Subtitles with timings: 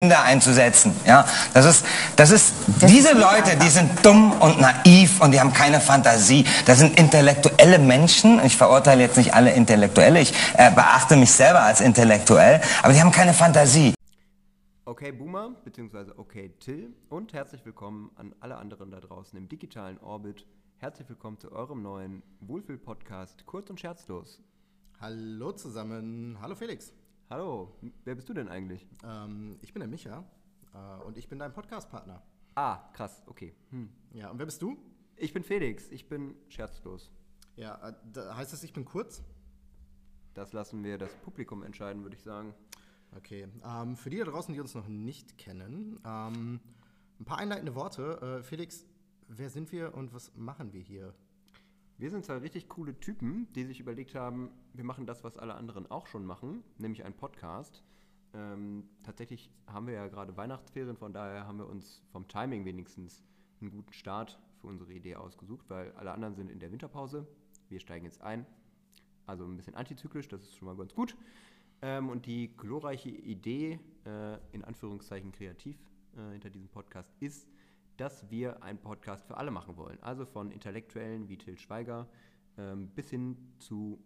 [0.00, 0.92] Kinder einzusetzen.
[1.06, 5.52] Ja, das ist, das ist, diese Leute, die sind dumm und naiv und die haben
[5.52, 6.44] keine Fantasie.
[6.66, 8.38] Das sind intellektuelle Menschen.
[8.44, 10.20] Ich verurteile jetzt nicht alle Intellektuelle.
[10.20, 13.92] Ich äh, beachte mich selber als intellektuell, aber die haben keine Fantasie.
[14.84, 19.98] Okay Boomer, beziehungsweise okay Till und herzlich willkommen an alle anderen da draußen im digitalen
[19.98, 20.46] Orbit.
[20.76, 24.40] Herzlich willkommen zu eurem neuen Wohlfühl-Podcast Kurz und Scherzlos.
[25.00, 26.92] Hallo zusammen, hallo Felix.
[27.30, 28.86] Hallo, wer bist du denn eigentlich?
[29.04, 30.24] Ähm, ich bin der Micha
[30.72, 32.22] äh, und ich bin dein Podcast-Partner.
[32.54, 33.54] Ah, krass, okay.
[33.68, 33.90] Hm.
[34.14, 34.78] Ja, und wer bist du?
[35.14, 37.10] Ich bin Felix, ich bin scherzlos.
[37.54, 39.22] Ja, äh, da heißt es, ich bin kurz?
[40.32, 42.54] Das lassen wir das Publikum entscheiden, würde ich sagen.
[43.14, 46.60] Okay, ähm, für die da draußen, die uns noch nicht kennen, ähm,
[47.20, 48.38] ein paar einleitende Worte.
[48.38, 48.86] Äh, Felix,
[49.28, 51.14] wer sind wir und was machen wir hier?
[52.00, 55.56] Wir sind zwei richtig coole Typen, die sich überlegt haben, wir machen das, was alle
[55.56, 57.82] anderen auch schon machen, nämlich einen Podcast.
[58.34, 63.24] Ähm, tatsächlich haben wir ja gerade Weihnachtsferien, von daher haben wir uns vom Timing wenigstens
[63.60, 67.26] einen guten Start für unsere Idee ausgesucht, weil alle anderen sind in der Winterpause.
[67.68, 68.46] Wir steigen jetzt ein.
[69.26, 71.16] Also ein bisschen antizyklisch, das ist schon mal ganz gut.
[71.82, 75.76] Ähm, und die glorreiche Idee, äh, in Anführungszeichen kreativ,
[76.16, 77.48] äh, hinter diesem Podcast ist,
[77.98, 79.98] dass wir einen Podcast für alle machen wollen.
[80.02, 82.08] Also von Intellektuellen wie Till Schweiger
[82.56, 84.02] ähm, bis hin zu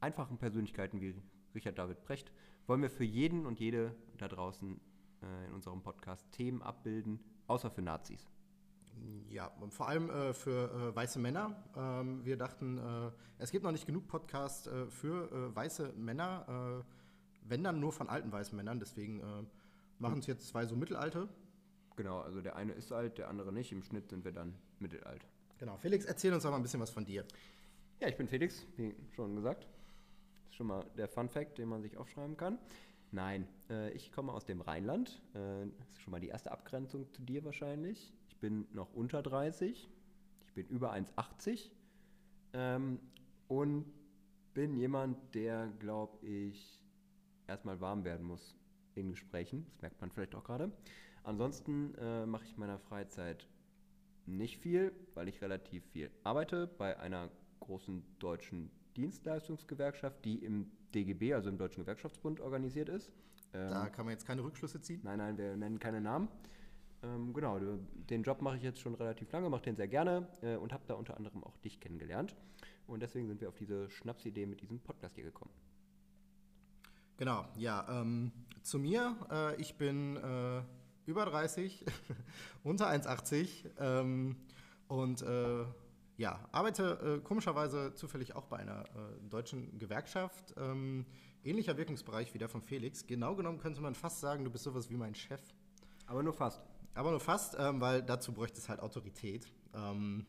[0.00, 1.14] einfachen Persönlichkeiten wie
[1.54, 2.32] Richard David Brecht
[2.66, 4.80] wollen wir für jeden und jede da draußen
[5.22, 8.30] äh, in unserem Podcast Themen abbilden, außer für Nazis.
[9.28, 11.56] Ja, und vor allem äh, für äh, weiße Männer.
[11.76, 16.84] Ähm, wir dachten, äh, es gibt noch nicht genug Podcasts äh, für äh, weiße Männer,
[17.46, 18.80] wenn dann nur von alten weißen Männern.
[18.80, 19.20] Deswegen
[19.98, 21.28] machen es jetzt zwei so Mittelalte
[21.96, 23.72] Genau, also der eine ist alt, der andere nicht.
[23.72, 25.26] Im Schnitt sind wir dann mittelalt.
[25.58, 25.76] Genau.
[25.76, 27.24] Felix, erzähl uns doch mal ein bisschen was von dir.
[28.00, 29.64] Ja, ich bin Felix, wie schon gesagt.
[29.64, 32.58] Das ist schon mal der Fun Fact, den man sich aufschreiben kann.
[33.12, 35.22] Nein, äh, ich komme aus dem Rheinland.
[35.34, 38.12] Äh, das ist schon mal die erste Abgrenzung zu dir wahrscheinlich.
[38.28, 39.88] Ich bin noch unter 30.
[40.46, 41.70] Ich bin über 1,80.
[42.54, 42.98] Ähm,
[43.46, 43.84] und
[44.52, 46.80] bin jemand, der, glaube ich,
[47.46, 48.56] erstmal warm werden muss
[48.94, 49.66] in Gesprächen.
[49.66, 50.72] Das merkt man vielleicht auch gerade.
[51.24, 53.48] Ansonsten äh, mache ich in meiner Freizeit
[54.26, 57.30] nicht viel, weil ich relativ viel arbeite bei einer
[57.60, 63.10] großen deutschen Dienstleistungsgewerkschaft, die im DGB, also im Deutschen Gewerkschaftsbund, organisiert ist.
[63.52, 65.00] Ähm, da kann man jetzt keine Rückschlüsse ziehen?
[65.02, 66.28] Nein, nein, wir nennen keine Namen.
[67.02, 70.56] Ähm, genau, den Job mache ich jetzt schon relativ lange, mache den sehr gerne äh,
[70.56, 72.34] und habe da unter anderem auch dich kennengelernt.
[72.86, 75.52] Und deswegen sind wir auf diese Schnapsidee mit diesem Podcast hier gekommen.
[77.16, 77.86] Genau, ja.
[77.88, 78.32] Ähm,
[78.62, 80.62] zu mir, äh, ich bin äh,
[81.06, 81.84] über 30,
[82.64, 83.48] unter 1,80
[83.78, 84.36] ähm,
[84.88, 85.64] und äh,
[86.16, 90.54] ja, arbeite äh, komischerweise zufällig auch bei einer äh, deutschen Gewerkschaft.
[90.56, 91.06] Ähm,
[91.42, 93.06] ähnlicher Wirkungsbereich wie der von Felix.
[93.06, 95.40] Genau genommen könnte man fast sagen, du bist sowas wie mein Chef.
[96.06, 96.62] Aber nur fast.
[96.94, 99.48] Aber nur fast, ähm, weil dazu bräuchte es halt Autorität.
[99.74, 100.26] Ähm,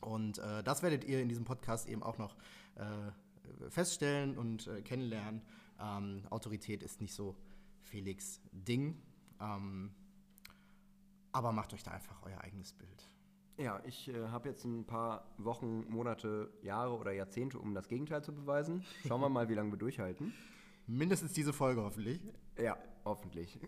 [0.00, 2.36] und äh, das werdet ihr in diesem Podcast eben auch noch
[2.76, 5.42] äh, feststellen und äh, kennenlernen.
[5.80, 7.34] Ähm, Autorität ist nicht so
[7.82, 9.00] Felix Ding.
[9.40, 9.90] Ähm,
[11.32, 13.08] aber macht euch da einfach euer eigenes Bild.
[13.58, 18.22] Ja, ich äh, habe jetzt ein paar Wochen, Monate, Jahre oder Jahrzehnte, um das Gegenteil
[18.22, 18.84] zu beweisen.
[19.06, 20.32] Schauen wir mal, wie lange wir durchhalten.
[20.86, 22.20] Mindestens diese Folge hoffentlich.
[22.56, 23.58] Ja, hoffentlich.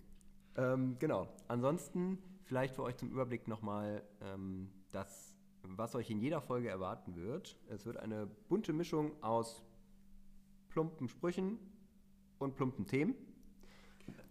[0.57, 1.29] Ähm, genau.
[1.49, 7.17] Ansonsten vielleicht für euch zum Überblick nochmal ähm, das, was euch in jeder Folge erwarten
[7.17, 7.59] wird.
[7.69, 9.63] Es wird eine bunte Mischung aus
[10.69, 11.59] plumpen Sprüchen
[12.39, 13.15] und plumpen Themen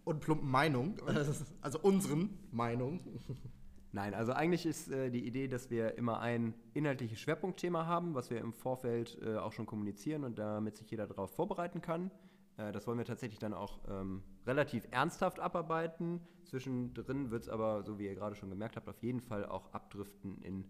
[0.04, 0.96] und plumpen Meinung,
[1.60, 3.00] also unseren Meinung.
[3.92, 8.30] Nein, also eigentlich ist äh, die Idee, dass wir immer ein inhaltliches Schwerpunktthema haben, was
[8.30, 12.12] wir im Vorfeld äh, auch schon kommunizieren und damit sich jeder darauf vorbereiten kann.
[12.56, 16.20] Äh, das wollen wir tatsächlich dann auch ähm, relativ ernsthaft abarbeiten.
[16.44, 19.72] Zwischendrin wird es aber, so wie ihr gerade schon gemerkt habt, auf jeden Fall auch
[19.72, 20.64] abdriften in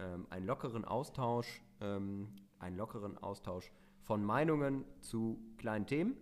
[0.00, 3.70] ähm, einen lockeren Austausch, ähm, einen lockeren Austausch
[4.02, 6.16] von Meinungen zu kleinen Themen.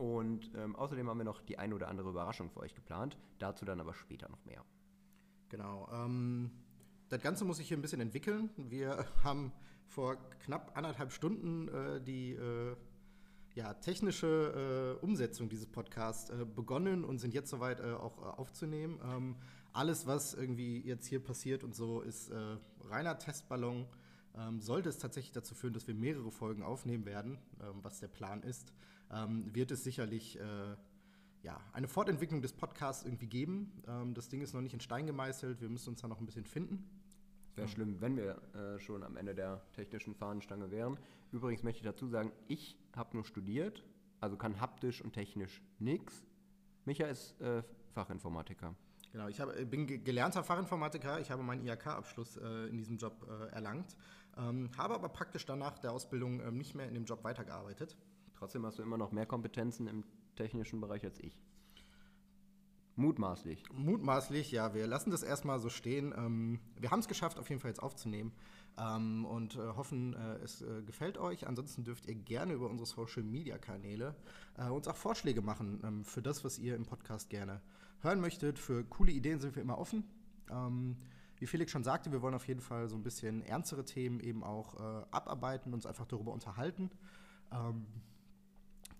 [0.00, 3.18] Und ähm, außerdem haben wir noch die eine oder andere Überraschung für euch geplant.
[3.38, 4.64] Dazu dann aber später noch mehr.
[5.50, 5.90] Genau.
[5.92, 6.50] Ähm,
[7.10, 8.48] das Ganze muss sich hier ein bisschen entwickeln.
[8.56, 9.52] Wir haben
[9.84, 12.76] vor knapp anderthalb Stunden äh, die äh,
[13.54, 18.40] ja, technische äh, Umsetzung dieses Podcasts äh, begonnen und sind jetzt soweit äh, auch äh,
[18.40, 18.98] aufzunehmen.
[19.04, 19.36] Ähm,
[19.74, 22.32] alles, was irgendwie jetzt hier passiert und so, ist
[22.88, 23.86] reiner Testballon.
[24.36, 28.08] Ähm, sollte es tatsächlich dazu führen, dass wir mehrere Folgen aufnehmen werden, ähm, was der
[28.08, 28.72] Plan ist,
[29.12, 30.76] ähm, wird es sicherlich äh,
[31.42, 33.82] ja, eine Fortentwicklung des Podcasts irgendwie geben.
[33.86, 36.26] Ähm, das Ding ist noch nicht in Stein gemeißelt, wir müssen uns da noch ein
[36.26, 36.88] bisschen finden.
[37.56, 37.72] Wäre ja.
[37.72, 40.98] schlimm, wenn wir äh, schon am Ende der technischen Fahnenstange wären.
[41.32, 43.82] Übrigens möchte ich dazu sagen, ich habe nur studiert,
[44.20, 46.22] also kann haptisch und technisch nichts.
[46.84, 48.74] Micha ist äh, Fachinformatiker.
[49.12, 51.20] Genau, ich habe, bin ge- gelernter Fachinformatiker.
[51.20, 53.96] Ich habe meinen IHK-Abschluss äh, in diesem Job äh, erlangt,
[54.36, 57.96] ähm, habe aber praktisch danach der Ausbildung ähm, nicht mehr in dem Job weitergearbeitet.
[58.40, 60.02] Trotzdem hast du immer noch mehr Kompetenzen im
[60.34, 61.38] technischen Bereich als ich.
[62.96, 63.62] Mutmaßlich.
[63.70, 66.14] Mutmaßlich, ja, wir lassen das erstmal so stehen.
[66.16, 68.32] Ähm, wir haben es geschafft, auf jeden Fall jetzt aufzunehmen
[68.78, 71.46] ähm, und äh, hoffen, äh, es äh, gefällt euch.
[71.46, 74.16] Ansonsten dürft ihr gerne über unsere Social-Media-Kanäle
[74.56, 77.60] äh, uns auch Vorschläge machen ähm, für das, was ihr im Podcast gerne
[78.00, 78.58] hören möchtet.
[78.58, 80.04] Für coole Ideen sind wir immer offen.
[80.50, 80.96] Ähm,
[81.36, 84.42] wie Felix schon sagte, wir wollen auf jeden Fall so ein bisschen ernstere Themen eben
[84.42, 86.90] auch äh, abarbeiten, uns einfach darüber unterhalten.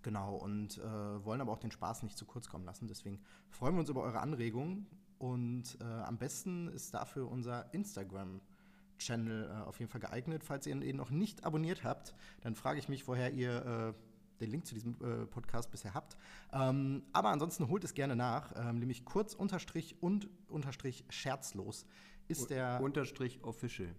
[0.03, 2.87] Genau, und äh, wollen aber auch den Spaß nicht zu kurz kommen lassen.
[2.87, 3.19] Deswegen
[3.49, 4.87] freuen wir uns über eure Anregungen.
[5.19, 10.43] Und äh, am besten ist dafür unser Instagram-Channel äh, auf jeden Fall geeignet.
[10.43, 13.93] Falls ihr ihn noch nicht abonniert habt, dann frage ich mich, woher ihr äh,
[14.41, 16.17] den Link zu diesem äh, Podcast bisher habt.
[16.51, 18.53] Ähm, aber ansonsten holt es gerne nach.
[18.55, 21.85] Ähm, nämlich kurz unterstrich und unterstrich scherzlos
[22.27, 22.81] ist der.
[22.81, 23.93] Unterstrich official.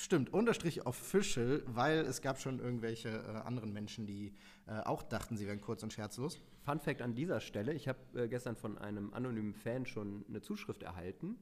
[0.00, 4.32] Stimmt, Unterstrich official, weil es gab schon irgendwelche äh, anderen Menschen, die
[4.68, 6.40] äh, auch dachten, sie wären kurz und scherzlos.
[6.62, 10.40] Fun Fact an dieser Stelle: Ich habe äh, gestern von einem anonymen Fan schon eine
[10.40, 11.36] Zuschrift erhalten.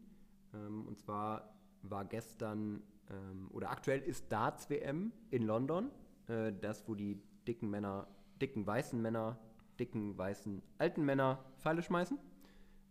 [0.55, 5.91] Ähm, und zwar war gestern ähm, oder aktuell ist Darts WM in London.
[6.26, 8.09] Äh, das, wo die dicken Männer,
[8.41, 9.38] dicken weißen Männer,
[9.79, 12.19] dicken weißen alten Männer Pfeile schmeißen.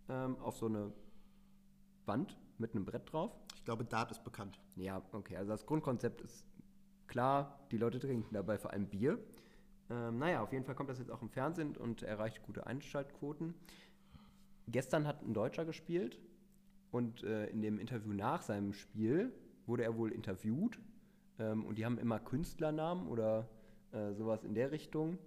[0.09, 0.93] Ähm, auf so eine
[2.05, 3.35] Wand mit einem Brett drauf.
[3.65, 4.59] Ich glaube, Dart ist bekannt.
[4.75, 5.37] Ja, okay.
[5.37, 6.45] Also das Grundkonzept ist
[7.07, 7.65] klar.
[7.71, 9.17] Die Leute trinken dabei vor allem Bier.
[9.89, 13.55] Ähm, naja, auf jeden Fall kommt das jetzt auch im Fernsehen und erreicht gute Einschaltquoten.
[14.67, 16.19] Gestern hat ein Deutscher gespielt
[16.91, 19.33] und äh, in dem Interview nach seinem Spiel
[19.65, 20.77] wurde er wohl interviewt.
[21.39, 23.49] Ähm, und die haben immer Künstlernamen oder
[23.93, 25.17] äh, sowas in der Richtung.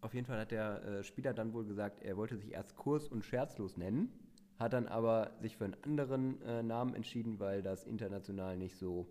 [0.00, 3.06] Auf jeden Fall hat der äh, Spieler dann wohl gesagt, er wollte sich erst Kurs
[3.06, 4.12] und Scherzlos nennen,
[4.60, 9.08] hat dann aber sich für einen anderen äh, Namen entschieden, weil das international nicht so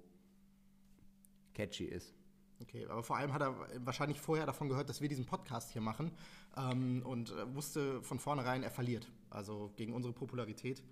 [1.56, 2.14] catchy ist.
[2.62, 5.82] Okay, aber vor allem hat er wahrscheinlich vorher davon gehört, dass wir diesen Podcast hier
[5.82, 6.12] machen
[6.56, 9.10] ähm, und äh, wusste von vornherein, er verliert.
[9.30, 10.84] Also gegen unsere Popularität.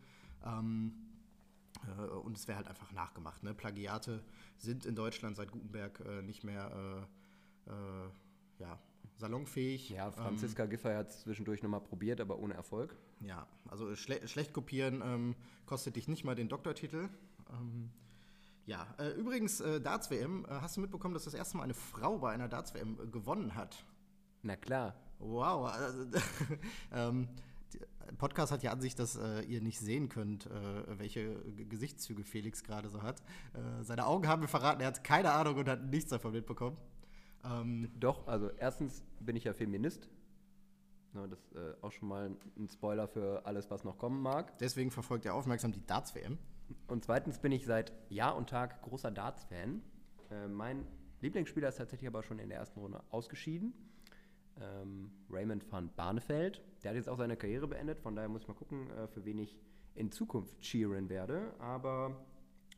[0.44, 0.94] Ähm,
[1.86, 3.44] äh, und es wäre halt einfach nachgemacht.
[3.44, 3.54] Ne?
[3.54, 4.24] Plagiate
[4.58, 7.06] sind in Deutschland seit Gutenberg äh, nicht mehr
[7.68, 8.10] äh, äh,
[8.60, 8.80] ja,
[9.18, 9.90] salonfähig.
[9.90, 12.96] Ja, Franziska Giffey hat es zwischendurch nochmal probiert, aber ohne Erfolg.
[13.22, 15.36] Ja, also schle schlecht kopieren ähm,
[15.66, 17.10] kostet dich nicht mal den Doktortitel.
[17.52, 17.92] Ähm,
[18.66, 22.20] ja, äh, übrigens, äh, Darts-WM, äh, hast du mitbekommen, dass das erste Mal eine Frau
[22.20, 23.86] bei einer Darts-WM äh, gewonnen hat?
[24.44, 24.94] Na klar.
[25.20, 25.72] Wow.
[25.72, 26.06] Also,
[26.92, 27.28] ähm,
[27.74, 31.66] der Podcast hat ja an sich, dass äh, ihr nicht sehen könnt, äh, welche G
[31.66, 33.22] Gesichtszüge Felix gerade so hat.
[33.54, 36.78] Äh, seine Augen haben mir verraten, er hat keine Ahnung und hat nichts davon mitbekommen.
[37.48, 40.10] Ähm, Doch, also erstens bin ich ja Feminist.
[41.14, 44.58] Na, das ist äh, auch schon mal ein Spoiler für alles, was noch kommen mag.
[44.60, 46.38] deswegen verfolgt er aufmerksam die Darts-WM.
[46.88, 49.82] Und zweitens bin ich seit Jahr und Tag großer Darts-Fan.
[50.32, 50.86] Äh, mein
[51.22, 53.74] Lieblingsspieler ist tatsächlich aber schon in der ersten Runde ausgeschieden.
[54.60, 56.62] Ähm, Raymond van Barneveld.
[56.84, 59.24] Der hat jetzt auch seine Karriere beendet, von daher muss ich mal gucken, äh, für
[59.26, 59.58] wen ich
[59.96, 61.54] in Zukunft cheeren werde.
[61.60, 62.26] Aber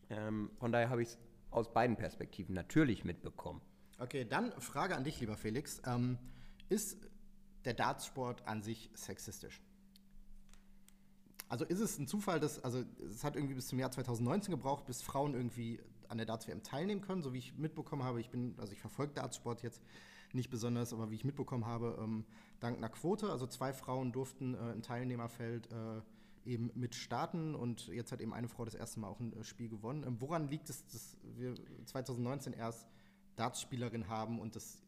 [0.10, 1.20] ähm, von daher habe ich es
[1.52, 3.62] aus beiden Perspektiven natürlich mitbekommen.
[4.02, 5.82] Okay, dann Frage an dich, lieber Felix.
[5.86, 6.18] Ähm,
[6.70, 6.98] ist
[7.66, 9.62] der Dartsport an sich sexistisch?
[11.50, 14.86] Also ist es ein Zufall, dass, also es hat irgendwie bis zum Jahr 2019 gebraucht,
[14.86, 18.22] bis Frauen irgendwie an der Darts-WM teilnehmen können, so wie ich mitbekommen habe.
[18.22, 19.82] Ich bin, also ich verfolge Dartsport jetzt
[20.32, 22.24] nicht besonders, aber wie ich mitbekommen habe, ähm,
[22.62, 26.02] dank einer Quote, also zwei Frauen durften äh, im Teilnehmerfeld äh,
[26.50, 29.44] eben mit starten und jetzt hat eben eine Frau das erste Mal auch ein äh,
[29.44, 30.06] Spiel gewonnen.
[30.08, 32.88] Ähm, woran liegt es, dass wir 2019 erst
[33.40, 34.84] Dartspielerin haben und das,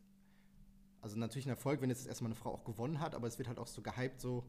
[1.01, 3.47] also natürlich ein Erfolg, wenn jetzt erstmal eine Frau auch gewonnen hat, aber es wird
[3.47, 4.45] halt auch so gehypt, so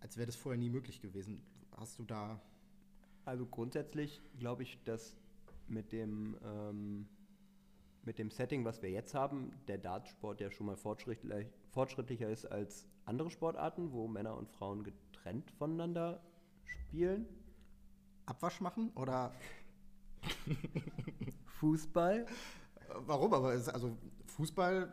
[0.00, 1.42] als wäre das vorher nie möglich gewesen.
[1.76, 2.40] Hast du da.
[3.24, 5.16] Also grundsätzlich glaube ich, dass
[5.66, 7.08] mit dem, ähm,
[8.04, 12.46] mit dem Setting, was wir jetzt haben, der Dartsport ja schon mal fortschrittlich, fortschrittlicher ist
[12.46, 16.20] als andere Sportarten, wo Männer und Frauen getrennt voneinander
[16.64, 17.26] spielen.
[18.26, 18.90] Abwasch machen?
[18.94, 19.32] Oder
[21.58, 22.26] Fußball.
[23.06, 23.34] Warum?
[23.34, 24.90] Aber es, also Fußball.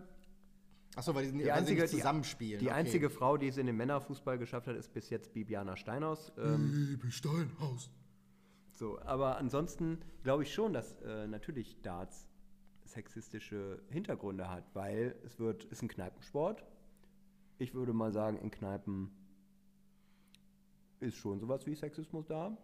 [0.96, 2.60] Achso, weil die, Die weil einzige, sie nicht die, zusammenspielen.
[2.60, 2.76] die okay.
[2.76, 6.32] einzige Frau, die es in den Männerfußball geschafft hat, ist bis jetzt Bibiana Steinhaus.
[6.38, 7.90] Ähm, Liebe Steinhaus.
[8.74, 12.28] So, aber ansonsten glaube ich schon, dass äh, natürlich Darts
[12.86, 16.64] sexistische Hintergründe hat, weil es wird, ist ein Kneipensport.
[17.58, 19.12] Ich würde mal sagen, in Kneipen
[21.00, 22.58] ist schon sowas wie Sexismus da.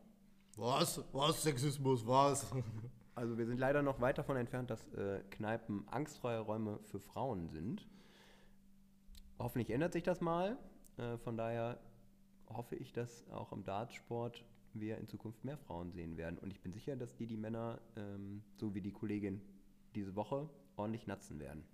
[0.55, 1.03] Was?
[1.13, 1.43] Was?
[1.43, 2.05] Sexismus?
[2.05, 2.45] Was?
[3.19, 7.49] Also wir sind leider noch weit davon entfernt, dass äh, Kneipen angstfreie Räume für Frauen
[7.49, 7.85] sind.
[9.37, 10.57] Hoffentlich ändert sich das mal.
[10.95, 11.81] Äh, von daher
[12.47, 16.39] hoffe ich, dass auch im Dartsport wir in Zukunft mehr Frauen sehen werden.
[16.39, 19.41] Und ich bin sicher, dass die die Männer, ähm, so wie die Kollegin
[19.95, 21.65] diese Woche, ordentlich natzen werden.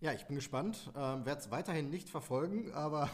[0.00, 0.90] Ja, ich bin gespannt.
[0.96, 3.08] Ähm, Werde es weiterhin nicht verfolgen, aber.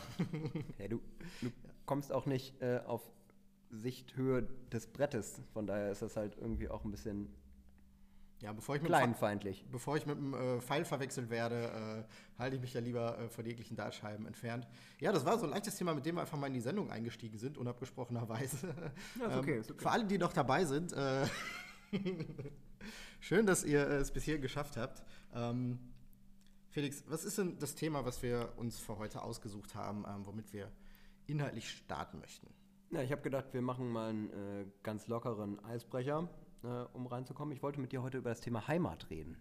[0.78, 1.02] ja, du,
[1.42, 1.52] du
[1.84, 3.02] kommst auch nicht äh, auf
[3.74, 5.40] Sichthöhe des Brettes.
[5.52, 7.34] Von daher ist das halt irgendwie auch ein bisschen
[8.44, 9.64] ja, bevor ich mit kleinfeindlich.
[9.70, 12.04] Bevor ich mit dem äh, Pfeil verwechselt werde,
[12.36, 14.66] äh, halte ich mich ja lieber äh, von jeglichen Dartscheiben entfernt.
[15.00, 16.90] Ja, das war so ein leichtes Thema, mit dem wir einfach mal in die Sendung
[16.90, 18.74] eingestiegen sind, unabgesprochenerweise.
[19.18, 19.82] Ja, ist okay, ist okay.
[19.82, 21.26] Für alle, die noch dabei sind, äh,
[23.20, 25.02] schön, dass ihr es bis hier geschafft habt.
[25.32, 25.78] Ähm,
[26.68, 30.52] Felix, was ist denn das Thema, was wir uns für heute ausgesucht haben, ähm, womit
[30.52, 30.70] wir
[31.26, 32.48] inhaltlich starten möchten?
[32.94, 36.28] Ja, ich habe gedacht, wir machen mal einen äh, ganz lockeren Eisbrecher
[36.62, 37.52] äh, um reinzukommen.
[37.52, 39.36] Ich wollte mit dir heute über das Thema Heimat reden.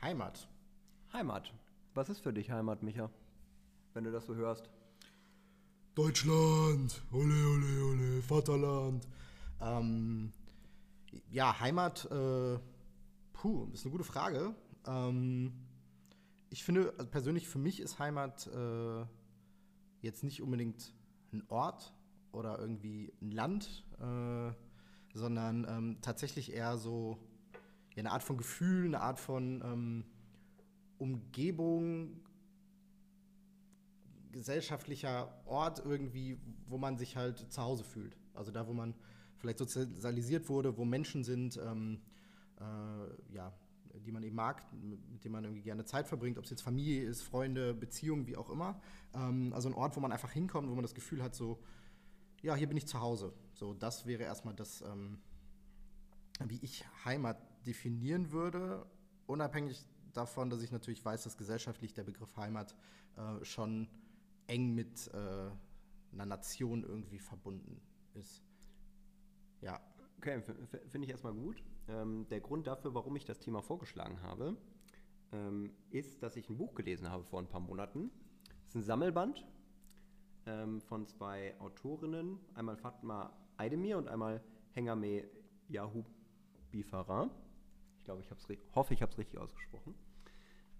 [0.00, 0.48] Heimat?
[1.12, 1.52] Heimat.
[1.94, 3.10] Was ist für dich Heimat, Micha?
[3.92, 4.70] Wenn du das so hörst.
[5.96, 9.08] Deutschland, ole, ole, ole, Vaterland.
[9.60, 10.32] Ähm,
[11.28, 12.56] ja, Heimat, äh,
[13.32, 14.54] puh, ist eine gute Frage.
[14.86, 15.54] Ähm,
[16.50, 19.04] ich finde, also persönlich für mich ist Heimat äh,
[20.02, 20.94] jetzt nicht unbedingt
[21.32, 21.92] ein Ort
[22.32, 23.84] oder irgendwie ein Land.
[24.00, 24.52] Äh,
[25.14, 27.18] sondern ähm, tatsächlich eher so
[27.94, 30.04] ja, eine Art von Gefühl, eine Art von ähm,
[30.98, 32.20] Umgebung,
[34.32, 38.16] gesellschaftlicher Ort irgendwie, wo man sich halt zu Hause fühlt.
[38.34, 38.94] Also da, wo man
[39.38, 42.00] vielleicht sozialisiert wurde, wo Menschen sind, ähm,
[42.60, 43.52] äh, ja,
[44.06, 47.02] die man eben mag, mit denen man irgendwie gerne Zeit verbringt, ob es jetzt Familie
[47.02, 48.80] ist, Freunde, Beziehungen, wie auch immer.
[49.14, 51.58] Ähm, also ein Ort, wo man einfach hinkommt, wo man das Gefühl hat, so,
[52.42, 53.32] ja, hier bin ich zu Hause.
[53.54, 55.18] So, das wäre erstmal das, ähm,
[56.44, 58.86] wie ich Heimat definieren würde,
[59.26, 62.74] unabhängig davon, dass ich natürlich weiß, dass gesellschaftlich der Begriff Heimat
[63.16, 63.88] äh, schon
[64.46, 65.50] eng mit äh,
[66.12, 67.80] einer Nation irgendwie verbunden
[68.14, 68.42] ist.
[69.60, 69.80] Ja.
[70.18, 70.42] Okay,
[70.88, 71.62] finde ich erstmal gut.
[71.88, 74.56] Ähm, der Grund dafür, warum ich das Thema vorgeschlagen habe,
[75.32, 78.10] ähm, ist, dass ich ein Buch gelesen habe vor ein paar Monaten.
[78.64, 79.46] Es ist ein Sammelband
[80.50, 84.42] ähm, von zwei Autorinnen, einmal Fatma Aydemir und einmal
[84.72, 85.24] Hengame
[85.68, 86.04] Yahoo
[86.70, 87.30] Bifara.
[87.98, 88.30] Ich glaube, ich
[88.74, 89.94] hoffe, ich habe es richtig ausgesprochen.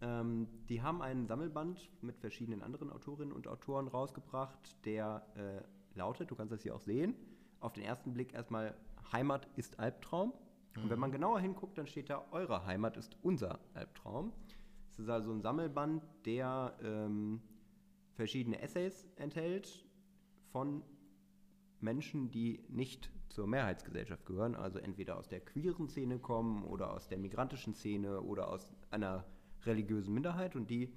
[0.00, 6.30] Ähm, die haben einen Sammelband mit verschiedenen anderen Autorinnen und Autoren rausgebracht, der äh, lautet,
[6.30, 7.14] du kannst das hier auch sehen,
[7.60, 8.74] auf den ersten Blick erstmal
[9.12, 10.32] Heimat ist Albtraum.
[10.74, 10.82] Mhm.
[10.82, 14.32] Und wenn man genauer hinguckt, dann steht da, eure Heimat ist unser Albtraum.
[14.90, 17.42] Es ist also ein Sammelband, der ähm,
[18.14, 19.84] verschiedene Essays enthält
[20.52, 20.82] von
[21.80, 27.08] Menschen, die nicht zur Mehrheitsgesellschaft gehören, also entweder aus der queeren Szene kommen oder aus
[27.08, 29.24] der migrantischen Szene oder aus einer
[29.64, 30.92] religiösen Minderheit und die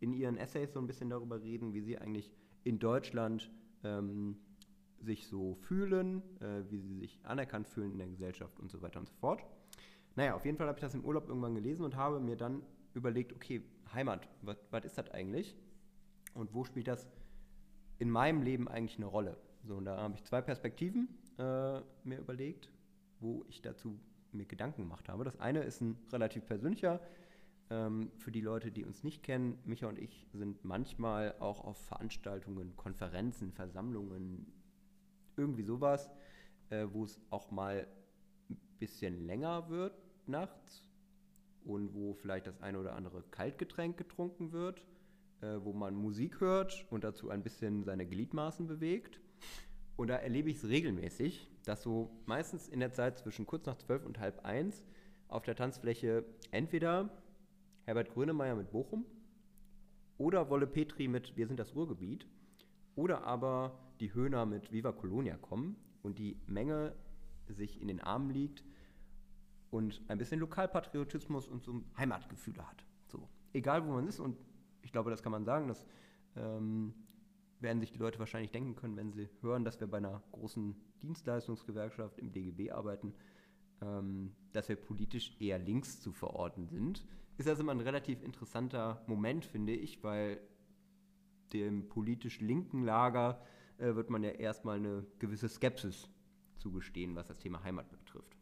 [0.00, 2.30] in ihren Essays so ein bisschen darüber reden, wie sie eigentlich
[2.64, 3.50] in Deutschland
[3.82, 4.36] ähm,
[5.00, 9.00] sich so fühlen, äh, wie sie sich anerkannt fühlen in der Gesellschaft und so weiter
[9.00, 9.44] und so fort.
[10.16, 12.62] Naja, auf jeden Fall habe ich das im Urlaub irgendwann gelesen und habe mir dann
[12.94, 15.56] überlegt, okay, Heimat, was ist das eigentlich?
[16.34, 17.08] Und wo spielt das
[17.98, 19.36] in meinem Leben eigentlich eine Rolle?
[19.64, 21.08] So, und da habe ich zwei Perspektiven
[21.38, 22.70] äh, mir überlegt,
[23.20, 23.98] wo ich dazu
[24.32, 25.24] mir Gedanken gemacht habe.
[25.24, 27.00] Das eine ist ein relativ persönlicher.
[27.70, 31.76] Ähm, für die Leute, die uns nicht kennen, Micha und ich sind manchmal auch auf
[31.86, 34.46] Veranstaltungen, Konferenzen, Versammlungen,
[35.36, 36.10] irgendwie sowas,
[36.70, 37.86] äh, wo es auch mal
[38.48, 39.94] ein bisschen länger wird
[40.26, 40.84] nachts
[41.64, 44.82] und wo vielleicht das eine oder andere Kaltgetränk getrunken wird
[45.40, 49.20] äh, wo man Musik hört und dazu ein bisschen seine Gliedmaßen bewegt.
[49.96, 53.76] Und da erlebe ich es regelmäßig, dass so meistens in der Zeit zwischen kurz nach
[53.76, 54.84] zwölf und halb eins
[55.28, 57.10] auf der Tanzfläche entweder
[57.84, 59.04] Herbert Grönemeyer mit Bochum
[60.16, 62.26] oder Wolle Petri mit Wir sind das Ruhrgebiet
[62.96, 66.94] oder aber die Höhner mit Viva Colonia kommen und die Menge
[67.48, 68.64] sich in den Armen liegt
[69.70, 72.84] und ein bisschen Lokalpatriotismus und so Heimatgefühle hat.
[73.06, 74.36] So, egal wo man ist und
[74.82, 75.68] ich glaube, das kann man sagen.
[75.68, 75.86] Das
[76.36, 76.94] ähm,
[77.60, 80.76] werden sich die Leute wahrscheinlich denken können, wenn sie hören, dass wir bei einer großen
[81.02, 83.14] Dienstleistungsgewerkschaft im DGB arbeiten,
[83.82, 87.06] ähm, dass wir politisch eher links zu verorten sind.
[87.36, 90.40] Ist das immer ein relativ interessanter Moment, finde ich, weil
[91.52, 93.40] dem politisch linken Lager
[93.78, 96.08] äh, wird man ja erstmal eine gewisse Skepsis
[96.58, 98.36] zugestehen, was das Thema Heimat betrifft.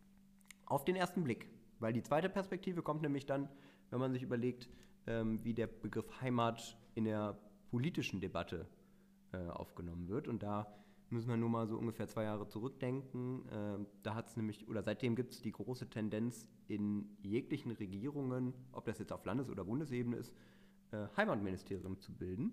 [0.65, 3.49] Auf den ersten Blick, weil die zweite Perspektive kommt nämlich dann,
[3.91, 4.69] wenn man sich überlegt,
[5.07, 7.39] ähm, wie der Begriff Heimat in der
[7.71, 8.67] politischen Debatte
[9.33, 10.29] äh, aufgenommen wird.
[10.29, 10.67] Und da
[11.11, 13.49] müssen wir nur mal so ungefähr zwei Jahre zurückdenken.
[13.49, 18.55] Äh, da hat es nämlich, oder seitdem gibt es die große Tendenz in jeglichen Regierungen,
[18.73, 20.35] ob das jetzt auf Landes- oder Bundesebene ist,
[20.91, 22.53] äh, Heimatministerium zu bilden.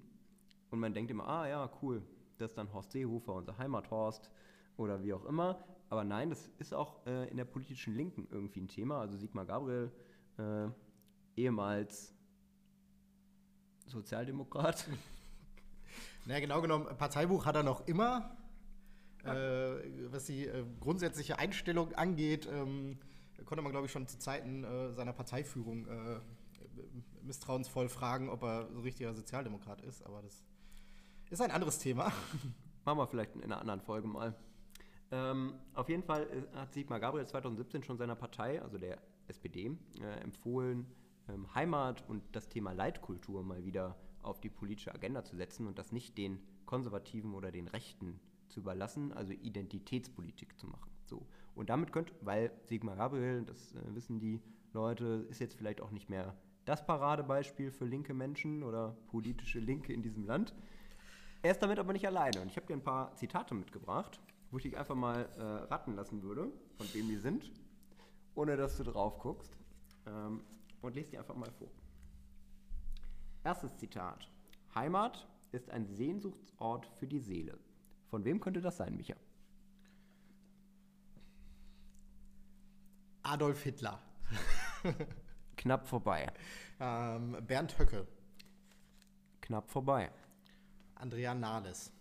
[0.69, 2.03] Und man denkt immer, ah ja, cool,
[2.37, 4.29] das ist dann Horst Seehofer, unser Heimathorst
[4.77, 5.63] oder wie auch immer.
[5.89, 8.99] Aber nein, das ist auch äh, in der politischen Linken irgendwie ein Thema.
[8.99, 9.91] Also Sigmar Gabriel,
[10.37, 10.67] äh,
[11.35, 12.15] ehemals
[13.93, 14.87] Sozialdemokrat.
[16.25, 18.37] Naja, genau genommen, Parteibuch hat er noch immer.
[19.25, 22.97] Äh, was die äh, grundsätzliche Einstellung angeht, ähm,
[23.45, 26.19] konnte man, glaube ich, schon zu Zeiten äh, seiner Parteiführung äh,
[27.23, 30.05] misstrauensvoll fragen, ob er so richtiger Sozialdemokrat ist.
[30.05, 30.43] Aber das
[31.29, 32.11] ist ein anderes Thema.
[32.85, 34.35] Machen wir vielleicht in einer anderen Folge mal.
[35.11, 38.97] Ähm, auf jeden Fall äh, hat Sigmar Gabriel 2017 schon seiner Partei, also der
[39.27, 40.85] SPD, äh, empfohlen,
[41.29, 45.77] ähm, Heimat und das Thema Leitkultur mal wieder auf die politische Agenda zu setzen und
[45.77, 50.91] das nicht den Konservativen oder den Rechten zu überlassen, also Identitätspolitik zu machen.
[51.05, 51.25] So.
[51.55, 54.41] Und damit könnte, weil Sigmar Gabriel, das äh, wissen die
[54.73, 59.93] Leute, ist jetzt vielleicht auch nicht mehr das Paradebeispiel für linke Menschen oder politische Linke
[59.93, 60.53] in diesem Land.
[61.41, 62.41] Er ist damit aber nicht alleine.
[62.41, 65.95] Und ich habe dir ein paar Zitate mitgebracht, wo ich dich einfach mal äh, raten
[65.95, 67.51] lassen würde, von wem die sind,
[68.33, 69.57] ohne dass du drauf guckst.
[70.07, 70.41] Ähm,
[70.83, 71.69] und lese die einfach mal vor.
[73.43, 74.29] Erstes Zitat.
[74.75, 77.57] Heimat ist ein Sehnsuchtsort für die Seele.
[78.09, 79.15] Von wem könnte das sein, Micha?
[83.23, 83.99] Adolf Hitler.
[85.57, 86.31] Knapp vorbei.
[86.79, 88.05] Ähm, Bernd Höcke.
[89.41, 90.11] Knapp vorbei.
[90.95, 91.91] Andrea Nahles.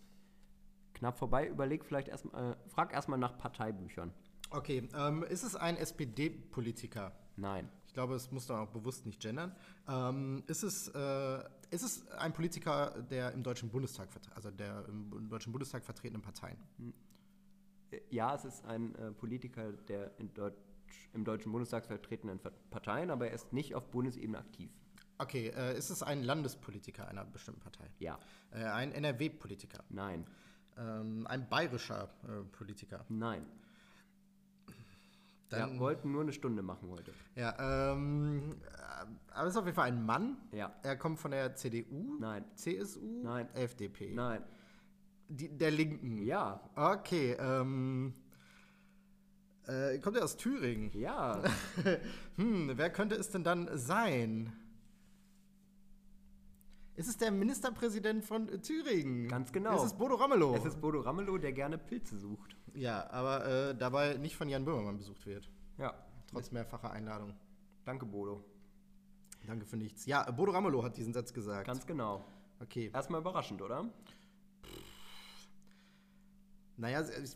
[0.93, 1.47] Knapp vorbei.
[1.47, 4.13] Überleg vielleicht erstmal, äh, frag erstmal nach Parteibüchern.
[4.49, 7.11] Okay, ähm, ist es ein SPD-Politiker?
[7.35, 7.69] Nein.
[7.93, 9.55] Ich glaube, es muss da auch bewusst nicht gendern.
[9.87, 15.29] Ähm, ist, es, äh, ist es ein Politiker, der im Deutschen Bundestag, also der im
[15.29, 16.57] Deutschen Bundestag vertretenen Parteien?
[17.91, 20.57] Äh, Ja, es ist ein äh, Politiker der in Deutsch,
[21.13, 24.71] im Deutschen Bundestag vertretenen Ver- Parteien, aber er ist nicht auf Bundesebene aktiv.
[25.19, 27.85] Okay, äh, ist es ein Landespolitiker einer bestimmten Partei?
[27.99, 28.17] Ja.
[28.49, 29.83] Äh, ein NRW-Politiker?
[29.89, 30.25] Nein.
[30.79, 33.05] Ähm, ein bayerischer äh, Politiker?
[33.09, 33.45] Nein.
[35.59, 37.13] Dann- Wir wollten nur eine Stunde machen heute.
[37.35, 40.37] Ja, ähm, äh, aber es ist auf jeden Fall ein Mann.
[40.51, 40.73] Ja.
[40.83, 42.17] Er kommt von der CDU?
[42.19, 42.45] Nein.
[42.55, 43.21] CSU?
[43.23, 43.47] Nein.
[43.55, 44.13] FDP?
[44.13, 44.43] Nein.
[45.29, 46.21] Die, der Linken?
[46.23, 46.59] Ja.
[46.75, 48.13] Okay, ähm.
[49.65, 50.91] Äh, kommt er aus Thüringen?
[50.93, 51.41] Ja.
[52.35, 54.51] Hm, wer könnte es denn dann sein?
[56.95, 59.27] Ist es der Ministerpräsident von Thüringen?
[59.27, 59.75] Ganz genau.
[59.75, 60.55] Ist es Bodo Ramelow?
[60.55, 62.55] Es ist Bodo Ramelow, der gerne Pilze sucht.
[62.75, 65.49] ja, aber äh, dabei nicht von Jan Böhmermann besucht wird.
[65.79, 65.93] Ja.
[66.29, 67.33] Trotz mehrfacher Einladung.
[67.83, 68.43] Danke, Bodo.
[69.45, 70.05] Danke für nichts.
[70.05, 71.65] Ja, Bodo Ramelow hat diesen Satz gesagt.
[71.65, 72.23] Ganz genau.
[72.59, 72.91] okay.
[72.93, 73.89] Erstmal überraschend, oder?
[76.77, 77.35] Naja, ich,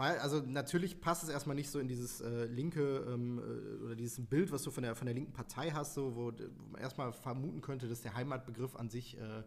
[0.00, 3.94] weil, also natürlich passt es erstmal nicht so in dieses äh, linke ähm, äh, oder
[3.94, 6.80] dieses Bild, was du von der, von der linken Partei hast, so, wo, wo man
[6.80, 9.42] erstmal vermuten könnte, dass der Heimatbegriff an sich äh,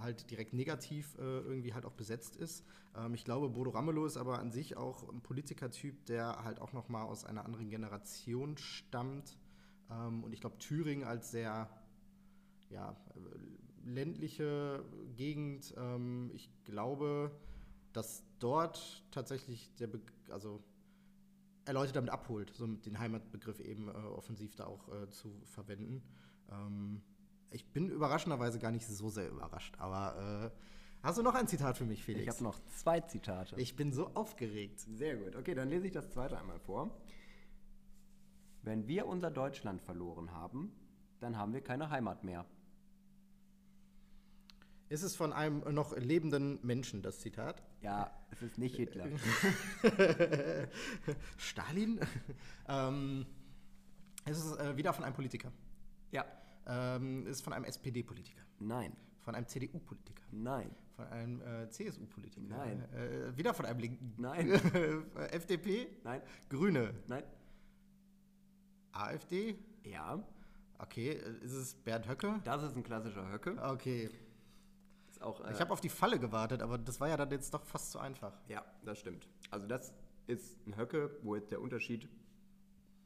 [0.00, 2.64] halt direkt negativ äh, irgendwie halt auch besetzt ist.
[2.96, 6.72] Ähm, ich glaube, Bodo Ramelow ist aber an sich auch ein Politikertyp, der halt auch
[6.72, 9.36] nochmal aus einer anderen Generation stammt.
[9.90, 11.68] Ähm, und ich glaube, Thüringen als sehr
[12.70, 12.96] ja,
[13.84, 14.82] ländliche
[15.16, 15.74] Gegend.
[15.76, 17.30] Ähm, ich glaube,
[17.92, 20.00] dass dort tatsächlich der, Be
[20.30, 20.62] also
[21.64, 26.02] er Leute damit abholt, so den Heimatbegriff eben äh, offensiv da auch äh, zu verwenden.
[26.50, 27.02] Ähm,
[27.50, 30.58] ich bin überraschenderweise gar nicht so sehr überrascht, aber äh,
[31.02, 32.22] hast du noch ein Zitat für mich, Felix?
[32.22, 33.56] Ich habe noch zwei Zitate.
[33.60, 34.80] Ich bin so aufgeregt.
[34.80, 35.36] Sehr gut.
[35.36, 36.90] Okay, dann lese ich das zweite einmal vor.
[38.62, 40.72] Wenn wir unser Deutschland verloren haben,
[41.20, 42.46] dann haben wir keine Heimat mehr.
[44.92, 47.62] Ist es von einem noch lebenden Menschen, das Zitat?
[47.80, 49.06] Ja, es ist nicht Hitler.
[51.38, 51.98] Stalin?
[52.68, 53.24] ähm,
[54.26, 55.50] ist es äh, wieder von einem Politiker?
[56.10, 56.26] Ja.
[56.66, 58.42] Ähm, ist es von einem SPD-Politiker?
[58.58, 58.94] Nein.
[59.22, 60.24] Von einem CDU-Politiker?
[60.30, 60.70] Nein.
[60.94, 62.46] Von einem äh, CSU-Politiker?
[62.46, 62.84] Nein.
[62.92, 64.12] Äh, wieder von einem Linken?
[64.18, 64.50] Nein.
[65.30, 65.86] FDP?
[66.04, 66.20] Nein.
[66.50, 66.92] Grüne?
[67.08, 67.24] Nein.
[68.92, 69.56] AfD?
[69.84, 70.22] Ja.
[70.76, 72.42] Okay, äh, ist es Bernd Höcke?
[72.44, 73.56] Das ist ein klassischer Höcke.
[73.58, 74.10] Okay.
[75.22, 77.64] Auch, äh, Ich habe auf die Falle gewartet, aber das war ja dann jetzt doch
[77.64, 78.32] fast zu einfach.
[78.48, 79.28] Ja, das stimmt.
[79.50, 79.92] Also das
[80.26, 82.08] ist ein Höcke, wo jetzt der Unterschied,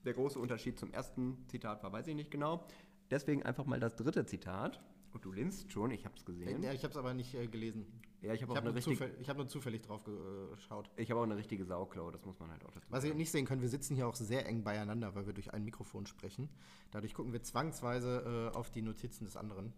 [0.05, 2.66] der große Unterschied zum ersten Zitat war, weiß ich nicht genau.
[3.11, 4.81] Deswegen einfach mal das dritte Zitat.
[5.12, 6.62] Und du linst schon, ich habe es gesehen.
[6.62, 7.87] Ja, ich habe es aber nicht äh, gelesen.
[8.20, 10.90] Ja, ich habe habe eine nur, richtig- ich hab nur zufällig drauf geschaut.
[10.96, 13.12] ich hab auch eine richtige Sauklaue, das muss man halt auch dazu Was sagen.
[13.14, 15.64] ihr nicht sehen könnt, wir sitzen hier auch sehr eng beieinander, weil wir durch ein
[15.64, 16.48] Mikrofon sprechen.
[16.90, 19.72] Dadurch gucken wir zwangsweise äh, auf die Notizen des anderen.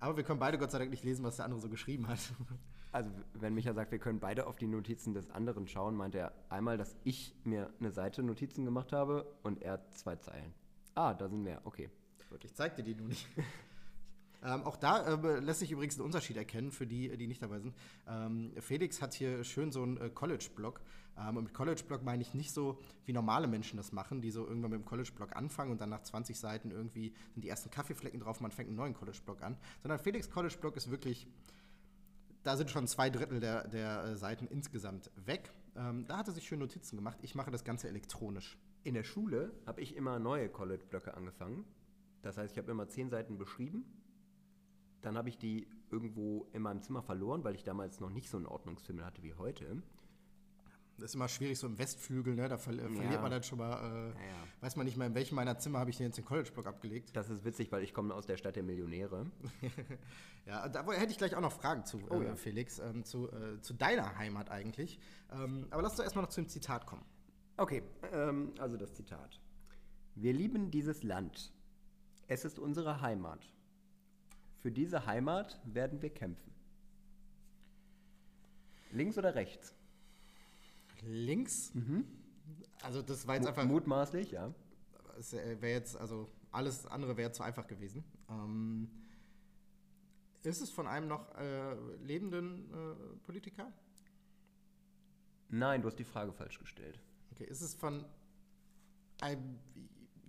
[0.00, 2.18] Aber wir können beide Gott sei Dank nicht lesen, was der andere so geschrieben hat.
[2.90, 6.32] Also, wenn Micha sagt, wir können beide auf die Notizen des anderen schauen, meint er
[6.48, 10.54] einmal, dass ich mir eine Seite Notizen gemacht habe und er zwei Zeilen.
[10.94, 11.90] Ah, da sind mehr, okay.
[12.42, 13.28] Ich zeig dir die nur nicht.
[14.40, 17.58] Ähm, auch da äh, lässt sich übrigens ein Unterschied erkennen für die, die nicht dabei
[17.58, 17.74] sind.
[18.06, 20.80] Ähm, Felix hat hier schön so einen äh, College-Blog.
[21.18, 24.46] Ähm, und mit College-Blog meine ich nicht so, wie normale Menschen das machen, die so
[24.46, 28.20] irgendwann mit dem College-Blog anfangen und dann nach 20 Seiten irgendwie sind die ersten Kaffeeflecken
[28.20, 29.56] drauf, man fängt einen neuen College-Blog an.
[29.82, 31.26] Sondern Felix College-Blog ist wirklich,
[32.42, 35.52] da sind schon zwei Drittel der, der äh, Seiten insgesamt weg.
[35.76, 37.18] Ähm, da hat er sich schön Notizen gemacht.
[37.22, 38.58] Ich mache das Ganze elektronisch.
[38.84, 41.64] In der Schule habe ich immer neue College-Blöcke angefangen.
[42.22, 43.84] Das heißt, ich habe immer zehn Seiten beschrieben.
[45.02, 48.36] Dann habe ich die irgendwo in meinem Zimmer verloren, weil ich damals noch nicht so
[48.36, 49.82] einen Ordnungsfimmel hatte wie heute.
[50.98, 52.48] Das ist immer schwierig, so im Westflügel, ne?
[52.48, 52.88] da ver ja.
[52.88, 54.44] verliert man dann schon mal, äh, ja, ja.
[54.60, 57.14] weiß man nicht mehr, in welchem meiner Zimmer habe ich denn jetzt den College-Block abgelegt.
[57.14, 59.26] Das ist witzig, weil ich komme aus der Stadt der Millionäre.
[60.46, 63.60] ja, da hätte ich gleich auch noch Fragen zu, oh, äh, Felix, ähm, zu, äh,
[63.60, 64.98] zu, deiner Heimat eigentlich.
[65.30, 67.04] Ähm, aber lass uns erstmal noch zu dem Zitat kommen.
[67.56, 69.40] Okay, ähm, also das Zitat.
[70.16, 71.52] Wir lieben dieses Land.
[72.26, 73.48] Es ist unsere Heimat.
[74.58, 76.52] Für diese Heimat werden wir kämpfen.
[78.90, 79.77] Links oder rechts?
[81.02, 81.74] Links.
[81.74, 82.04] Mhm.
[82.82, 83.64] Also das war jetzt einfach.
[83.64, 84.52] Mutmaßlich, ja.
[85.18, 88.04] Es äh, wäre jetzt, also alles andere wäre zu einfach gewesen.
[88.28, 88.88] Ähm,
[90.42, 93.72] ist es von einem noch äh, lebenden äh, Politiker?
[95.48, 97.00] Nein, du hast die Frage falsch gestellt.
[97.32, 98.04] Okay, ist es von
[99.20, 99.58] einem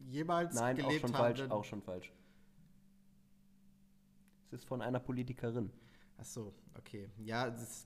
[0.07, 2.11] jemals Nein, gelebt auch schon falsch, auch schon falsch.
[4.47, 5.71] Es ist von einer Politikerin.
[6.17, 7.09] Ach so, okay.
[7.17, 7.85] Ja, das,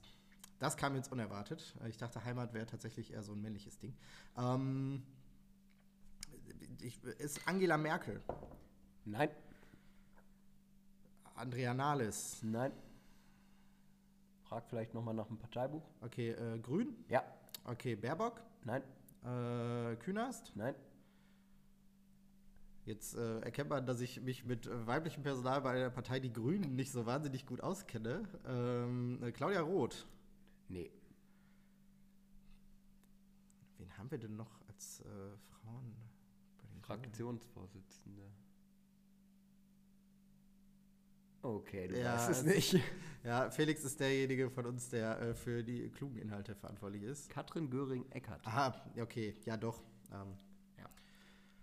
[0.58, 1.74] das kam jetzt unerwartet.
[1.88, 3.94] Ich dachte, Heimat wäre tatsächlich eher so ein männliches Ding.
[4.36, 5.02] Ähm,
[6.80, 8.20] ich, ist Angela Merkel?
[9.04, 9.30] Nein.
[11.34, 12.38] Andrea Nahles?
[12.42, 12.72] Nein.
[14.42, 15.82] Frag vielleicht nochmal nach dem Parteibuch.
[16.00, 16.94] Okay, äh, Grün?
[17.08, 17.24] Ja.
[17.64, 18.40] Okay, Baerbock?
[18.64, 18.82] Nein.
[19.24, 20.52] Äh, Künast?
[20.54, 20.74] Nein.
[22.84, 26.32] Jetzt äh, erkennt man, dass ich mich mit äh, weiblichem Personal bei der Partei Die
[26.32, 28.28] Grünen nicht so wahnsinnig gut auskenne.
[28.46, 30.06] Ähm, äh, Claudia Roth.
[30.74, 30.90] Nee.
[33.78, 35.04] Wen haben wir denn noch als äh,
[35.38, 35.94] Frauen?
[36.82, 38.22] Fraktionsvorsitzende.
[41.42, 42.80] Okay, du ja, weißt es nicht.
[43.24, 47.30] Ja, Felix ist derjenige von uns, der äh, für die klugen Inhalte verantwortlich ist.
[47.30, 48.46] Katrin Göring-Eckardt.
[48.46, 49.82] Aha, okay, ja doch.
[50.12, 50.36] Ähm,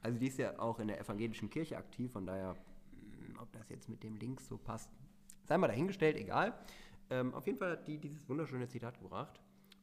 [0.02, 3.69] also die ist ja auch in der evangelischen Kirche aktiv, von daher, hm, ob das
[3.69, 4.89] jetzt mit dem Links so passt,
[5.47, 6.58] sei mal dahingestellt, egal.
[7.12, 9.41] Ähm, auf jeden Fall hat die dieses wunderschöne Zitat gebracht.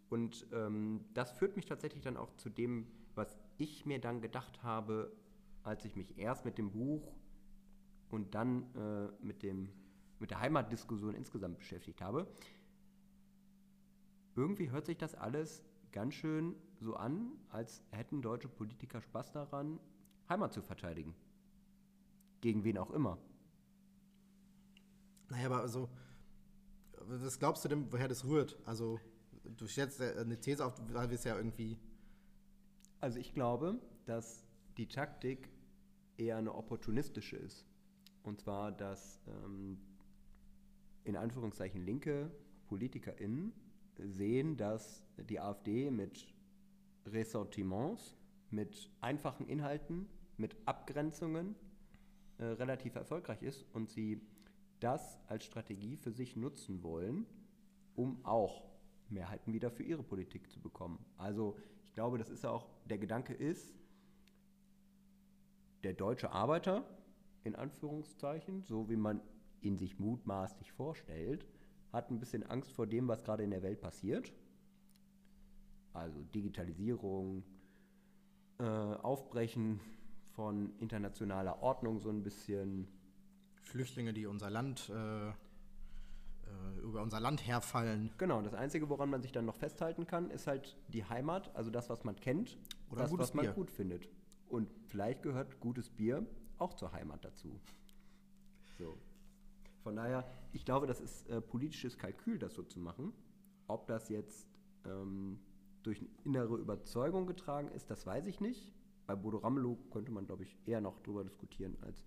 [0.09, 4.63] Und ähm, das führt mich tatsächlich dann auch zu dem, was ich mir dann gedacht
[4.63, 5.13] habe,
[5.63, 7.13] als ich mich erst mit dem Buch
[8.09, 9.69] und dann äh, mit, dem,
[10.19, 12.27] mit der Heimatdiskussion insgesamt beschäftigt habe.
[14.35, 15.63] Irgendwie hört sich das alles
[15.93, 19.79] ganz schön so an, als hätten deutsche Politiker Spaß daran,
[20.31, 21.15] Heimat zu verteidigen.
[22.41, 23.19] Gegen wen auch immer.
[25.29, 25.91] Naja, aber also,
[27.09, 28.59] was glaubst du denn, woher das rührt?
[28.65, 29.01] Also,
[29.57, 31.79] du stellst eine These auf, weil wir es ja irgendwie.
[33.01, 34.45] Also, ich glaube, dass
[34.77, 35.51] die Taktik
[36.17, 37.65] eher eine opportunistische ist.
[38.23, 39.79] Und zwar, dass ähm,
[41.05, 42.31] in Anführungszeichen linke
[42.67, 43.53] PolitikerInnen
[43.99, 46.27] sehen, dass die AfD mit
[47.07, 48.17] Ressentiments,
[48.51, 51.55] mit einfachen Inhalten mit Abgrenzungen
[52.39, 54.21] äh, relativ erfolgreich ist und sie
[54.81, 57.27] das als Strategie für sich nutzen wollen,
[57.95, 58.65] um auch
[59.09, 61.05] Mehrheiten wieder für ihre Politik zu bekommen.
[61.17, 63.75] Also ich glaube, das ist auch, der Gedanke ist,
[65.83, 66.85] der deutsche Arbeiter,
[67.45, 69.21] in Anführungszeichen, so wie man
[69.61, 71.47] ihn sich mutmaßlich vorstellt,
[71.93, 74.33] hat ein bisschen Angst vor dem, was gerade in der Welt passiert.
[75.93, 77.43] Also Digitalisierung,
[78.59, 79.81] äh, Aufbrechen
[80.33, 82.87] von internationaler Ordnung so ein bisschen.
[83.69, 88.11] Flüchtlinge, die unser Land äh, äh, über unser Land herfallen.
[88.19, 91.71] Genau, das Einzige, woran man sich dann noch festhalten kann, ist halt die Heimat, also
[91.71, 92.59] das, was man kennt,
[92.91, 93.53] Oder das, was man Bier.
[93.53, 94.09] gut findet.
[94.49, 96.27] Und vielleicht gehört gutes Bier
[96.57, 97.61] auch zur Heimat dazu.
[98.79, 98.97] So.
[99.83, 103.13] Von daher, ich glaube, das ist äh, politisches Kalkül, das so zu machen.
[103.67, 104.49] Ob das jetzt
[104.87, 105.39] ähm,
[105.83, 108.73] durch eine innere Überzeugung getragen ist, das weiß ich nicht.
[109.07, 112.05] Bei Bodo Ramelow könnte man, glaube ich, eher noch drüber diskutieren als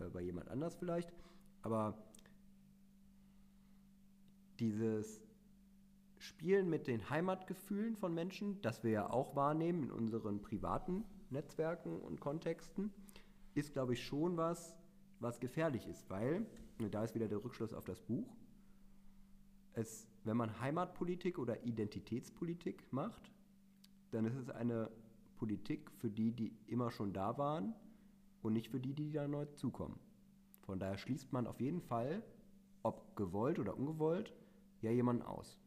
[0.00, 1.12] äh, bei jemand anders vielleicht.
[1.62, 1.96] Aber
[4.58, 5.20] dieses
[6.18, 12.00] Spielen mit den Heimatgefühlen von Menschen, das wir ja auch wahrnehmen in unseren privaten Netzwerken
[12.00, 12.92] und Kontexten,
[13.54, 14.76] ist, glaube ich, schon was,
[15.20, 16.46] was gefährlich ist, weil,
[16.90, 18.36] da ist wieder der Rückschluss auf das Buch,
[19.72, 23.30] es, wenn man Heimatpolitik oder Identitätspolitik macht,
[24.10, 24.90] dann ist es eine
[25.36, 27.74] Politik für die, die immer schon da waren
[28.46, 29.98] und nicht für die, die da neu zukommen.
[30.62, 32.22] Von daher schließt man auf jeden Fall,
[32.82, 34.32] ob gewollt oder ungewollt,
[34.80, 35.58] ja jemanden aus.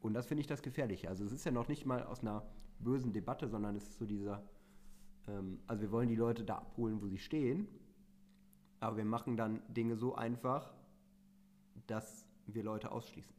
[0.00, 1.08] Und das finde ich das Gefährliche.
[1.08, 2.46] Also es ist ja noch nicht mal aus einer
[2.78, 4.42] bösen Debatte, sondern es ist so dieser,
[5.26, 7.68] ähm, also wir wollen die Leute da abholen, wo sie stehen,
[8.80, 10.74] aber wir machen dann Dinge so einfach,
[11.86, 13.34] dass wir Leute ausschließen.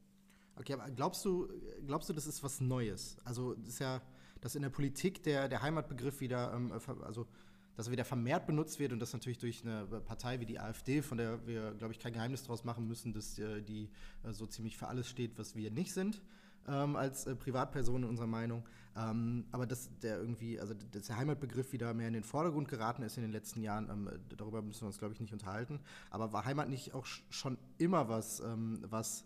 [0.55, 1.47] Okay, aber glaubst du,
[1.85, 3.17] glaubst du, das ist was Neues?
[3.23, 4.01] Also das ist ja,
[4.41, 7.27] dass in der Politik der, der Heimatbegriff wieder, ähm, also
[7.75, 11.01] dass er wieder vermehrt benutzt wird und das natürlich durch eine Partei wie die AfD,
[11.01, 13.89] von der wir, glaube ich, kein Geheimnis daraus machen müssen, dass äh, die
[14.23, 16.21] äh, so ziemlich für alles steht, was wir nicht sind.
[16.67, 18.63] Ähm, als äh, Privatperson in unserer Meinung.
[18.97, 23.03] Ähm, aber dass der irgendwie, also dass der Heimatbegriff wieder mehr in den Vordergrund geraten
[23.03, 25.79] ist in den letzten Jahren, ähm, darüber müssen wir uns, glaube ich, nicht unterhalten.
[26.09, 29.25] Aber war Heimat nicht auch schon immer was, ähm, was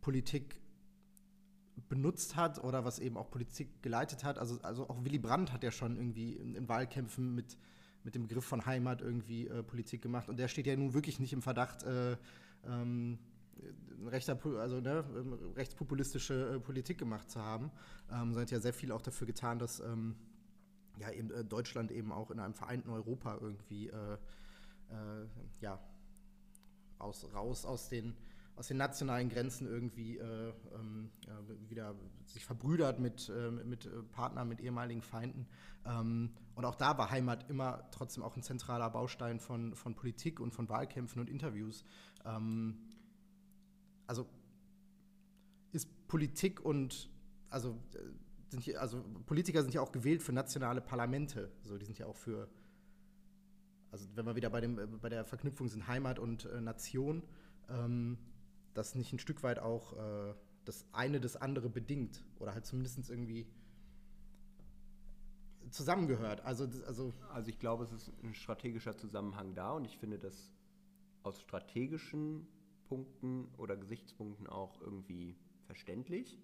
[0.00, 0.58] Politik
[1.88, 4.38] benutzt hat oder was eben auch Politik geleitet hat.
[4.38, 7.58] Also, also auch Willy Brandt hat ja schon irgendwie in, in Wahlkämpfen mit,
[8.02, 10.28] mit dem Begriff von Heimat irgendwie äh, Politik gemacht.
[10.28, 12.16] Und der steht ja nun wirklich nicht im Verdacht, äh,
[12.64, 13.18] ähm,
[14.06, 17.70] rechter, also ne, ähm, rechtspopulistische äh, Politik gemacht zu haben.
[18.10, 20.16] Ähm, sondern hat ja sehr viel auch dafür getan, dass ähm,
[20.98, 25.26] ja, eben, äh, Deutschland eben auch in einem vereinten Europa irgendwie äh, äh,
[25.60, 25.78] ja,
[27.00, 28.14] raus, raus aus den
[28.56, 30.52] aus den nationalen Grenzen irgendwie äh,
[31.26, 35.46] ja, wieder sich verbrüdert mit, äh, mit äh, Partnern, mit ehemaligen Feinden.
[35.84, 40.40] Ähm, und auch da war Heimat immer trotzdem auch ein zentraler Baustein von, von Politik
[40.40, 41.84] und von Wahlkämpfen und Interviews.
[42.24, 42.78] Ähm,
[44.06, 44.26] also
[45.72, 47.10] ist Politik und
[47.50, 47.98] also äh,
[48.48, 51.52] sind hier, also Politiker sind ja auch gewählt für nationale Parlamente.
[51.62, 52.48] So, die sind ja auch für,
[53.90, 57.22] also wenn wir wieder bei, dem, äh, bei der Verknüpfung sind Heimat und äh, Nation,
[57.68, 58.16] ähm,
[58.76, 60.34] dass nicht ein Stück weit auch äh,
[60.64, 63.46] das eine das andere bedingt oder halt zumindest irgendwie
[65.70, 66.42] zusammengehört.
[66.42, 70.52] Also, also, also ich glaube, es ist ein strategischer Zusammenhang da und ich finde das
[71.22, 72.46] aus strategischen
[72.88, 75.36] Punkten oder Gesichtspunkten auch irgendwie
[75.66, 76.38] verständlich.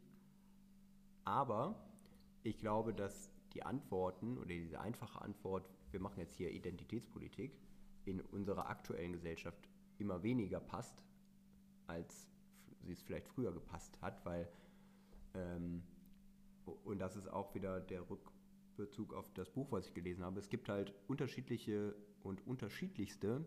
[1.24, 1.88] Aber
[2.42, 7.52] ich glaube, dass die Antworten oder diese einfache Antwort, wir machen jetzt hier Identitätspolitik,
[8.04, 9.68] in unserer aktuellen Gesellschaft
[9.98, 11.04] immer weniger passt,
[11.92, 12.28] als
[12.80, 14.48] sie es vielleicht früher gepasst hat, weil,
[15.34, 15.82] ähm,
[16.84, 20.48] und das ist auch wieder der Rückbezug auf das Buch, was ich gelesen habe, es
[20.48, 23.44] gibt halt unterschiedliche und unterschiedlichste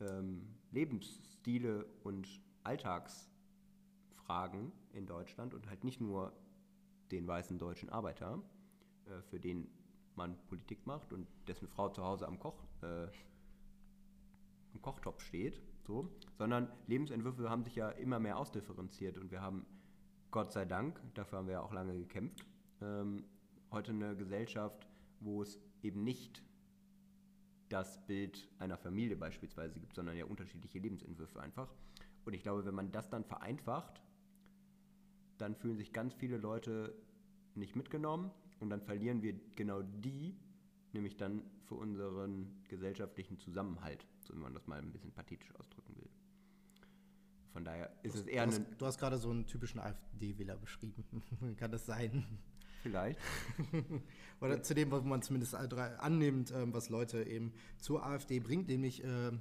[0.00, 2.28] ähm, Lebensstile und
[2.64, 6.32] Alltagsfragen in Deutschland und halt nicht nur
[7.10, 8.42] den weißen deutschen Arbeiter,
[9.06, 9.68] äh, für den
[10.16, 13.06] man Politik macht und dessen Frau zu Hause am Koch, äh,
[14.72, 19.66] im Kochtopf steht, so, sondern Lebensentwürfe haben sich ja immer mehr ausdifferenziert und wir haben,
[20.30, 22.44] Gott sei Dank, dafür haben wir ja auch lange gekämpft,
[22.80, 23.24] ähm,
[23.70, 24.86] heute eine Gesellschaft,
[25.20, 26.42] wo es eben nicht
[27.68, 31.72] das Bild einer Familie beispielsweise gibt, sondern ja unterschiedliche Lebensentwürfe einfach.
[32.24, 34.02] Und ich glaube, wenn man das dann vereinfacht,
[35.38, 36.94] dann fühlen sich ganz viele Leute
[37.54, 40.36] nicht mitgenommen und dann verlieren wir genau die,
[40.94, 45.96] nämlich dann für unseren gesellschaftlichen Zusammenhalt, so wie man das mal ein bisschen pathetisch ausdrücken
[45.96, 46.08] will.
[47.52, 51.04] Von daher ist es eher du hast, du hast gerade so einen typischen AfD-Wähler beschrieben.
[51.56, 52.24] Kann das sein?
[52.82, 53.18] Vielleicht.
[54.40, 59.04] Oder zu dem, was man zumindest annimmt, ähm, was Leute eben zur AfD bringt, nämlich
[59.04, 59.32] äh,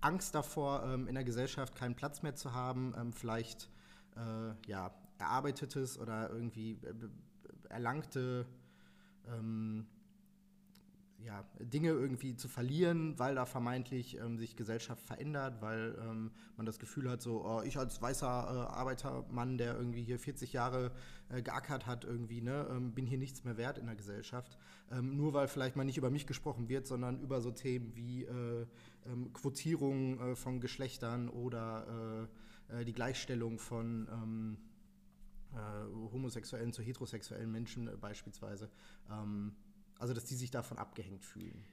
[0.00, 3.70] Angst davor, ähm, in der Gesellschaft keinen Platz mehr zu haben, ähm, vielleicht
[4.16, 6.94] äh, ja, erarbeitetes oder irgendwie äh,
[7.70, 8.46] erlangte
[9.26, 9.86] ähm,
[11.24, 16.66] ja, Dinge irgendwie zu verlieren, weil da vermeintlich ähm, sich Gesellschaft verändert, weil ähm, man
[16.66, 20.92] das Gefühl hat, so, oh, ich als weißer äh, Arbeitermann, der irgendwie hier 40 Jahre
[21.30, 24.58] äh, geackert hat, irgendwie, ne, ähm, bin hier nichts mehr wert in der Gesellschaft.
[24.90, 28.24] Ähm, nur weil vielleicht mal nicht über mich gesprochen wird, sondern über so Themen wie
[28.24, 28.66] äh,
[29.06, 32.28] ähm, Quotierung äh, von Geschlechtern oder
[32.70, 34.56] äh, äh, die Gleichstellung von ähm,
[36.12, 38.68] homosexuellen zu heterosexuellen Menschen beispielsweise.
[39.98, 41.64] Also, dass die sich davon abgehängt fühlen.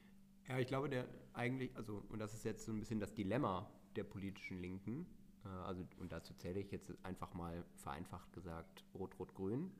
[0.48, 3.70] Ja, ich glaube, der eigentlich, also, und das ist jetzt so ein bisschen das Dilemma
[3.96, 5.06] der politischen Linken,
[5.44, 9.70] äh, also, und dazu zähle ich jetzt einfach mal vereinfacht gesagt Rot-Rot-Grün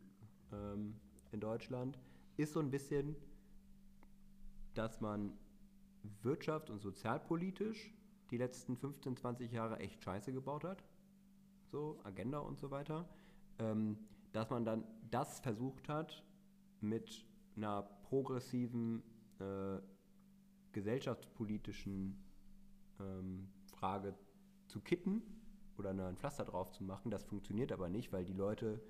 [0.52, 0.94] ähm,
[1.33, 1.98] in Deutschland,
[2.37, 3.16] ist so ein bisschen,
[4.74, 5.33] dass man
[6.22, 7.92] wirtschafts- und sozialpolitisch
[8.31, 10.83] die letzten 15, 20 Jahre echt Scheiße gebaut hat.
[11.70, 13.09] So, Agenda und so weiter.
[13.59, 13.98] Ähm,
[14.33, 16.24] dass man dann das versucht hat,
[16.81, 17.26] mit
[17.57, 19.03] einer progressiven
[19.38, 19.79] äh,
[20.72, 22.22] gesellschaftspolitischen
[23.01, 24.14] ähm, Frage
[24.66, 25.22] zu kitten
[25.79, 27.11] oder ein Pflaster drauf zu machen.
[27.11, 28.83] Das funktioniert aber nicht, weil die Leute,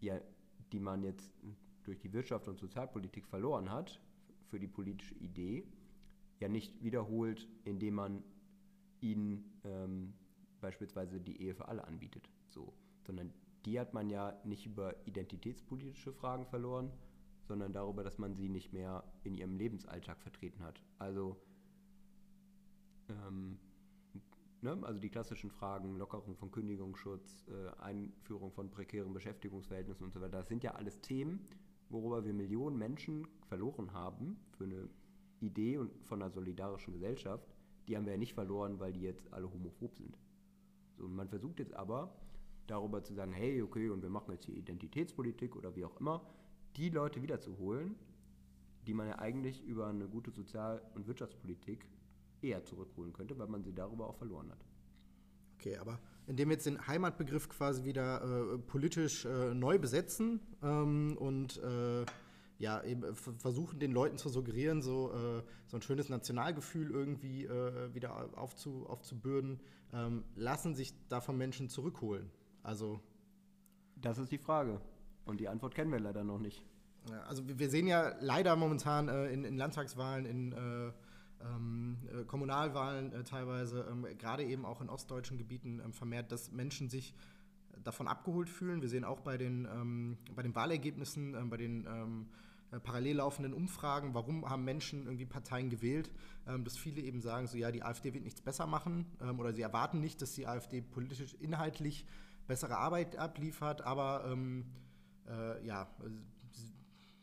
[0.00, 0.18] ja,
[0.72, 1.30] die man jetzt
[1.82, 4.00] durch die Wirtschaft und Sozialpolitik verloren hat,
[4.46, 5.66] für die politische Idee,
[6.40, 8.24] ja nicht wiederholt, indem man
[9.02, 10.14] ihnen ähm,
[10.62, 12.30] beispielsweise die Ehe für alle anbietet.
[12.48, 12.72] So.
[13.06, 13.30] Sondern
[13.66, 16.90] die hat man ja nicht über identitätspolitische Fragen verloren,
[17.46, 20.82] sondern darüber, dass man sie nicht mehr in ihrem Lebensalltag vertreten hat.
[20.98, 21.36] Also,
[23.08, 23.58] ähm,
[24.62, 30.20] ne, also die klassischen Fragen, Lockerung von Kündigungsschutz, äh, Einführung von prekären Beschäftigungsverhältnissen und so
[30.20, 31.46] weiter, das sind ja alles Themen,
[31.88, 34.88] worüber wir Millionen Menschen verloren haben für eine
[35.40, 37.46] Idee von einer solidarischen Gesellschaft.
[37.86, 40.18] Die haben wir ja nicht verloren, weil die jetzt alle homophob sind.
[40.96, 42.16] So, und man versucht jetzt aber,
[42.66, 46.26] darüber zu sagen, hey, okay, und wir machen jetzt hier Identitätspolitik oder wie auch immer,
[46.76, 47.96] die Leute wiederzuholen,
[48.86, 51.86] die man ja eigentlich über eine gute Sozial- und Wirtschaftspolitik
[52.42, 54.64] eher zurückholen könnte, weil man sie darüber auch verloren hat.
[55.54, 61.16] Okay, aber indem wir jetzt den Heimatbegriff quasi wieder äh, politisch äh, neu besetzen ähm,
[61.18, 62.04] und äh,
[62.58, 67.94] ja, eben versuchen den Leuten zu suggerieren, so, äh, so ein schönes Nationalgefühl irgendwie äh,
[67.94, 69.60] wieder aufzu, aufzubürden,
[69.92, 72.30] ähm, lassen sich davon Menschen zurückholen.
[72.62, 73.00] Also.
[73.98, 74.80] Das ist die Frage.
[75.26, 76.64] Und die Antwort kennen wir leider noch nicht.
[77.28, 80.92] Also wir sehen ja leider momentan äh, in, in, Landtagswahlen, in äh,
[81.44, 86.50] ähm, äh, Kommunalwahlen äh, teilweise, ähm, gerade eben auch in ostdeutschen Gebieten ähm, vermehrt, dass
[86.50, 87.14] Menschen sich
[87.84, 88.80] davon abgeholt fühlen.
[88.80, 91.86] Wir sehen auch bei den, bei den Wahlergebnissen, bei den
[92.72, 96.10] äh, parallel laufenden Umfragen, warum haben Menschen irgendwie Parteien gewählt,
[96.46, 99.06] dass viele eben sagen, so ja, die AfD wird nichts besser machen
[99.38, 102.06] oder sie erwarten nicht, dass die AfD politisch inhaltlich
[102.48, 104.64] bessere Arbeit abliefert, aber ähm,
[105.28, 105.88] äh, ja,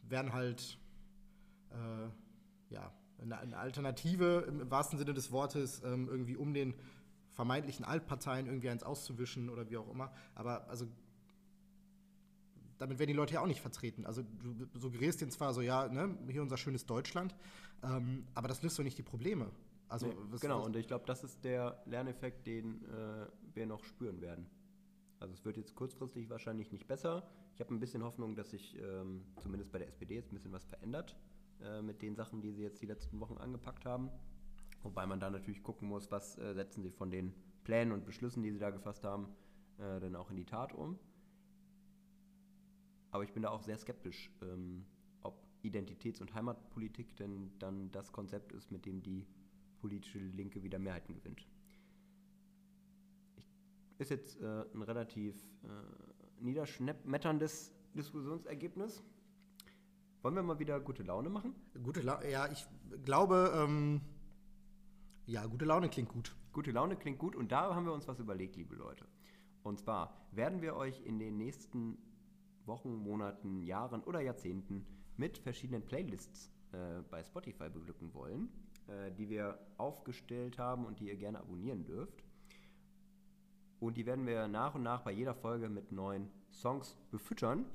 [0.03, 0.77] werden halt
[1.71, 6.73] äh, ja, eine, eine, Alternative im, wahrsten Sinne des Wortes ähm, irgendwie um den
[7.29, 10.11] vermeintlichen Altparteien irgendwie eins auszuwischen oder wie auch immer.
[10.35, 10.87] Aber also
[12.77, 14.05] damit werden die Leute ja auch nicht vertreten.
[14.05, 17.35] Also du suggerierst denen zwar so, ja, ne, hier unser schönes Deutschland,
[17.83, 19.49] ähm, aber das löst doch nicht die Probleme.
[19.87, 23.65] Also, nee, was, genau, was und ich glaube, das ist der Lerneffekt, den äh, wir
[23.67, 24.47] noch spüren werden.
[25.23, 27.23] Also es wird jetzt kurzfristig wahrscheinlich nicht besser.
[27.53, 30.51] Ich habe ein bisschen Hoffnung, dass sich ähm, zumindest bei der SPD jetzt ein bisschen
[30.51, 31.15] was verändert
[31.61, 34.09] äh, mit den Sachen, die sie jetzt die letzten Wochen angepackt haben.
[34.81, 37.33] Wobei man da natürlich gucken muss, was äh, setzen sie von den
[37.63, 39.29] Plänen und Beschlüssen, die sie da gefasst haben,
[39.77, 40.99] äh, dann auch in die Tat um.
[43.11, 44.85] Aber ich bin da auch sehr skeptisch, ähm,
[45.21, 49.25] ob Identitäts- und Heimatpolitik denn dann das Konzept ist, mit dem die
[49.79, 51.47] politische Linke wieder Mehrheiten gewinnt.
[53.97, 59.03] Ist jetzt äh, ein relativ äh, niederschmetterndes Diskussionsergebnis.
[60.21, 61.53] Wollen wir mal wieder gute Laune machen?
[61.83, 62.65] Gute Laune, ja, ich
[63.03, 64.01] glaube, ähm,
[65.25, 66.35] ja, gute Laune klingt gut.
[66.53, 69.05] Gute Laune klingt gut und da haben wir uns was überlegt, liebe Leute.
[69.63, 71.97] Und zwar werden wir euch in den nächsten
[72.65, 74.85] Wochen, Monaten, Jahren oder Jahrzehnten
[75.17, 78.49] mit verschiedenen Playlists äh, bei Spotify beglücken wollen,
[78.87, 82.22] äh, die wir aufgestellt haben und die ihr gerne abonnieren dürft.
[83.83, 87.65] Und die werden wir nach und nach bei jeder Folge mit neuen Songs befüttern.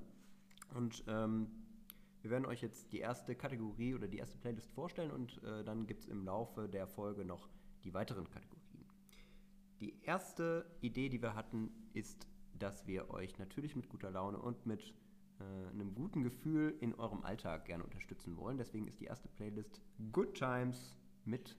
[0.75, 1.49] Und ähm,
[2.23, 5.87] wir werden euch jetzt die erste Kategorie oder die erste Playlist vorstellen und äh, dann
[5.87, 7.51] gibt es im Laufe der Folge noch
[7.85, 8.87] die weiteren Kategorien.
[9.81, 12.27] Die erste Idee, die wir hatten, ist,
[12.59, 14.95] dass wir euch natürlich mit guter Laune und mit
[15.41, 18.57] äh, einem guten Gefühl in eurem Alltag gerne unterstützen wollen.
[18.57, 21.55] Deswegen ist die erste Playlist Good Times mit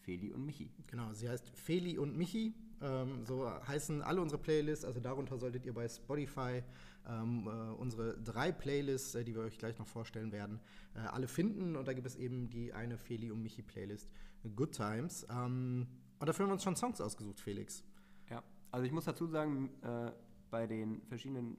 [0.00, 0.68] Feli und Michi.
[0.88, 2.54] Genau, sie heißt Feli und Michi.
[2.80, 4.84] Ähm, so heißen alle unsere Playlists.
[4.84, 6.62] Also darunter solltet ihr bei Spotify
[7.08, 10.60] ähm, äh, unsere drei Playlists, äh, die wir euch gleich noch vorstellen werden,
[10.94, 11.76] äh, alle finden.
[11.76, 14.10] Und da gibt es eben die eine Feli und Michi Playlist
[14.54, 15.26] Good Times.
[15.30, 15.86] Ähm,
[16.20, 17.84] und dafür haben wir uns schon Songs ausgesucht, Felix.
[18.30, 20.12] Ja, also ich muss dazu sagen, äh,
[20.50, 21.56] bei den verschiedenen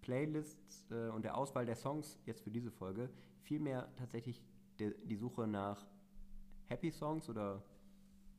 [0.00, 3.10] Playlists äh, und der Auswahl der Songs jetzt für diese Folge
[3.42, 4.42] vielmehr tatsächlich
[4.78, 5.86] die Suche nach
[6.66, 7.62] Happy Songs oder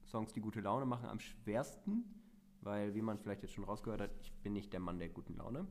[0.08, 2.04] Songs, die gute Laune machen, am schwersten,
[2.62, 5.36] weil, wie man vielleicht jetzt schon rausgehört hat, ich bin nicht der Mann der guten
[5.36, 5.68] Laune.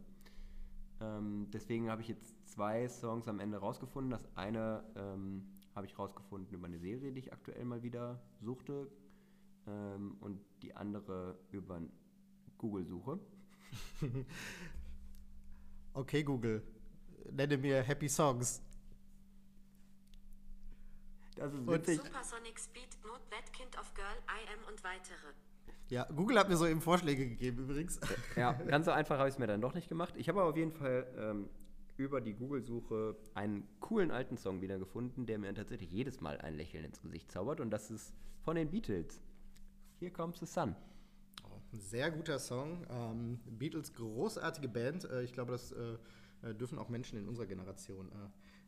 [1.01, 4.11] Ähm, deswegen habe ich jetzt zwei Songs am Ende rausgefunden.
[4.11, 8.91] Das eine ähm, habe ich rausgefunden über eine Serie, die ich aktuell mal wieder suchte.
[9.67, 11.81] Ähm, und die andere über
[12.57, 13.19] Google-Suche.
[15.93, 16.63] okay, Google,
[17.31, 18.63] nenne mir Happy Songs.
[21.37, 22.01] Das ist witzig.
[22.03, 25.35] Supersonic Speed, Note, That Kind of Girl, I Am und weitere.
[25.89, 28.01] Ja, Google hat mir so eben Vorschläge gegeben übrigens.
[28.35, 30.15] Ja, ganz so einfach habe ich es mir dann doch nicht gemacht.
[30.17, 31.49] Ich habe aber auf jeden Fall ähm,
[31.97, 36.85] über die Google-Suche einen coolen alten Song wiedergefunden, der mir tatsächlich jedes Mal ein Lächeln
[36.85, 37.61] ins Gesicht zaubert.
[37.61, 39.21] Und das ist von den Beatles.
[40.01, 40.75] Here Comes the Sun.
[41.45, 42.87] Oh, ein sehr guter Song.
[42.91, 45.05] Ähm, Beatles großartige Band.
[45.05, 45.97] Äh, ich glaube, das äh,
[46.43, 48.15] äh, dürfen auch Menschen in unserer Generation äh,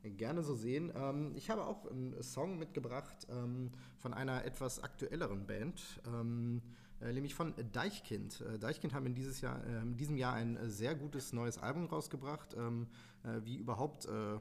[0.03, 0.93] gerne so sehen.
[0.95, 5.81] Ähm, ich habe auch einen Song mitgebracht ähm, von einer etwas aktuelleren Band.
[6.07, 6.63] Ähm,
[7.01, 8.41] äh, nämlich von Deichkind.
[8.41, 11.59] Äh, Deichkind haben in, dieses Jahr, äh, in diesem Jahr ein äh, sehr gutes neues
[11.59, 12.89] Album rausgebracht, ähm,
[13.25, 14.37] äh, wie überhaupt äh,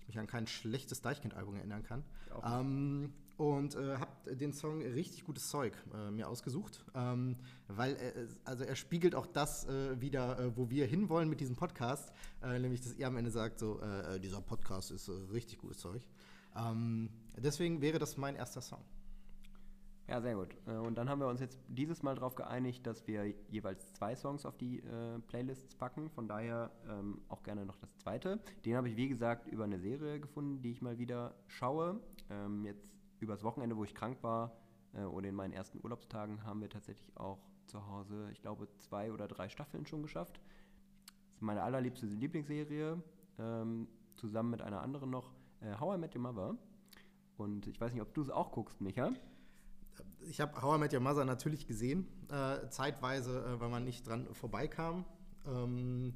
[0.00, 2.04] ich mich an kein schlechtes Deichkind-Album erinnern kann.
[3.42, 7.34] Und äh, habe den Song richtig gutes Zeug äh, mir ausgesucht, ähm,
[7.66, 8.12] weil er,
[8.44, 12.56] also er spiegelt auch das äh, wieder, äh, wo wir hinwollen mit diesem Podcast, äh,
[12.60, 15.78] nämlich dass ihr am Ende sagt, so äh, äh, dieser Podcast ist äh, richtig gutes
[15.78, 16.06] Zeug.
[16.54, 18.84] Ähm, deswegen wäre das mein erster Song.
[20.06, 20.54] Ja, sehr gut.
[20.68, 24.14] Äh, Und dann haben wir uns jetzt dieses Mal darauf geeinigt, dass wir jeweils zwei
[24.14, 26.10] Songs auf die äh, Playlists packen.
[26.10, 28.38] Von daher ähm, auch gerne noch das zweite.
[28.64, 31.98] Den habe ich, wie gesagt, über eine Serie gefunden, die ich mal wieder schaue.
[32.30, 34.56] Ähm, jetzt übers Wochenende, wo ich krank war
[34.94, 39.12] äh, oder in meinen ersten Urlaubstagen, haben wir tatsächlich auch zu Hause, ich glaube, zwei
[39.12, 40.40] oder drei Staffeln schon geschafft.
[41.28, 43.02] Das ist meine allerliebste Lieblingsserie,
[43.38, 46.56] ähm, zusammen mit einer anderen noch, äh, How I Met Your Mother.
[47.36, 49.12] Und ich weiß nicht, ob du es auch guckst, Micha.
[50.20, 54.06] Ich habe How I Met Your Mother natürlich gesehen, äh, zeitweise, äh, weil man nicht
[54.06, 55.04] dran vorbeikam.
[55.46, 56.14] Ähm,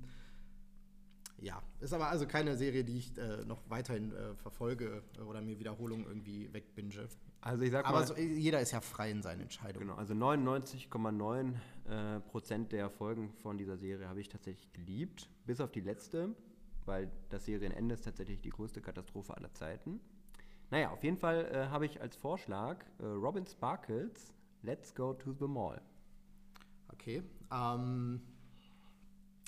[1.38, 5.40] ja, ist aber also keine Serie, die ich äh, noch weiterhin äh, verfolge äh, oder
[5.42, 7.08] mir Wiederholungen irgendwie wegbinge.
[7.40, 9.88] Also ich sag Aber mal, so, jeder ist ja frei in seinen Entscheidungen.
[9.88, 11.54] genau, also 99,9
[11.88, 16.34] äh, Prozent der Folgen von dieser Serie habe ich tatsächlich geliebt, bis auf die letzte,
[16.86, 20.00] weil das Serienende ist tatsächlich die größte Katastrophe aller Zeiten.
[20.70, 24.32] Naja, auf jeden Fall äh, habe ich als Vorschlag äh, Robin Sparkles
[24.62, 25.80] Let's Go to the Mall.
[26.92, 27.22] Okay.
[27.52, 28.20] Ähm,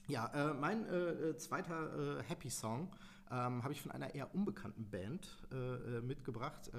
[0.08, 2.90] ja, äh, mein äh, äh, zweiter äh, Happy Song
[3.30, 6.70] ähm, habe ich von einer eher unbekannten Band äh, äh, mitgebracht,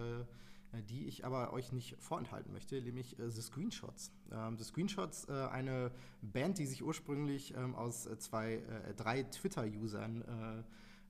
[0.88, 4.12] die ich aber euch nicht vorenthalten möchte, nämlich The Screenshots.
[4.32, 5.90] Ähm, The Screenshots, eine
[6.22, 8.62] Band, die sich ursprünglich ähm, aus zwei,
[8.96, 10.64] drei Twitter-Usern äh,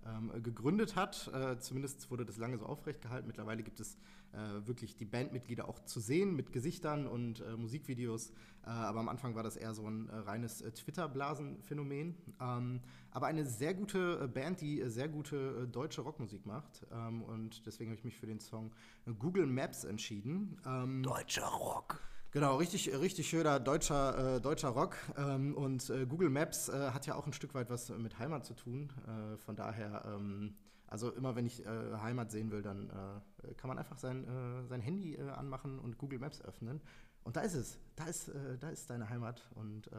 [0.05, 1.29] ähm, gegründet hat.
[1.33, 3.27] Äh, zumindest wurde das lange so aufrecht gehalten.
[3.27, 3.97] Mittlerweile gibt es
[4.31, 8.29] äh, wirklich die Bandmitglieder auch zu sehen mit Gesichtern und äh, Musikvideos.
[8.63, 12.15] Äh, aber am Anfang war das eher so ein äh, reines äh, Twitter-Blasen-Phänomen.
[12.39, 12.81] Ähm,
[13.11, 16.85] aber eine sehr gute Band, die sehr gute deutsche Rockmusik macht.
[16.91, 18.71] Ähm, und deswegen habe ich mich für den Song
[19.17, 20.59] Google Maps entschieden.
[20.65, 22.01] Ähm, Deutscher Rock.
[22.31, 24.95] Genau, richtig, richtig schöner deutscher, äh, deutscher Rock.
[25.17, 28.45] Ähm, und äh, Google Maps äh, hat ja auch ein Stück weit was mit Heimat
[28.45, 28.93] zu tun.
[29.07, 30.53] Äh, von daher, ähm,
[30.85, 31.69] also immer wenn ich äh,
[32.01, 34.27] Heimat sehen will, dann äh, kann man einfach sein,
[34.67, 36.81] sein Handy anmachen und Google Maps öffnen.
[37.23, 37.79] Und da ist es.
[37.95, 39.49] Da ist, da ist deine Heimat.
[39.55, 39.89] Und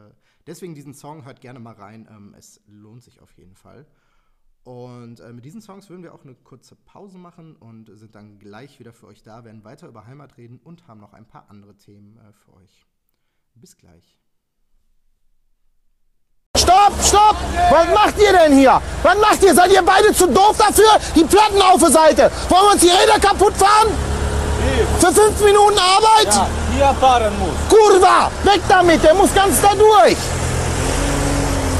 [0.47, 2.07] deswegen diesen Song, hört gerne mal rein.
[2.09, 3.85] Ähm, es lohnt sich auf jeden Fall.
[4.63, 8.37] Und äh, mit diesen Songs würden wir auch eine kurze Pause machen und sind dann
[8.37, 11.45] gleich wieder für euch da, werden weiter über Heimat reden und haben noch ein paar
[11.49, 12.85] andere Themen äh, für euch.
[13.55, 14.19] Bis gleich.
[16.57, 17.35] Stopp, stopp!
[17.71, 18.81] Was macht ihr denn hier?
[19.01, 19.55] Was macht ihr?
[19.55, 20.99] Seid ihr beide zu doof dafür?
[21.15, 22.31] Die Platten auf der Seite.
[22.49, 23.89] Wollen wir uns die Räder kaputt fahren?
[24.99, 26.49] Für fünf Minuten Arbeit?
[26.75, 27.55] hier fahren muss.
[27.69, 28.31] Kurva!
[28.43, 30.17] Weg damit, der muss ganz da durch!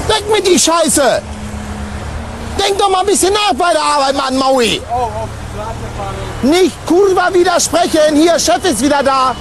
[0.07, 1.21] Weg mit die Scheiße!
[2.61, 4.79] Denk doch mal ein bisschen nach bei der Arbeit, Mann, Maui!
[4.93, 5.09] Oh.
[6.43, 9.35] Nicht Kurva widersprechen, hier, Chef ist wieder da!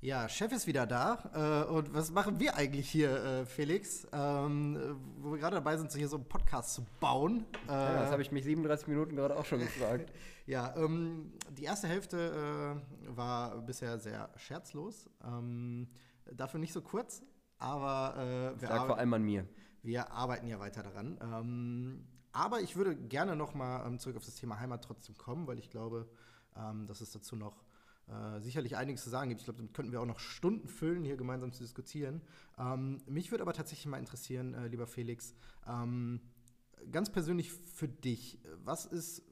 [0.00, 1.18] Ja, Chef ist wieder da.
[1.34, 4.06] Äh, und was machen wir eigentlich hier, äh, Felix?
[4.12, 7.44] Ähm, äh, wo wir gerade dabei sind, so hier so einen Podcast zu bauen.
[7.68, 10.10] Ja, das habe ich mich 37 Minuten gerade auch schon gefragt.
[10.46, 15.08] Ja, ähm, die erste Hälfte äh, war bisher sehr scherzlos.
[15.24, 15.86] Ähm,
[16.32, 17.22] dafür nicht so kurz,
[17.58, 19.46] aber äh, wir, Sag vor allem an mir.
[19.82, 21.18] Wir arbeiten ja weiter daran.
[21.20, 25.58] Ähm, aber ich würde gerne nochmal ähm, zurück auf das Thema Heimat trotzdem kommen, weil
[25.58, 26.08] ich glaube,
[26.56, 27.64] ähm, dass es dazu noch
[28.08, 29.40] äh, sicherlich einiges zu sagen gibt.
[29.40, 32.22] Ich glaube, damit könnten wir auch noch Stunden füllen, hier gemeinsam zu diskutieren.
[32.58, 35.34] Ähm, mich würde aber tatsächlich mal interessieren, äh, lieber Felix,
[35.66, 36.20] ähm,
[36.90, 39.22] ganz persönlich für dich, was ist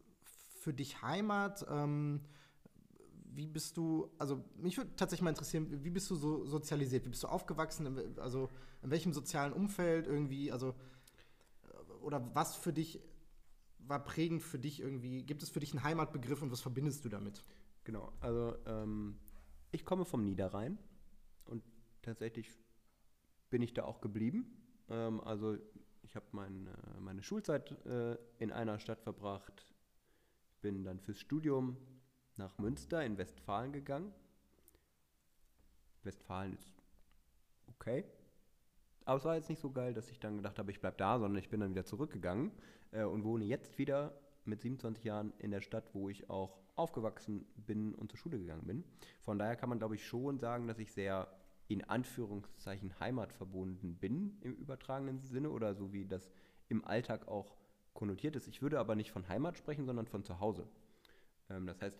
[0.60, 1.66] für dich Heimat?
[1.68, 2.20] Ähm,
[3.38, 7.04] wie bist du, also mich würde tatsächlich mal interessieren, wie bist du so sozialisiert?
[7.04, 8.18] Wie bist du aufgewachsen?
[8.18, 8.50] Also
[8.82, 10.74] in welchem sozialen Umfeld irgendwie, also
[11.62, 13.00] äh, oder was für dich
[13.78, 15.22] war prägend für dich irgendwie?
[15.22, 17.44] Gibt es für dich einen Heimatbegriff und was verbindest du damit?
[17.84, 19.20] Genau, also ähm,
[19.70, 20.76] ich komme vom Niederrhein
[21.44, 21.62] und
[22.02, 22.50] tatsächlich
[23.50, 24.50] bin ich da auch geblieben.
[24.88, 25.56] Ähm, also
[26.02, 29.64] ich habe mein, äh, meine Schulzeit äh, in einer Stadt verbracht,
[30.60, 31.76] bin dann fürs Studium
[32.38, 34.12] nach Münster in Westfalen gegangen.
[36.04, 36.72] Westfalen ist
[37.66, 38.04] okay.
[39.04, 41.18] Aber es war jetzt nicht so geil, dass ich dann gedacht habe, ich bleibe da,
[41.18, 42.52] sondern ich bin dann wieder zurückgegangen
[42.92, 47.46] äh, und wohne jetzt wieder mit 27 Jahren in der Stadt, wo ich auch aufgewachsen
[47.56, 48.84] bin und zur Schule gegangen bin.
[49.20, 51.28] Von daher kann man, glaube ich, schon sagen, dass ich sehr
[51.68, 56.30] in Anführungszeichen heimatverbunden bin im übertragenen Sinne oder so wie das
[56.68, 57.56] im Alltag auch
[57.92, 58.46] konnotiert ist.
[58.46, 60.66] Ich würde aber nicht von Heimat sprechen, sondern von zu Hause.
[61.50, 61.98] Ähm, das heißt,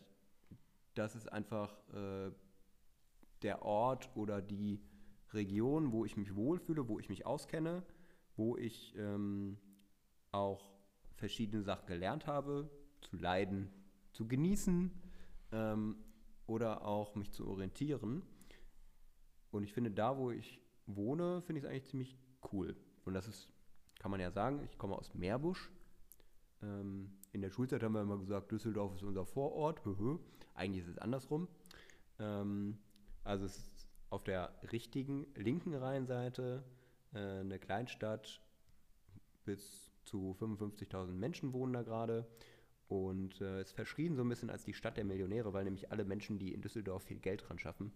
[0.99, 2.33] das ist einfach äh,
[3.43, 4.81] der Ort oder die
[5.33, 7.85] Region, wo ich mich wohlfühle, wo ich mich auskenne,
[8.37, 9.59] wo ich ähm,
[10.33, 10.73] auch
[11.15, 12.69] verschiedene Sachen gelernt habe,
[13.01, 13.71] zu leiden,
[14.13, 14.91] zu genießen
[15.53, 15.97] ähm,
[16.47, 18.23] oder auch mich zu orientieren.
[19.51, 22.19] Und ich finde, da, wo ich wohne, finde ich es eigentlich ziemlich
[22.53, 22.77] cool.
[23.05, 23.49] Und das ist,
[23.99, 25.71] kann man ja sagen, ich komme aus Meerbusch.
[26.63, 29.81] Ähm, in der Schulzeit haben wir immer gesagt, Düsseldorf ist unser Vorort.
[30.55, 31.49] Eigentlich ist es andersrum.
[32.19, 32.79] Ähm,
[33.25, 36.65] also es ist auf der richtigen linken Rheinseite
[37.13, 38.41] äh, eine Kleinstadt.
[39.45, 42.27] Bis zu 55.000 Menschen wohnen da gerade.
[42.89, 46.05] Und äh, ist verschrien so ein bisschen als die Stadt der Millionäre, weil nämlich alle
[46.05, 47.93] Menschen, die in Düsseldorf viel Geld dran schaffen,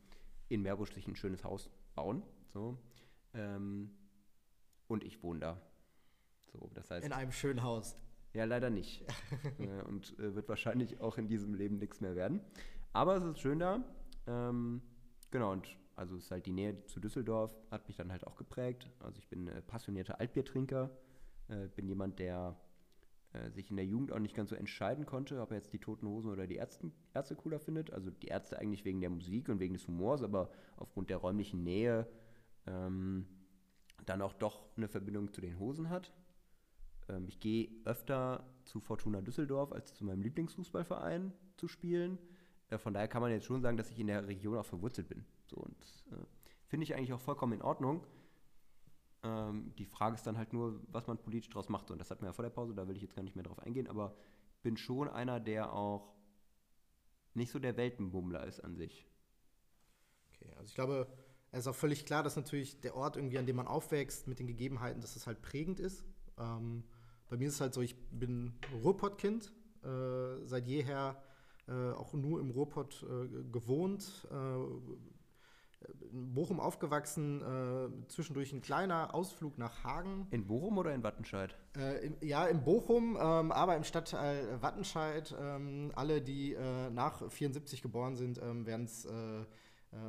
[0.48, 2.22] in Meerbusch sich ein schönes Haus bauen.
[2.52, 2.76] So.
[3.32, 3.90] Ähm,
[4.88, 5.62] und ich wohne da.
[6.52, 7.96] So, das heißt, In einem schönen Haus.
[8.34, 9.04] Ja, leider nicht.
[9.58, 12.40] Äh, und äh, wird wahrscheinlich auch in diesem Leben nichts mehr werden.
[12.92, 13.82] Aber es ist schön da.
[14.26, 14.82] Ähm,
[15.30, 18.36] genau, und also es ist halt die Nähe zu Düsseldorf, hat mich dann halt auch
[18.36, 18.88] geprägt.
[19.00, 20.90] Also ich bin äh, passionierter Altbiertrinker,
[21.48, 22.56] äh, bin jemand, der
[23.32, 25.78] äh, sich in der Jugend auch nicht ganz so entscheiden konnte, ob er jetzt die
[25.78, 27.92] Toten Hosen oder die Ärzte, Ärzte cooler findet.
[27.92, 31.62] Also die Ärzte eigentlich wegen der Musik und wegen des Humors, aber aufgrund der räumlichen
[31.62, 32.06] Nähe
[32.66, 33.26] ähm,
[34.04, 36.12] dann auch doch eine Verbindung zu den Hosen hat.
[37.08, 42.18] Ähm, ich gehe öfter zu Fortuna Düsseldorf als zu meinem Lieblingsfußballverein zu spielen.
[42.68, 45.08] Äh, von daher kann man jetzt schon sagen, dass ich in der Region auch verwurzelt
[45.08, 45.24] bin.
[45.46, 45.76] So, und
[46.12, 46.24] äh,
[46.66, 48.06] finde ich eigentlich auch vollkommen in Ordnung.
[49.22, 51.90] Ähm, die Frage ist dann halt nur, was man politisch daraus macht.
[51.90, 53.44] Und das hatten wir ja vor der Pause, da will ich jetzt gar nicht mehr
[53.44, 53.88] drauf eingehen.
[53.88, 54.16] Aber
[54.62, 56.14] bin schon einer, der auch
[57.34, 59.06] nicht so der Weltenbummler ist an sich.
[60.28, 61.08] Okay, also ich glaube,
[61.50, 64.38] es ist auch völlig klar, dass natürlich der Ort irgendwie, an dem man aufwächst, mit
[64.38, 66.04] den Gegebenheiten, dass es halt prägend ist.
[66.38, 66.84] Ähm,
[67.28, 68.52] bei mir ist es halt so, ich bin
[68.82, 69.52] Ruhrpott-Kind,
[69.82, 71.16] äh, seit jeher
[71.68, 79.14] äh, auch nur im Ruhrpott äh, gewohnt, äh, in Bochum aufgewachsen, äh, zwischendurch ein kleiner
[79.14, 80.26] Ausflug nach Hagen.
[80.30, 81.56] In Bochum oder in Wattenscheid?
[81.76, 85.34] Äh, im, ja, in Bochum, ähm, aber im Stadtteil Wattenscheid.
[85.40, 86.56] Ähm, alle, die
[86.92, 89.08] nach 74 geboren sind, ähm, werden es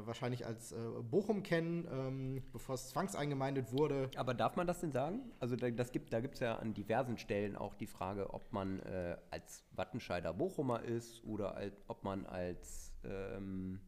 [0.06, 4.10] wahrscheinlich als äh, Bochum kennen, ähm, bevor es zwangseingemeindet wurde.
[4.16, 5.32] Aber darf man das denn sagen?
[5.40, 8.52] Also da, das gibt, da gibt es ja an diversen Stellen auch die Frage, ob
[8.54, 13.82] man äh, als Wattenscheider Bochumer ist oder als, ob man als ähm,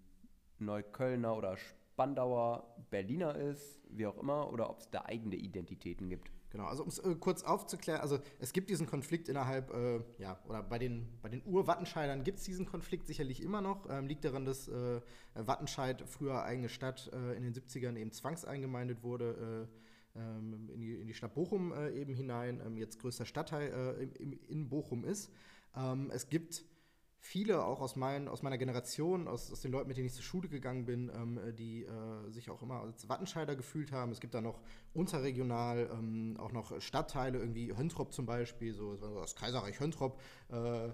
[0.59, 6.29] Neuköllner oder Spandauer Berliner ist, wie auch immer, oder ob es da eigene Identitäten gibt.
[6.55, 10.39] Genau, also um es äh, kurz aufzuklären, also es gibt diesen Konflikt innerhalb, äh, ja,
[10.47, 13.89] oder bei den, bei den Ur-Wattenscheidern gibt es diesen Konflikt sicherlich immer noch.
[13.89, 15.01] Ähm, liegt daran, dass äh,
[15.33, 19.67] Wattenscheid, früher eigene Stadt, äh, in den 70ern eben zwangseingemeindet wurde,
[20.15, 24.09] äh, ähm, in, die, in die Stadt Bochum äh, eben hinein, ähm, jetzt größter Stadtteil
[24.17, 25.33] im, in Bochum ist.
[25.75, 26.63] Ähm, es gibt
[27.25, 30.23] viele auch aus, mein, aus meiner Generation, aus, aus den Leuten, mit denen ich zur
[30.23, 34.11] Schule gegangen bin, ähm, äh, die äh, sich auch immer als Wattenscheider gefühlt haben.
[34.11, 34.61] Es gibt da noch
[34.93, 40.19] unterregional ähm, auch noch Stadtteile, irgendwie Höntrop zum Beispiel, so das Kaiserreich Höntrop
[40.51, 40.93] äh, äh,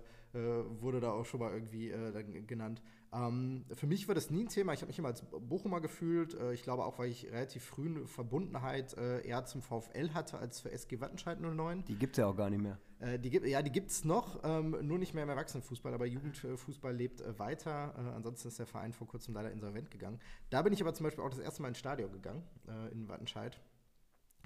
[0.80, 2.82] wurde da auch schon mal irgendwie äh, genannt.
[3.14, 4.74] Ähm, für mich war das nie ein Thema.
[4.74, 6.34] Ich habe mich immer als Bochumer gefühlt.
[6.34, 10.38] Äh, ich glaube auch, weil ich relativ früh eine Verbundenheit äh, eher zum VfL hatte
[10.38, 11.84] als für SG Wattenscheid 09.
[11.86, 12.80] Die gibt es ja auch gar nicht mehr.
[13.00, 16.06] Äh, die gibt, ja, die gibt es noch, ähm, nur nicht mehr im Erwachsenenfußball, aber
[16.06, 17.94] Jugendfußball lebt äh, weiter.
[17.98, 20.20] Äh, ansonsten ist der Verein vor kurzem leider insolvent gegangen.
[20.50, 23.10] Da bin ich aber zum Beispiel auch das erste Mal ins Stadion gegangen, äh, in
[23.10, 23.60] Wattenscheid.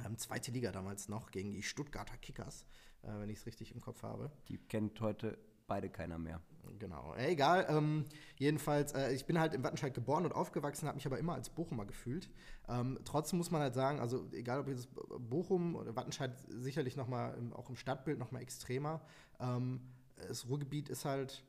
[0.03, 2.65] Ähm, zweite Liga damals noch gegen die Stuttgarter Kickers,
[3.01, 4.31] wenn ich es richtig im Kopf habe.
[4.49, 5.37] Die kennt heute
[5.67, 6.41] beide keiner mehr.
[6.79, 7.65] Genau, egal.
[7.69, 8.05] Ähm,
[8.37, 11.49] jedenfalls, äh, ich bin halt in Wattenscheid geboren und aufgewachsen, habe mich aber immer als
[11.49, 12.29] Bochumer gefühlt.
[12.67, 14.89] Ähm, trotzdem muss man halt sagen, also egal ob jetzt
[15.19, 19.01] Bochum oder Wattenscheid, sicherlich nochmal auch im Stadtbild nochmal extremer.
[19.39, 19.81] Ähm,
[20.27, 21.43] das Ruhrgebiet ist halt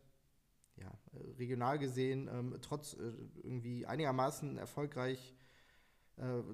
[0.76, 0.90] ja,
[1.38, 3.12] regional gesehen, ähm, trotz äh,
[3.42, 5.34] irgendwie einigermaßen erfolgreich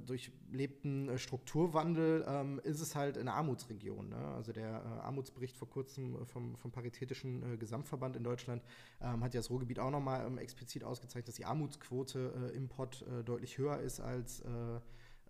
[0.06, 4.08] durchlebten äh, Strukturwandel ähm, ist es halt eine Armutsregion.
[4.08, 4.16] Ne?
[4.16, 8.62] Also der äh, Armutsbericht vor kurzem äh, vom, vom Paritätischen äh, Gesamtverband in Deutschland
[9.00, 12.68] ähm, hat ja das Ruhrgebiet auch nochmal ähm, explizit ausgezeichnet, dass die Armutsquote äh, im
[12.68, 14.48] Pott äh, deutlich höher ist als äh,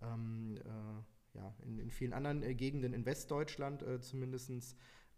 [0.01, 4.75] ähm, äh, ja, in, in vielen anderen äh, Gegenden in Westdeutschland äh, zumindest.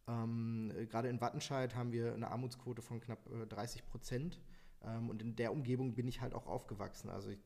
[0.08, 4.42] Ähm, äh, Gerade in Wattenscheid haben wir eine Armutsquote von knapp äh, 30 Prozent.
[4.86, 7.10] Ähm, und in der Umgebung bin ich halt auch aufgewachsen.
[7.10, 7.40] Also ich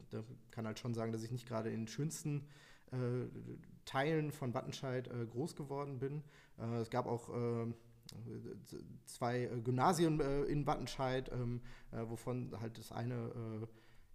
[0.52, 2.48] kann halt schon sagen, dass ich nicht gerade in den schönsten
[2.92, 3.28] äh,
[3.86, 6.24] Teilen von Wattenscheid äh, groß geworden bin.
[6.58, 7.74] Äh, es gab auch äh,
[9.06, 11.62] zwei äh, Gymnasien äh, in Wattenscheid, ähm,
[11.92, 13.68] äh, wovon halt das eine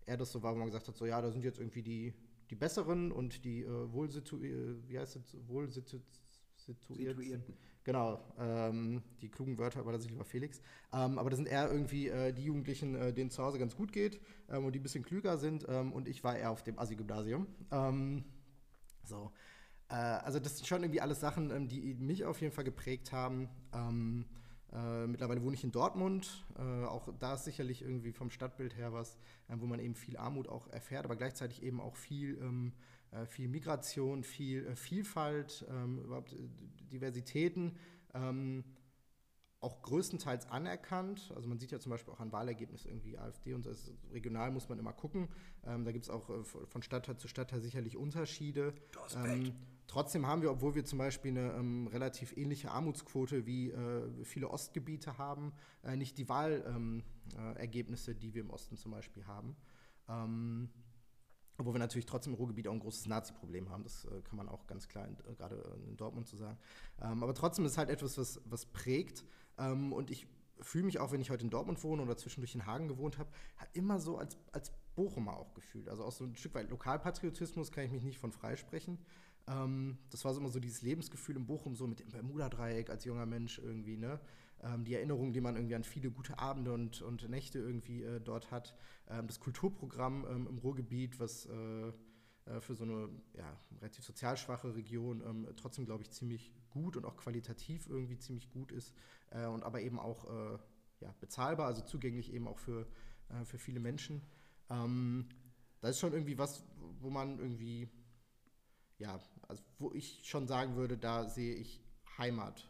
[0.06, 2.14] eher das so war, wo man gesagt hat, so ja, da sind jetzt irgendwie die,
[2.50, 5.98] die Besseren und die äh, wohlsitu äh, wie heißt es, wohlsitu
[6.56, 7.54] situierten.
[7.84, 10.62] Genau, ähm, die klugen Wörter, aber das ist lieber Felix.
[10.90, 13.92] Ähm, aber das sind eher irgendwie äh, die Jugendlichen, äh, denen zu Hause ganz gut
[13.92, 15.66] geht ähm, und die ein bisschen klüger sind.
[15.68, 17.46] Ähm, und ich war eher auf dem Assi-Gymnasium.
[17.70, 18.24] Ähm,
[19.02, 19.30] so.
[19.90, 23.12] Äh, also das sind schon irgendwie alles Sachen, ähm, die mich auf jeden Fall geprägt
[23.12, 23.50] haben.
[24.72, 26.42] Äh, mittlerweile wohne ich in Dortmund.
[26.58, 29.18] Äh, auch da ist sicherlich irgendwie vom Stadtbild her was,
[29.48, 32.72] wo man eben viel Armut auch erfährt, aber gleichzeitig eben auch viel,
[33.26, 36.36] viel Migration, viel äh, Vielfalt, ähm, überhaupt äh,
[36.90, 37.76] Diversitäten.
[38.14, 38.64] Ähm,
[39.64, 41.32] auch größtenteils anerkannt.
[41.34, 44.68] Also man sieht ja zum Beispiel auch an Wahlergebnissen irgendwie AfD und das regional muss
[44.68, 45.28] man immer gucken.
[45.64, 48.74] Ähm, da gibt es auch äh, von Stadtteil zu Stadtteil sicherlich Unterschiede.
[49.16, 49.52] Ähm,
[49.86, 54.50] trotzdem haben wir, obwohl wir zum Beispiel eine ähm, relativ ähnliche Armutsquote wie äh, viele
[54.50, 55.52] Ostgebiete haben,
[55.82, 57.04] äh, nicht die Wahlergebnisse,
[57.38, 59.56] äh, Ergebnisse, die wir im Osten zum Beispiel haben.
[61.56, 63.84] Obwohl wir natürlich trotzdem im Ruhrgebiet auch ein großes Nazi-Problem haben.
[63.84, 66.58] Das äh, kann man auch ganz klar in, äh, gerade in Dortmund zu sagen.
[67.00, 69.24] Ähm, aber trotzdem ist halt etwas, was, was prägt.
[69.58, 70.26] Ähm, und ich
[70.60, 73.30] fühle mich auch, wenn ich heute in Dortmund wohne oder zwischendurch in Hagen gewohnt habe,
[73.72, 75.88] immer so als, als Bochumer auch gefühlt.
[75.88, 78.98] Also auch so ein Stück weit Lokalpatriotismus kann ich mich nicht von freisprechen.
[79.46, 83.04] Ähm, das war so immer so dieses Lebensgefühl in Bochum, so mit dem Bermuda-Dreieck als
[83.04, 84.20] junger Mensch irgendwie, ne?
[84.62, 88.20] Ähm, die Erinnerung, die man irgendwie an viele gute Abende und, und Nächte irgendwie äh,
[88.20, 88.74] dort hat.
[89.08, 91.92] Ähm, das Kulturprogramm ähm, im Ruhrgebiet, was äh,
[92.46, 96.96] äh, für so eine ja, relativ sozial schwache Region ähm, trotzdem, glaube ich, ziemlich gut
[96.96, 98.94] und auch qualitativ irgendwie ziemlich gut ist
[99.30, 100.58] äh, und aber eben auch äh,
[101.00, 102.86] ja, bezahlbar, also zugänglich eben auch für,
[103.30, 104.22] äh, für viele Menschen.
[104.70, 105.28] Ähm,
[105.80, 106.64] das ist schon irgendwie was,
[107.00, 107.88] wo man irgendwie,
[108.98, 111.82] ja, also wo ich schon sagen würde, da sehe ich
[112.18, 112.68] Heimat.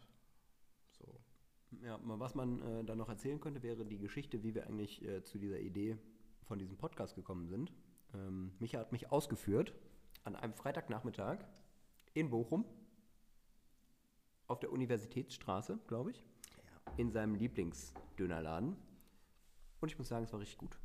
[1.83, 5.23] Ja, was man äh, da noch erzählen könnte, wäre die Geschichte, wie wir eigentlich äh,
[5.25, 5.97] zu dieser Idee
[6.45, 7.73] von diesem Podcast gekommen sind.
[8.15, 9.75] Ähm, Micha hat mich ausgeführt
[10.25, 11.39] an einem Freitagnachmittag
[12.15, 12.65] in Bochum
[14.47, 16.25] auf der Universitätsstraße, glaube ich,
[16.97, 18.77] in seinem Lieblingsdönerladen.
[19.81, 20.79] Und ich muss sagen, es war richtig gut.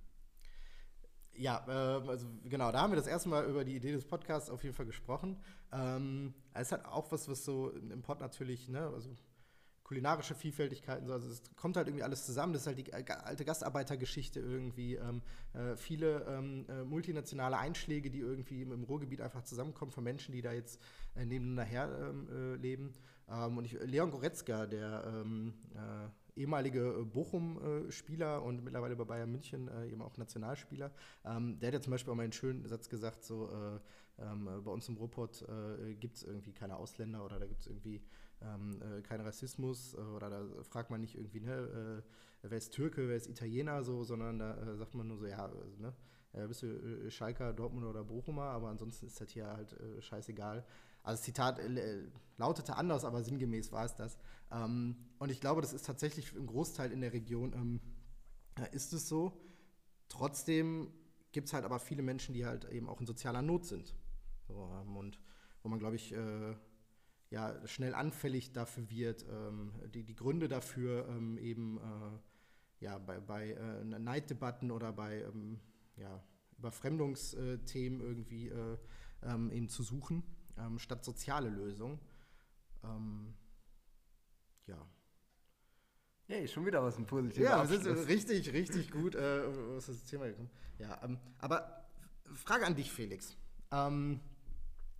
[1.34, 4.50] Ja, ähm, also genau, da haben wir das erste Mal über die Idee des Podcasts
[4.50, 5.38] auf jeden Fall gesprochen.
[5.72, 9.10] Ähm, es hat auch was, was so im Pod natürlich, ne, also
[9.90, 12.54] kulinarische Vielfältigkeiten, so, also es kommt halt irgendwie alles zusammen.
[12.54, 14.98] Das ist halt die alte Gastarbeitergeschichte irgendwie.
[14.98, 15.24] Ähm,
[15.54, 20.32] äh, viele ähm, äh, multinationale Einschläge, die irgendwie im, im Ruhrgebiet einfach zusammenkommen von Menschen,
[20.32, 20.80] die da jetzt
[21.16, 22.94] äh, nebeneinander her ähm, äh, leben.
[23.28, 29.32] Ähm, und ich, Leon Goretzka, der ähm, äh, ehemalige äh, Bochum-Spieler und mittlerweile bei Bayern
[29.32, 30.92] München eben auch Nationalspieler,
[31.26, 33.50] ähm, der hat ja zum Beispiel auch mal einen schönen Satz gesagt, so
[34.18, 35.46] bei uns im Ruhrpott
[36.02, 38.02] gibt es irgendwie keine Ausländer oder da gibt es irgendwie
[38.42, 42.04] ähm, äh, keinen Rassismus äh, oder da fragt man nicht irgendwie, ne,
[42.44, 45.52] äh, wer ist Türke, wer ist Italiener, so, sondern da sagt man nur so, ja,
[45.78, 45.94] ne,
[46.48, 50.64] bist du Schalker, Dortmund oder Bochumer, aber ansonsten ist das hier halt scheißegal.
[51.04, 51.60] Also das Zitat
[52.38, 54.18] lautete anders, aber sinngemäß war es das.
[54.52, 57.82] Ähm, und ich glaube, das ist tatsächlich im Großteil in der Region ähm,
[58.56, 59.34] äh, ist es so.
[60.08, 60.92] Trotzdem
[61.32, 63.96] gibt es halt aber viele Menschen, die halt eben auch in sozialer Not sind.
[64.48, 65.20] So, ähm, und
[65.62, 66.56] wo man, glaube ich, äh,
[67.30, 73.20] ja, schnell anfällig dafür wird, ähm, die, die Gründe dafür ähm, eben äh, ja, bei,
[73.20, 75.60] bei äh, Neiddebatten oder bei ähm,
[75.96, 76.24] ja,
[76.58, 78.78] Überfremdungsthemen irgendwie äh,
[79.24, 80.24] ähm, eben zu suchen,
[80.58, 82.00] ähm, statt soziale Lösungen.
[82.84, 83.34] Ähm,
[84.66, 84.88] ja.
[86.26, 89.90] Hey, schon wieder was ein positives Ja, wir sind so richtig, richtig gut äh, ist
[89.90, 90.50] das Thema gekommen.
[90.78, 91.00] Ja,
[91.40, 91.86] aber
[92.34, 93.36] Frage an dich, Felix.
[93.72, 94.20] Ähm,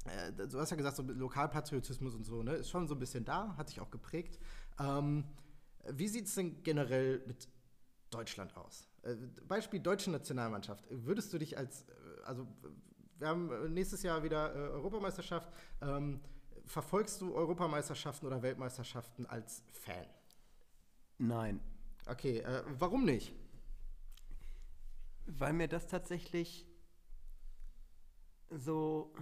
[0.06, 3.26] äh, du hast ja gesagt, so Lokalpatriotismus und so, ne, ist schon so ein bisschen
[3.26, 4.40] da, hat sich auch geprägt.
[4.80, 5.26] Ähm,
[5.90, 7.48] wie sieht es denn generell mit
[8.10, 8.88] Deutschland aus?
[9.04, 9.16] Äh,
[9.48, 10.86] Beispiel deutsche Nationalmannschaft.
[10.90, 12.48] Würdest du dich als, äh, also
[13.18, 15.52] wir haben nächstes Jahr wieder äh, Europameisterschaft.
[15.82, 16.22] Ähm,
[16.66, 20.06] verfolgst du Europameisterschaften oder Weltmeisterschaften als Fan?
[21.18, 21.60] Nein,
[22.10, 23.36] Okay, äh, warum nicht?
[25.32, 26.66] weil mir das tatsächlich
[28.50, 29.14] so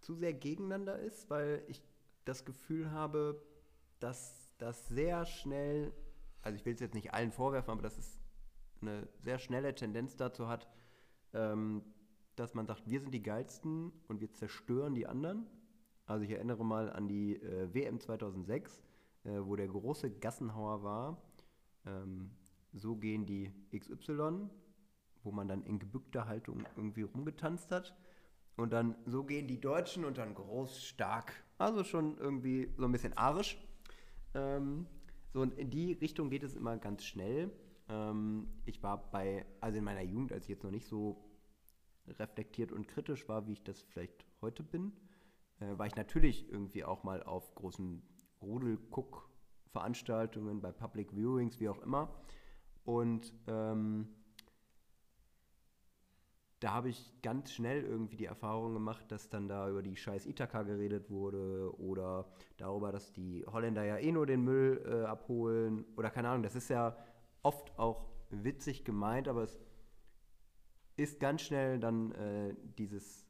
[0.00, 1.82] zu sehr gegeneinander ist, weil ich
[2.24, 3.42] das Gefühl habe,
[3.98, 5.92] dass das sehr schnell,
[6.42, 8.18] also ich will es jetzt nicht allen vorwerfen, aber dass es
[8.80, 10.68] eine sehr schnelle Tendenz dazu hat,
[11.32, 11.82] ähm,
[12.36, 15.46] dass man sagt, wir sind die geilsten und wir zerstören die anderen.
[16.06, 18.82] Also ich erinnere mal an die äh, WM 2006,
[19.24, 21.22] äh, wo der große Gassenhauer war.
[21.86, 22.30] Ähm,
[22.72, 24.48] so gehen die XY,
[25.22, 27.94] wo man dann in gebückter Haltung irgendwie rumgetanzt hat.
[28.60, 31.32] Und dann so gehen die Deutschen und dann groß, stark.
[31.56, 33.56] Also schon irgendwie so ein bisschen arisch.
[34.34, 34.86] Ähm,
[35.32, 37.50] so und in die Richtung geht es immer ganz schnell.
[37.88, 41.24] Ähm, ich war bei, also in meiner Jugend, als ich jetzt noch nicht so
[42.06, 44.92] reflektiert und kritisch war, wie ich das vielleicht heute bin,
[45.60, 48.02] äh, war ich natürlich irgendwie auch mal auf großen
[48.42, 52.14] Rudelguck-Veranstaltungen, bei Public Viewings, wie auch immer.
[52.84, 54.19] Und ähm,
[56.60, 60.26] da habe ich ganz schnell irgendwie die Erfahrung gemacht, dass dann da über die scheiß
[60.26, 62.26] Ithaka geredet wurde oder
[62.58, 66.42] darüber, dass die Holländer ja eh nur den Müll äh, abholen oder keine Ahnung.
[66.42, 66.96] Das ist ja
[67.42, 69.58] oft auch witzig gemeint, aber es
[70.96, 73.26] ist ganz schnell dann äh, dieses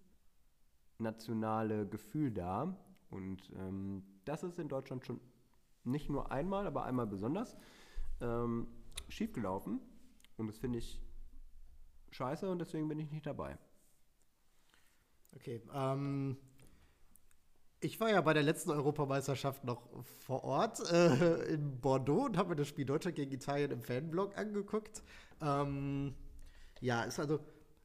[0.98, 2.76] nationale Gefühl da.
[3.10, 5.20] Und ähm, das ist in Deutschland schon
[5.84, 7.56] nicht nur einmal, aber einmal besonders
[8.20, 8.66] ähm,
[9.08, 9.80] schiefgelaufen.
[10.36, 11.00] Und das finde ich
[12.10, 13.58] scheiße und deswegen bin ich nicht dabei.
[15.34, 16.36] Okay, ähm,
[17.80, 19.88] ich war ja bei der letzten Europameisterschaft noch
[20.18, 24.36] vor Ort äh, in Bordeaux und habe mir das Spiel Deutschland gegen Italien im Fanblog
[24.36, 25.02] angeguckt.
[25.40, 26.14] Ähm,
[26.80, 27.40] ja, ist also,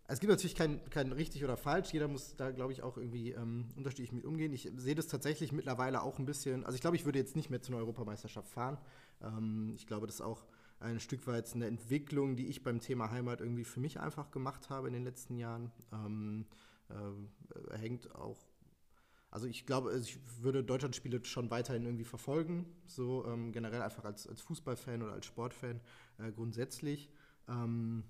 [0.07, 1.93] es gibt natürlich kein, kein richtig oder falsch.
[1.93, 4.51] Jeder muss da, glaube ich, auch irgendwie ähm, unterschiedlich mit umgehen.
[4.53, 6.65] Ich sehe das tatsächlich mittlerweile auch ein bisschen.
[6.65, 8.77] Also, ich glaube, ich würde jetzt nicht mehr zu einer Europameisterschaft fahren.
[9.21, 10.45] Ähm, ich glaube, das ist auch
[10.79, 14.69] ein Stück weit eine Entwicklung, die ich beim Thema Heimat irgendwie für mich einfach gemacht
[14.69, 15.71] habe in den letzten Jahren.
[15.91, 16.45] Ähm,
[16.89, 18.45] äh, hängt auch,
[19.31, 24.27] also ich glaube, ich würde Deutschlandspiele schon weiterhin irgendwie verfolgen, so ähm, generell einfach als,
[24.27, 25.81] als Fußballfan oder als Sportfan
[26.17, 27.09] äh, grundsätzlich.
[27.47, 28.03] Ähm,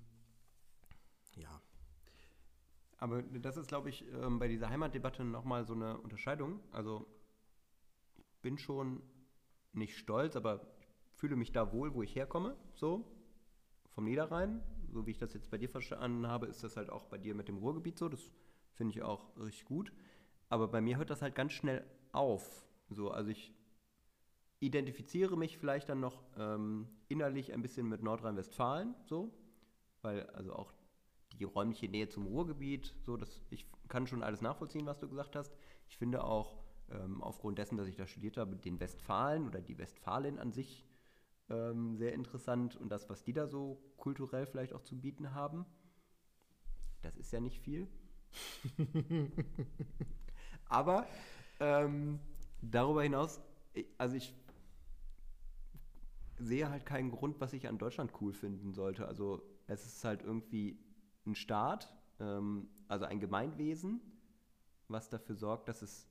[1.36, 1.61] ja.
[2.97, 6.59] Aber das ist, glaube ich, ähm, bei dieser Heimatdebatte nochmal so eine Unterscheidung.
[6.72, 7.05] Also
[8.16, 9.01] ich bin schon
[9.74, 10.74] nicht stolz, aber
[11.26, 13.03] fühle mich da wohl, wo ich herkomme, so
[13.95, 14.61] vom Niederrhein.
[14.93, 17.34] So wie ich das jetzt bei dir verstanden habe, ist das halt auch bei dir
[17.34, 18.09] mit dem Ruhrgebiet so.
[18.09, 18.30] Das
[18.76, 19.91] finde ich auch richtig gut.
[20.49, 22.63] Aber bei mir hört das halt ganz schnell auf.
[22.91, 23.55] So, also ich
[24.59, 29.34] identifiziere mich vielleicht dann noch ähm, innerlich ein bisschen mit Nordrhein-Westfalen, so,
[30.03, 30.71] weil also auch
[31.39, 35.36] die räumliche Nähe zum Ruhrgebiet, so, dass ich kann schon alles nachvollziehen, was du gesagt
[35.36, 35.51] hast.
[35.89, 39.80] Ich finde auch ähm, aufgrund dessen, dass ich da studiert habe, den Westfalen oder die
[39.80, 40.84] Westfalen an sich
[41.49, 45.65] ähm, sehr interessant und das, was die da so kulturell vielleicht auch zu bieten haben.
[47.01, 47.87] Das ist ja nicht viel.
[50.69, 51.07] Aber
[51.59, 52.19] ähm,
[52.61, 53.39] darüber hinaus,
[53.97, 54.33] also ich
[56.37, 59.07] sehe halt keinen Grund, was ich an Deutschland cool finden sollte.
[59.07, 60.77] Also es ist halt irgendwie
[61.25, 64.01] ein Staat, ähm, also ein Gemeinwesen,
[64.87, 66.07] was dafür sorgt, dass es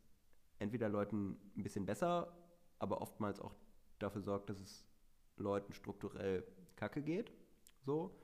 [0.59, 2.33] entweder Leuten ein bisschen besser,
[2.79, 3.55] aber oftmals auch
[3.99, 4.87] dafür sorgt, dass es
[5.37, 6.45] Leuten strukturell
[6.77, 7.33] kacke geht.
[7.85, 8.15] So.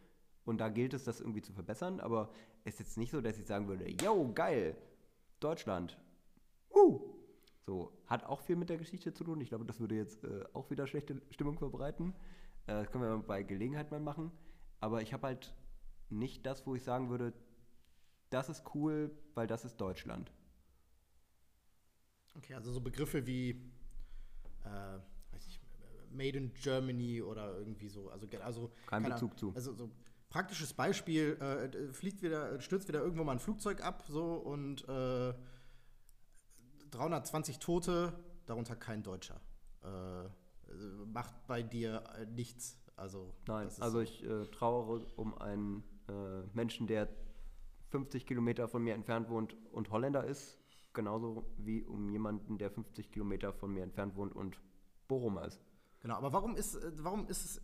[0.44, 2.00] Und da gilt es, das irgendwie zu verbessern.
[2.00, 2.30] Aber
[2.64, 4.76] es ist jetzt nicht so, dass ich sagen würde, yo, geil,
[5.38, 5.98] Deutschland.
[6.70, 7.00] Uh.
[7.66, 9.40] So, hat auch viel mit der Geschichte zu tun.
[9.40, 12.14] Ich glaube, das würde jetzt äh, auch wieder schlechte Stimmung verbreiten.
[12.66, 14.32] Äh, das können wir bei Gelegenheit mal machen.
[14.80, 15.54] Aber ich habe halt
[16.08, 17.32] nicht das, wo ich sagen würde,
[18.30, 20.32] das ist cool, weil das ist Deutschland.
[22.36, 23.50] Okay, also so Begriffe wie
[24.64, 24.98] äh,
[26.10, 28.10] Made in Germany oder irgendwie so.
[28.10, 29.52] Also, also Kein Bezug zu.
[29.54, 29.90] Also so
[30.28, 35.34] praktisches Beispiel, äh, fliegt wieder, stürzt wieder irgendwo mal ein Flugzeug ab so und äh,
[36.90, 38.12] 320 Tote,
[38.46, 39.40] darunter kein Deutscher.
[39.82, 40.28] Äh,
[41.06, 42.78] macht bei dir äh, nichts.
[42.96, 44.00] Also, Nein, also so.
[44.00, 45.84] ich äh, trauere um einen
[46.54, 47.08] Menschen, der
[47.90, 50.58] 50 Kilometer von mir entfernt wohnt und Holländer ist,
[50.92, 54.60] genauso wie um jemanden, der 50 Kilometer von mir entfernt wohnt und
[55.06, 55.60] Bochumer ist.
[56.00, 57.62] Genau, aber warum ist, äh, warum ist es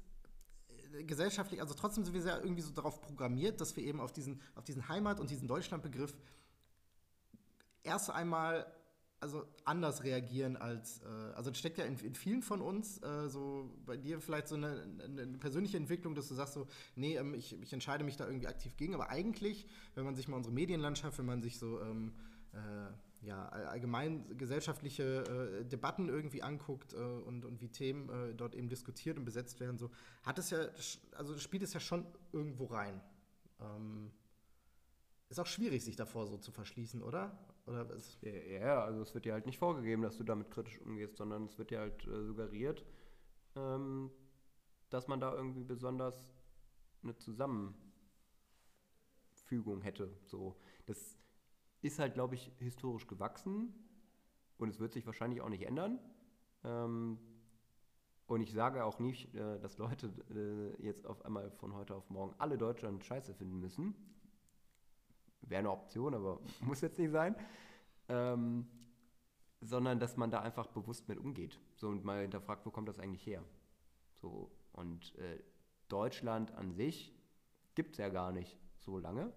[0.94, 4.12] äh, gesellschaftlich, also trotzdem sind wir ja irgendwie so darauf programmiert, dass wir eben auf
[4.12, 6.14] diesen, auf diesen Heimat- und diesen Deutschlandbegriff
[7.82, 8.66] erst einmal
[9.20, 13.28] also anders reagieren als, äh, also das steckt ja in, in vielen von uns, äh,
[13.28, 17.34] so bei dir vielleicht so eine, eine, persönliche Entwicklung, dass du sagst so, nee, ähm,
[17.34, 20.54] ich, ich entscheide mich da irgendwie aktiv gegen, aber eigentlich, wenn man sich mal unsere
[20.54, 22.12] Medienlandschaft, wenn man sich so ähm,
[22.52, 22.58] äh,
[23.26, 28.68] ja, allgemein gesellschaftliche äh, Debatten irgendwie anguckt äh, und, und wie Themen äh, dort eben
[28.68, 29.90] diskutiert und besetzt werden, so
[30.22, 30.68] hat es ja,
[31.16, 33.00] also spielt es ja schon irgendwo rein.
[33.60, 34.12] Ähm,
[35.28, 37.36] ist auch schwierig, sich davor so zu verschließen, oder?
[37.66, 37.84] oder
[38.20, 41.46] ja, ja, also es wird dir halt nicht vorgegeben, dass du damit kritisch umgehst, sondern
[41.46, 42.84] es wird dir halt äh, suggeriert,
[43.56, 44.12] ähm,
[44.88, 46.32] dass man da irgendwie besonders
[47.02, 47.74] eine Zusammenfügung
[49.80, 50.16] hätte.
[50.26, 50.56] So,
[50.86, 51.18] das
[51.86, 53.74] ist halt, glaube ich, historisch gewachsen
[54.58, 55.98] und es wird sich wahrscheinlich auch nicht ändern.
[56.64, 57.18] Ähm,
[58.26, 62.10] und ich sage auch nicht, äh, dass Leute äh, jetzt auf einmal von heute auf
[62.10, 63.94] morgen alle Deutschland scheiße finden müssen.
[65.42, 67.36] Wäre eine Option, aber muss jetzt nicht sein.
[68.08, 68.66] Ähm,
[69.60, 71.58] sondern dass man da einfach bewusst mit umgeht.
[71.76, 73.42] So und mal hinterfragt, wo kommt das eigentlich her?
[74.14, 75.42] So, und äh,
[75.88, 77.14] Deutschland an sich
[77.74, 79.32] gibt es ja gar nicht so lange.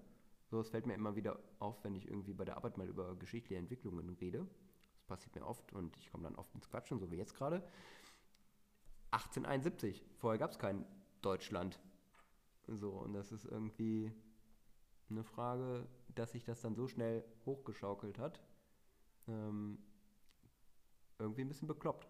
[0.50, 3.16] So, es fällt mir immer wieder auf, wenn ich irgendwie bei der Arbeit mal über
[3.16, 4.48] geschichtliche Entwicklungen rede.
[4.96, 7.64] Das passiert mir oft und ich komme dann oft ins Quatschen, so wie jetzt gerade.
[9.12, 10.86] 1871, vorher gab es kein
[11.22, 11.80] Deutschland.
[12.68, 14.12] So, und das ist irgendwie
[15.10, 18.42] eine Frage, dass sich das dann so schnell hochgeschaukelt hat.
[19.28, 19.78] Ähm,
[21.20, 22.08] irgendwie ein bisschen bekloppt.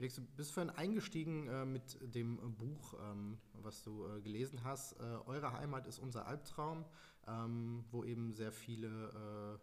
[0.00, 4.64] Felix, du bist vorhin eingestiegen äh, mit dem äh, Buch, ähm, was du äh, gelesen
[4.64, 4.98] hast.
[4.98, 6.86] Äh, Eure Heimat ist unser Albtraum,
[7.26, 9.60] ähm, wo eben sehr viele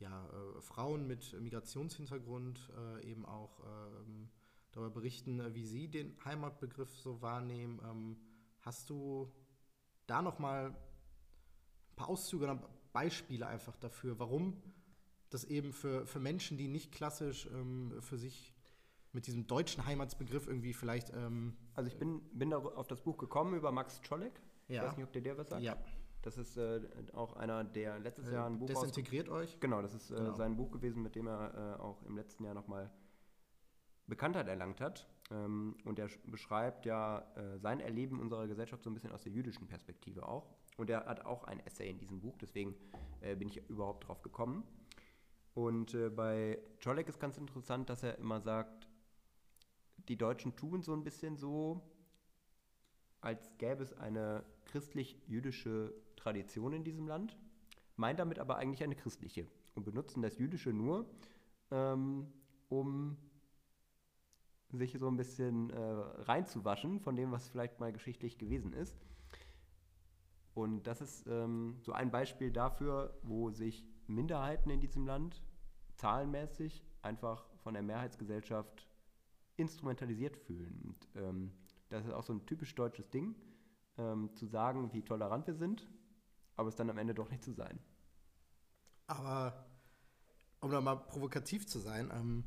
[0.00, 2.72] äh, ja, äh, Frauen mit Migrationshintergrund
[3.04, 4.30] eben auch ähm,
[4.72, 7.80] darüber berichten, wie sie den Heimatbegriff so wahrnehmen.
[7.84, 8.16] Ähm,
[8.62, 9.32] hast du
[10.08, 14.60] da noch mal ein paar Auszüge oder Beispiele einfach dafür, warum
[15.30, 18.57] das eben für, für Menschen, die nicht klassisch ähm, für sich
[19.12, 21.10] mit diesem deutschen Heimatsbegriff irgendwie vielleicht.
[21.14, 24.40] Ähm, Also ich bin, bin da auf das Buch gekommen über Max Czolek.
[24.68, 24.84] Ich Ja.
[24.84, 25.62] weiß nicht, ob der dir was sagt.
[25.62, 25.76] Ja.
[26.22, 26.80] Das ist äh,
[27.14, 29.58] auch einer, der letztes Jahr ein Buch desintegriert euch.
[29.60, 30.34] Genau, das ist äh, Genau.
[30.34, 32.90] sein Buch gewesen, mit dem er äh, auch im letzten Jahr nochmal
[34.06, 35.06] Bekanntheit erlangt hat.
[35.30, 39.22] Ähm, und er sch- beschreibt ja äh, sein Erleben unserer Gesellschaft so ein bisschen aus
[39.22, 40.54] der jüdischen Perspektive auch.
[40.76, 42.74] Und er hat auch ein Essay in diesem Buch, deswegen
[43.20, 44.64] äh, bin ich überhaupt drauf gekommen.
[45.54, 48.87] Und äh, bei Czolek ist ganz interessant, dass er immer sagt,
[50.08, 51.82] die Deutschen tun so ein bisschen so,
[53.20, 57.36] als gäbe es eine christlich-jüdische Tradition in diesem Land,
[57.96, 61.08] meint damit aber eigentlich eine christliche und benutzen das Jüdische nur,
[61.70, 62.32] ähm,
[62.68, 63.16] um
[64.70, 68.98] sich so ein bisschen äh, reinzuwaschen von dem, was vielleicht mal geschichtlich gewesen ist.
[70.54, 75.42] Und das ist ähm, so ein Beispiel dafür, wo sich Minderheiten in diesem Land
[75.94, 78.87] zahlenmäßig einfach von der Mehrheitsgesellschaft
[79.58, 80.80] instrumentalisiert fühlen.
[80.82, 81.52] Und ähm,
[81.88, 83.34] das ist auch so ein typisch deutsches Ding,
[83.98, 85.86] ähm, zu sagen, wie tolerant wir sind,
[86.56, 87.78] aber es dann am Ende doch nicht zu sein.
[89.06, 89.66] Aber
[90.60, 92.44] um da mal provokativ zu sein, ähm,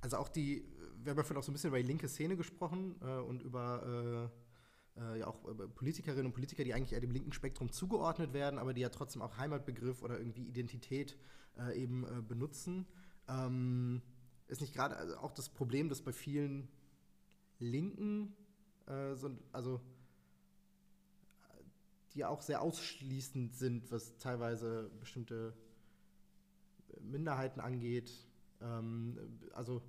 [0.00, 0.64] also auch die,
[0.98, 3.42] wir haben ja vorhin auch so ein bisschen über die linke Szene gesprochen äh, und
[3.42, 4.30] über
[4.96, 5.38] äh, äh, ja auch
[5.74, 9.22] Politikerinnen und Politiker, die eigentlich eher dem linken Spektrum zugeordnet werden, aber die ja trotzdem
[9.22, 11.16] auch Heimatbegriff oder irgendwie Identität
[11.58, 12.86] äh, eben äh, benutzen.
[13.28, 14.02] Ähm,
[14.48, 16.68] ist nicht gerade also auch das Problem, dass bei vielen
[17.58, 18.34] Linken
[18.86, 19.80] äh, so, also
[22.14, 25.52] die auch sehr ausschließend sind, was teilweise bestimmte
[27.00, 28.10] Minderheiten angeht.
[28.60, 29.18] Ähm,
[29.52, 29.82] also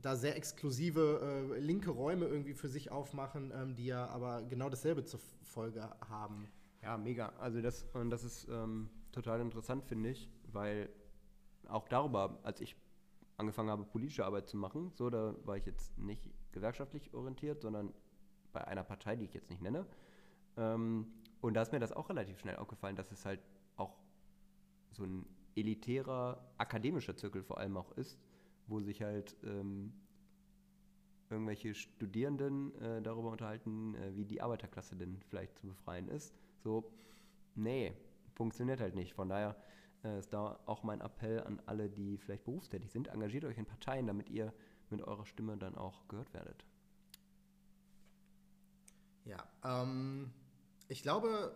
[0.00, 4.70] da sehr exklusive äh, linke Räume irgendwie für sich aufmachen, ähm, die ja aber genau
[4.70, 6.48] dasselbe zur Folge haben.
[6.82, 7.30] Ja, mega.
[7.40, 10.88] Also das, und das ist ähm, total interessant, finde ich, weil
[11.66, 12.76] auch darüber, als ich
[13.40, 16.22] angefangen habe, politische Arbeit zu machen, so, da war ich jetzt nicht
[16.52, 17.92] gewerkschaftlich orientiert, sondern
[18.52, 19.86] bei einer Partei, die ich jetzt nicht nenne.
[20.56, 21.06] Ähm,
[21.40, 23.40] und da ist mir das auch relativ schnell aufgefallen, dass es halt
[23.76, 23.96] auch
[24.92, 25.26] so ein
[25.56, 28.18] elitärer akademischer Zirkel vor allem auch ist,
[28.66, 29.92] wo sich halt ähm,
[31.28, 36.34] irgendwelche Studierenden äh, darüber unterhalten, äh, wie die Arbeiterklasse denn vielleicht zu befreien ist.
[36.58, 36.92] So,
[37.54, 37.92] nee,
[38.34, 39.14] funktioniert halt nicht.
[39.14, 39.56] Von daher
[40.04, 43.66] äh, ist da auch mein Appell an alle, die vielleicht berufstätig sind, engagiert euch in
[43.66, 44.52] Parteien, damit ihr
[44.90, 46.64] mit eurer Stimme dann auch gehört werdet.
[49.24, 50.32] Ja, ähm,
[50.88, 51.54] ich glaube,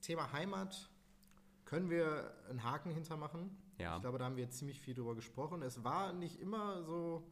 [0.00, 0.90] Thema Heimat
[1.64, 3.56] können wir einen Haken hintermachen.
[3.78, 3.96] Ja.
[3.96, 5.62] Ich glaube, da haben wir ziemlich viel drüber gesprochen.
[5.62, 7.26] Es war nicht immer so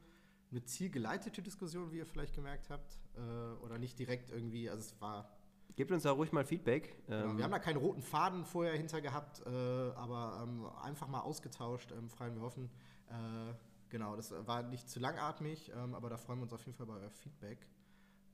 [0.51, 2.99] eine zielgeleitete Diskussion, wie ihr vielleicht gemerkt habt.
[3.17, 3.21] Äh,
[3.65, 5.31] oder nicht direkt irgendwie, also es war.
[5.79, 7.07] Gebt uns da ruhig mal Feedback.
[7.07, 11.07] Genau, Ähm, wir haben da keinen roten Faden vorher hinter gehabt, äh, aber ähm, einfach
[11.07, 12.69] mal ausgetauscht, ähm, freuen wir hoffen.
[13.07, 13.55] Äh,
[13.89, 16.87] genau, das war nicht zu langatmig, ähm, aber da freuen wir uns auf jeden Fall
[16.87, 17.69] bei euer Feedback.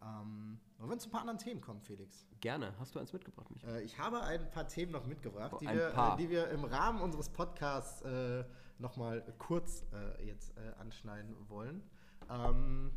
[0.01, 2.27] Ähm, wollen wir zu ein paar anderen Themen kommen, Felix?
[2.41, 2.73] gerne.
[2.79, 3.69] Hast du eins mitgebracht, Micha?
[3.77, 6.65] Äh, ich habe ein paar Themen noch mitgebracht, Oh, die, wir, äh, die wir im
[6.65, 8.47] Rahmen unseres Podcasts äh,
[8.79, 11.83] nochmal kurz äh, jetzt äh, anschneiden wollen.
[12.31, 12.91] Ähm,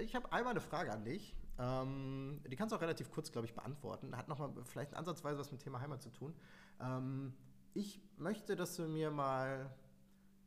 [0.00, 1.36] ich habe einmal eine Frage an dich.
[1.60, 4.16] Ähm, die kannst du auch relativ kurz, glaube ich, beantworten.
[4.16, 6.34] Hat nochmal vielleicht ansatzweise was mit dem Thema Heimat zu tun.
[6.80, 7.34] Ähm,
[7.74, 9.70] ich möchte, dass du mir mal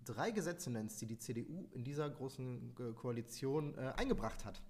[0.06, 4.64] drei Gesetze nennst, die die CDU in dieser großen äh, Koalition äh, eingebracht hat.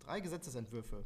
[0.00, 1.04] Drei Gesetzesentwürfe.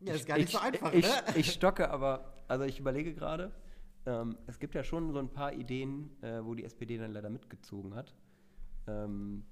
[0.00, 1.24] Ja, ist gar nicht ich, so einfach, ich, ne?
[1.36, 3.50] Ich stocke, aber, also ich überlege gerade,
[4.06, 7.30] ähm, es gibt ja schon so ein paar Ideen, äh, wo die SPD dann leider
[7.30, 8.14] mitgezogen hat.
[8.86, 9.44] Ähm,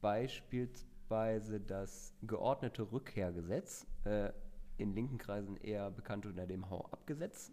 [0.00, 4.32] beispielsweise das geordnete Rückkehrgesetz, äh,
[4.78, 7.52] in linken Kreisen eher bekannt unter dem Hau-ab-Gesetz.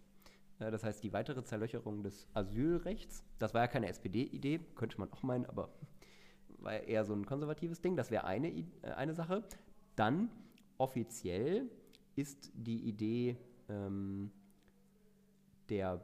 [0.59, 3.23] Äh, das heißt, die weitere Zerlöcherung des Asylrechts.
[3.39, 5.69] Das war ja keine SPD-Idee, könnte man auch meinen, aber
[6.59, 7.95] war ja eher so ein konservatives Ding.
[7.95, 9.43] Das wäre eine, äh, eine Sache.
[9.95, 10.29] Dann
[10.77, 11.69] offiziell
[12.15, 13.37] ist die Idee
[13.69, 14.31] ähm,
[15.69, 16.01] der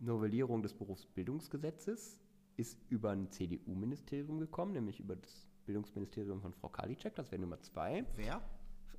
[0.00, 2.20] Novellierung des Berufsbildungsgesetzes
[2.56, 7.60] ist über ein CDU-Ministerium gekommen, nämlich über das Bildungsministerium von Frau Karliczek, das wäre Nummer
[7.60, 8.04] zwei.
[8.14, 8.40] Wer?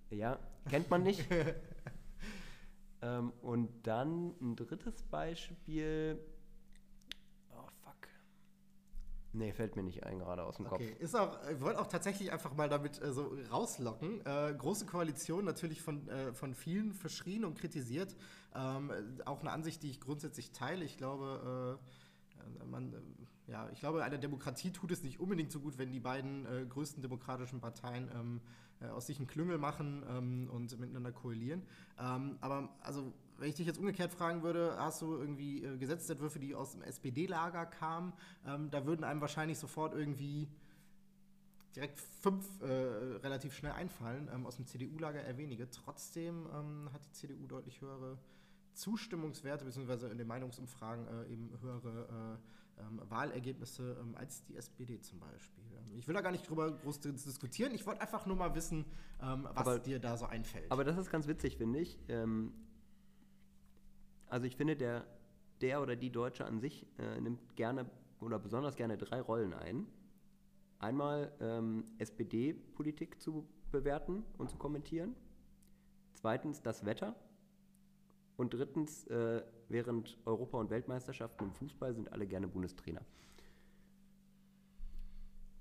[0.09, 0.39] Ja,
[0.69, 1.25] kennt man nicht.
[3.01, 6.19] ähm, und dann ein drittes Beispiel.
[7.49, 8.07] Oh, fuck.
[9.37, 10.99] Nee, fällt mir nicht ein, gerade aus dem Okay, Kopf.
[10.99, 14.25] ist auch, ich wollte auch tatsächlich einfach mal damit äh, so rauslocken.
[14.25, 18.15] Äh, große Koalition natürlich von, äh, von vielen verschrien und kritisiert.
[18.55, 20.83] Ähm, äh, auch eine Ansicht, die ich grundsätzlich teile.
[20.83, 21.77] Ich glaube,
[22.35, 25.77] äh, äh, man, äh, ja, ich glaube, einer Demokratie tut es nicht unbedingt so gut,
[25.77, 28.41] wenn die beiden äh, größten demokratischen Parteien ähm,
[28.81, 31.61] äh, aus sich einen Klüngel machen ähm, und miteinander koalieren.
[31.99, 36.39] Ähm, aber also, wenn ich dich jetzt umgekehrt fragen würde, hast du irgendwie äh, Gesetzentwürfe,
[36.39, 38.13] die aus dem SPD-Lager kamen,
[38.45, 40.47] ähm, da würden einem wahrscheinlich sofort irgendwie
[41.75, 44.29] direkt fünf äh, relativ schnell einfallen.
[44.33, 45.69] Ähm, aus dem CDU-Lager eher wenige.
[45.69, 48.17] Trotzdem ähm, hat die CDU deutlich höhere
[48.73, 52.39] Zustimmungswerte, beziehungsweise in den Meinungsumfragen äh, eben höhere
[52.77, 55.63] äh, ähm, Wahlergebnisse ähm, als die SPD zum Beispiel.
[55.77, 57.73] Ähm, Ich will da gar nicht drüber groß dis- diskutieren.
[57.73, 58.85] Ich wollte einfach nur mal wissen,
[59.21, 60.71] ähm, was Aber- dir da so einfällt.
[60.71, 61.99] Aber das ist ganz witzig, finde ich.
[64.29, 65.05] Also ich finde, der,
[65.61, 69.87] der oder die Deutsche an sich äh, nimmt gerne oder besonders gerne drei Rollen ein.
[70.79, 75.15] Einmal ähm, SPD-Politik zu bewerten und zu kommentieren.
[76.13, 77.15] Zweitens das Wetter.
[78.37, 83.01] Und drittens, äh, während Europa- und Weltmeisterschaften im Fußball sind alle gerne Bundestrainer.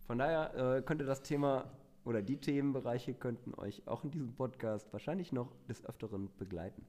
[0.06, 1.70] Von daher äh, könnte das Thema
[2.04, 6.86] oder die Themenbereiche könnten euch auch in diesem Podcast wahrscheinlich noch des Öfteren begleiten.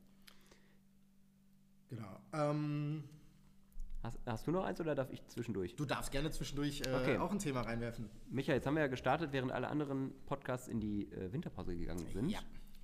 [1.90, 2.20] Genau.
[2.34, 3.04] Ähm,
[4.04, 5.76] Hast, hast du noch eins oder darf ich zwischendurch?
[5.76, 7.18] du darfst gerne zwischendurch äh, Okay.
[7.18, 8.10] auch ein Thema reinwerfen.
[8.30, 12.06] Micha, jetzt haben wir ja gestartet, während alle anderen Podcasts in die äh, Winterpause gegangen
[12.14, 12.30] sind.
[12.30, 12.40] Ja.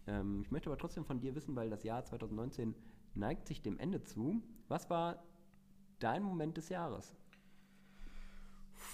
[0.07, 2.75] Ähm, ich möchte aber trotzdem von dir wissen, weil das Jahr 2019
[3.13, 4.41] neigt sich dem Ende zu.
[4.67, 5.23] Was war
[5.99, 7.15] dein Moment des Jahres?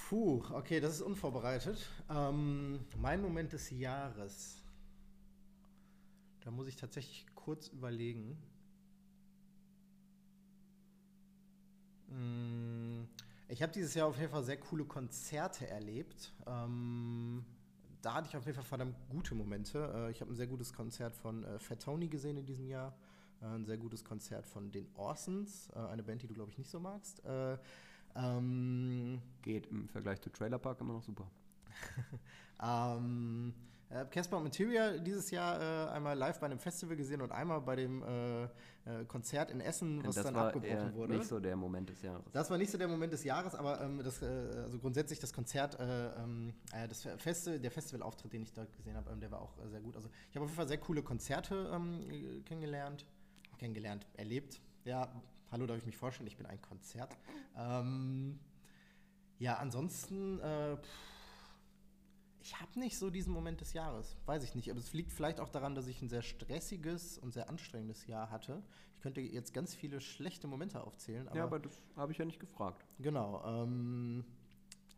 [0.09, 1.87] Puh, okay, das ist unvorbereitet.
[2.09, 4.61] Ähm, mein Moment des Jahres.
[6.41, 8.37] Da muss ich tatsächlich kurz überlegen.
[13.47, 16.31] Ich habe dieses Jahr auf jeden Fall sehr coole Konzerte erlebt.
[16.45, 17.43] Ähm,
[18.01, 19.91] da hatte ich auf jeden Fall verdammt gute Momente.
[19.93, 22.93] Äh, ich habe ein sehr gutes Konzert von äh, Fat Tony gesehen in diesem Jahr.
[23.41, 26.57] Äh, ein sehr gutes Konzert von den Orsons, äh, eine Band, die du, glaube ich,
[26.57, 27.23] nicht so magst.
[27.25, 27.57] Äh,
[28.15, 31.27] ähm, Geht im Vergleich zu Trailer Park immer noch super.
[32.63, 33.53] ähm,
[33.89, 37.59] ich habe Casper Material dieses Jahr äh, einmal live bei einem Festival gesehen und einmal
[37.61, 41.15] bei dem äh, äh, Konzert in Essen, was das dann war abgebrochen wurde.
[41.15, 42.23] nicht so der Moment des Jahres.
[42.31, 44.25] Das war nicht so der Moment des Jahres, aber ähm, das, äh,
[44.63, 48.95] also grundsätzlich das Konzert, äh, ähm, äh, das Festival, der Festivalauftritt, den ich dort gesehen
[48.95, 49.95] habe, ähm, der war auch äh, sehr gut.
[49.95, 53.07] Also ich habe auf jeden Fall sehr coole Konzerte ähm, äh, kennengelernt,
[53.57, 54.61] kennengelernt, erlebt.
[54.85, 55.11] Ja,
[55.51, 56.27] hallo, darf ich mich vorstellen?
[56.27, 57.17] Ich bin ein Konzert.
[57.57, 58.39] Ähm,
[59.39, 61.18] ja, ansonsten, äh, pff,
[62.41, 64.69] ich habe nicht so diesen Moment des Jahres, weiß ich nicht.
[64.71, 68.29] Aber es liegt vielleicht auch daran, dass ich ein sehr stressiges und sehr anstrengendes Jahr
[68.29, 68.63] hatte.
[68.95, 72.25] Ich könnte jetzt ganz viele schlechte Momente aufzählen, aber, ja, aber das habe ich ja
[72.25, 72.85] nicht gefragt.
[72.99, 73.43] genau.
[73.45, 74.25] Ähm,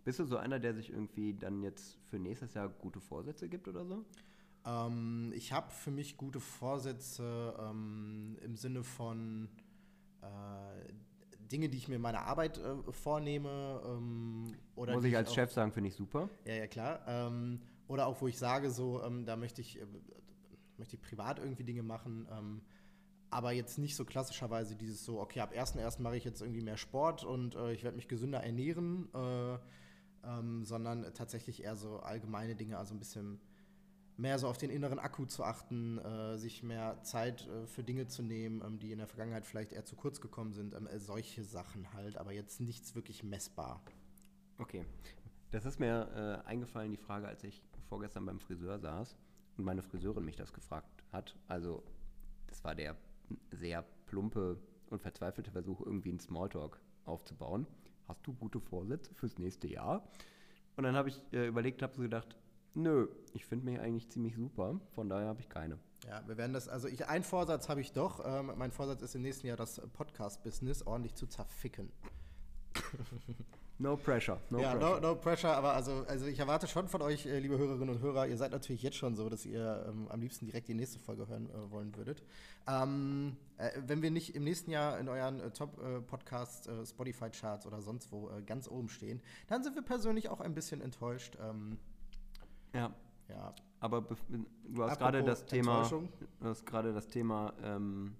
[0.03, 3.67] Bist du so einer, der sich irgendwie dann jetzt für nächstes Jahr gute Vorsätze gibt
[3.67, 4.05] oder so?
[4.65, 9.49] ähm, ich habe für mich gute Vorsätze ähm, im Sinne von
[10.21, 10.93] äh,
[11.51, 13.81] Dinge, die ich mir in meiner Arbeit äh, vornehme.
[13.85, 16.29] Ähm, oder Muss ich als auch- Chef sagen, finde ich super.
[16.45, 17.01] Ja, ja, klar.
[17.07, 19.85] Ähm, oder auch, wo ich sage, so, ähm, da möchte ich, äh,
[20.77, 22.27] möchte ich privat irgendwie Dinge machen.
[22.31, 22.61] Ähm,
[23.29, 26.01] aber jetzt nicht so klassischerweise dieses so, okay, ab 1.1.
[26.01, 29.57] mache ich jetzt irgendwie mehr Sport und äh, ich werde mich gesünder ernähren, äh,
[30.23, 33.39] ähm, sondern tatsächlich eher so allgemeine Dinge, also ein bisschen
[34.17, 38.07] mehr so auf den inneren Akku zu achten, äh, sich mehr Zeit äh, für Dinge
[38.07, 40.73] zu nehmen, ähm, die in der Vergangenheit vielleicht eher zu kurz gekommen sind.
[40.73, 43.81] Ähm, äh, solche Sachen halt, aber jetzt nichts wirklich messbar.
[44.57, 44.85] Okay.
[45.51, 49.17] Das ist mir äh, eingefallen, die Frage, als ich vorgestern beim Friseur saß
[49.57, 51.35] und meine Friseurin mich das gefragt hat.
[51.47, 51.83] Also,
[52.47, 52.95] das war der
[53.51, 54.57] sehr plumpe
[54.89, 57.67] und verzweifelte Versuch, irgendwie einen Smalltalk aufzubauen.
[58.07, 60.07] Hast du gute Vorsätze fürs nächste Jahr?
[60.75, 62.35] Und dann habe ich äh, überlegt, habe so gedacht,
[62.73, 65.77] nö, ich finde mich eigentlich ziemlich super, von daher habe ich keine.
[66.07, 68.21] Ja, wir werden das, also ich, einen Vorsatz habe ich doch.
[68.25, 71.91] Ähm, mein Vorsatz ist im nächsten Jahr das Podcast-Business ordentlich zu zerficken.
[73.81, 74.39] No pressure.
[74.51, 75.01] No ja, pressure.
[75.01, 77.99] no, no pressure, aber also, also ich erwarte schon von euch, äh, liebe Hörerinnen und
[77.99, 80.99] Hörer, ihr seid natürlich jetzt schon so, dass ihr ähm, am liebsten direkt die nächste
[80.99, 82.21] Folge hören äh, wollen würdet.
[82.67, 87.81] Ähm, äh, wenn wir nicht im nächsten Jahr in euren äh, Top-Podcast, äh, Spotify-Charts oder
[87.81, 91.39] sonst wo äh, ganz oben stehen, dann sind wir persönlich auch ein bisschen enttäuscht.
[91.41, 91.79] Ähm,
[92.73, 92.93] Ja,
[93.29, 98.15] ja, aber du hast gerade das Thema, du hast gerade das Thema ähm,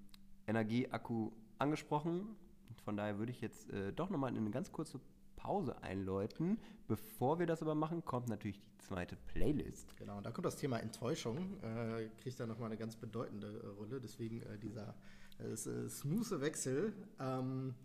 [0.48, 2.36] Energieakku angesprochen.
[2.84, 5.00] Von daher würde ich jetzt äh, doch nochmal in eine ganz kurze
[5.36, 6.60] Pause einläuten.
[6.88, 9.96] Bevor wir das aber machen, kommt natürlich die zweite Playlist.
[9.98, 13.68] Genau, und da kommt das Thema Enttäuschung, äh, kriegt da nochmal eine ganz bedeutende äh,
[13.68, 14.96] Rolle, deswegen äh, dieser
[15.40, 16.94] äh, äh, smooth Wechsel.
[17.20, 17.76] Ähm,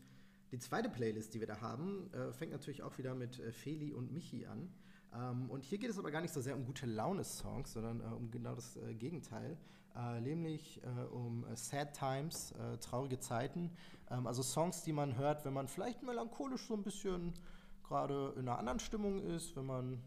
[0.52, 3.92] die zweite Playlist, die wir da haben, äh, fängt natürlich auch wieder mit äh, Feli
[3.92, 4.68] und Michi an.
[5.16, 8.14] Ähm, und hier geht es aber gar nicht so sehr um gute Laune-Songs, sondern äh,
[8.14, 9.56] um genau das äh, Gegenteil,
[9.94, 13.70] äh, nämlich äh, um äh, Sad Times, äh, traurige Zeiten.
[14.10, 17.34] Ähm, also Songs, die man hört, wenn man vielleicht melancholisch so ein bisschen
[17.82, 20.02] gerade in einer anderen Stimmung ist, wenn man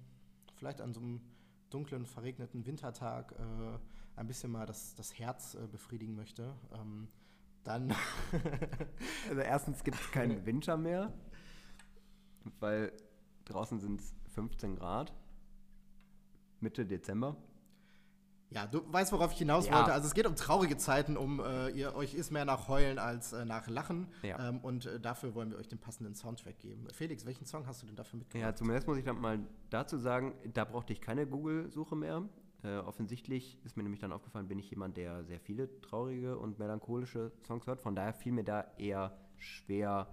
[0.55, 1.21] vielleicht an so einem
[1.69, 3.33] dunklen, verregneten Wintertag
[4.17, 7.07] ein bisschen mal das, das Herz befriedigen möchte, ähm,
[7.63, 7.95] dann
[9.29, 11.13] Also erstens gibt es keinen Winter mehr,
[12.59, 12.91] weil
[13.45, 15.13] draußen sind es 15 Grad.
[16.59, 17.35] Mitte Dezember.
[18.51, 19.75] Ja, du weißt, worauf ich hinaus Ja.
[19.77, 19.93] wollte.
[19.93, 23.31] Also es geht um traurige Zeiten, um äh, ihr euch ist mehr nach Heulen als
[23.31, 24.07] äh, nach Lachen.
[24.23, 24.49] Ja.
[24.49, 26.87] Ähm, und äh, dafür wollen wir euch den passenden Soundtrack geben.
[26.91, 28.41] Felix, welchen Song hast du denn dafür mitgebracht?
[28.49, 32.27] Ja, zumindest muss ich dann mal dazu sagen, da brauchte ich keine Google-Suche mehr.
[32.63, 36.57] Äh, offensichtlich ist mir nämlich dann aufgefallen, bin ich jemand, der sehr viele traurige und
[36.57, 37.79] melancholische Songs hört.
[37.81, 40.07] Von daher fiel mir da eher schwer,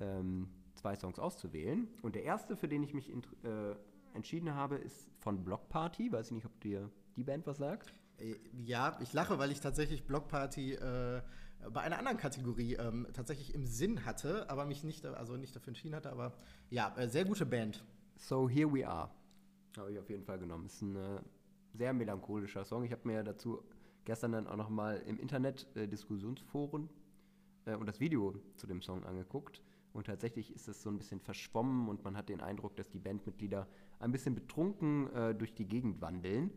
[0.00, 1.88] ähm, zwei Songs auszuwählen.
[2.02, 3.74] Und der erste, für den ich mich äh,
[4.14, 6.10] entschieden habe, ist von Block Party.
[6.12, 7.92] Weiß ich nicht, ob dir die Band was sagt.
[8.18, 11.22] Äh, Ja, ich lache, weil ich tatsächlich Blockparty äh,
[11.72, 15.68] bei einer anderen Kategorie ähm, tatsächlich im Sinn hatte, aber mich nicht, also nicht dafür
[15.68, 16.10] entschieden hatte.
[16.10, 16.34] Aber
[16.70, 17.84] ja, äh, sehr gute Band.
[18.16, 19.10] So Here We Are.
[19.76, 20.66] Habe ich auf jeden Fall genommen.
[20.66, 21.20] Ist ein äh,
[21.74, 22.84] sehr melancholischer Song.
[22.84, 23.62] Ich habe mir dazu
[24.04, 26.88] gestern dann auch nochmal im Internet äh, Diskussionsforen
[27.80, 29.60] und das Video zu dem Song angeguckt.
[29.96, 32.98] Und tatsächlich ist es so ein bisschen verschwommen und man hat den Eindruck, dass die
[32.98, 33.66] Bandmitglieder
[33.98, 36.50] ein bisschen betrunken äh, durch die Gegend wandeln.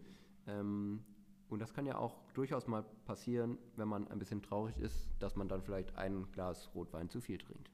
[0.46, 1.06] Ähm,
[1.48, 5.38] und das kann ja auch durchaus mal passieren, wenn man ein bisschen traurig ist, dass
[5.38, 7.72] man dann vielleicht ein Glas Rotwein zu viel trinkt.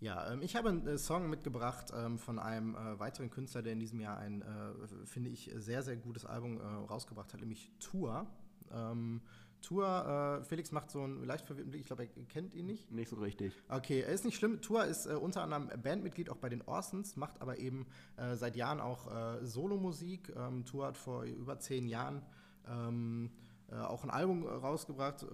[0.00, 3.74] Ja, ähm, ich habe einen äh, Song mitgebracht ähm, von einem äh, weiteren Künstler, der
[3.74, 8.26] in diesem Jahr ein, äh, finde ich, sehr, sehr gutes Album rausgebracht hat, nämlich Tour.
[9.62, 12.90] Tour, äh, Felix macht so einen leicht verwirrten Blick, ich glaube, er kennt ihn nicht.
[12.90, 13.54] Nicht so richtig.
[13.68, 14.60] Okay, er ist nicht schlimm.
[14.60, 17.86] Tour ist äh, unter anderem Bandmitglied auch bei den Orsons, macht aber eben
[18.16, 20.32] äh, seit Jahren auch äh, Solomusik.
[20.36, 22.22] Ähm, Tour hat vor über zehn Jahren
[22.68, 23.30] ähm,
[23.70, 25.26] äh, auch ein Album äh, rausgebracht,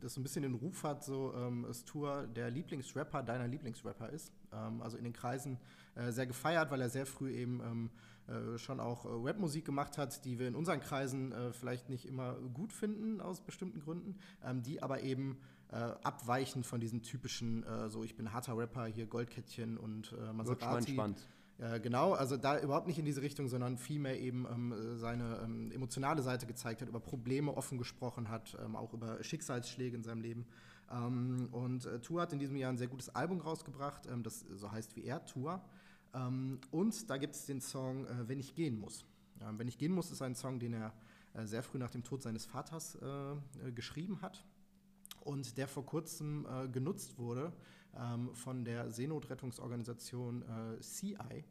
[0.00, 4.08] das so ein bisschen den Ruf hat, so ähm, ist Tour der Lieblingsrapper deiner Lieblingsrapper
[4.08, 4.32] ist.
[4.52, 5.58] Ähm, also in den Kreisen
[6.08, 8.11] sehr gefeiert, weil er sehr früh eben ähm, äh,
[8.58, 12.34] schon auch äh, Rapmusik gemacht hat, die wir in unseren Kreisen äh, vielleicht nicht immer
[12.54, 15.38] gut finden aus bestimmten Gründen, ähm, die aber eben
[15.70, 20.32] äh, abweichen von diesem typischen, äh, so ich bin harter Rapper, hier Goldkettchen und äh,
[20.32, 20.96] Maserati.
[21.58, 25.40] Ja, genau, also da überhaupt nicht in diese Richtung, sondern vielmehr eben ähm, äh, seine
[25.44, 30.02] ähm, emotionale Seite gezeigt hat, über Probleme offen gesprochen hat, ähm, auch über Schicksalsschläge in
[30.02, 30.46] seinem Leben.
[30.90, 34.40] Ähm, und äh, Tour hat in diesem Jahr ein sehr gutes Album rausgebracht, ähm, das
[34.40, 35.62] so heißt wie er, Tour.
[36.14, 39.04] Ähm, und da gibt es den Song äh, Wenn ich gehen muss.
[39.56, 40.92] Wenn ich gehen muss ist ein Song, den er
[41.34, 44.44] äh, sehr früh nach dem Tod seines Vaters äh, geschrieben hat
[45.24, 47.52] und der vor kurzem genutzt wurde
[47.96, 50.44] ähm, von der Seenotrettungsorganisation
[50.80, 51.44] CI,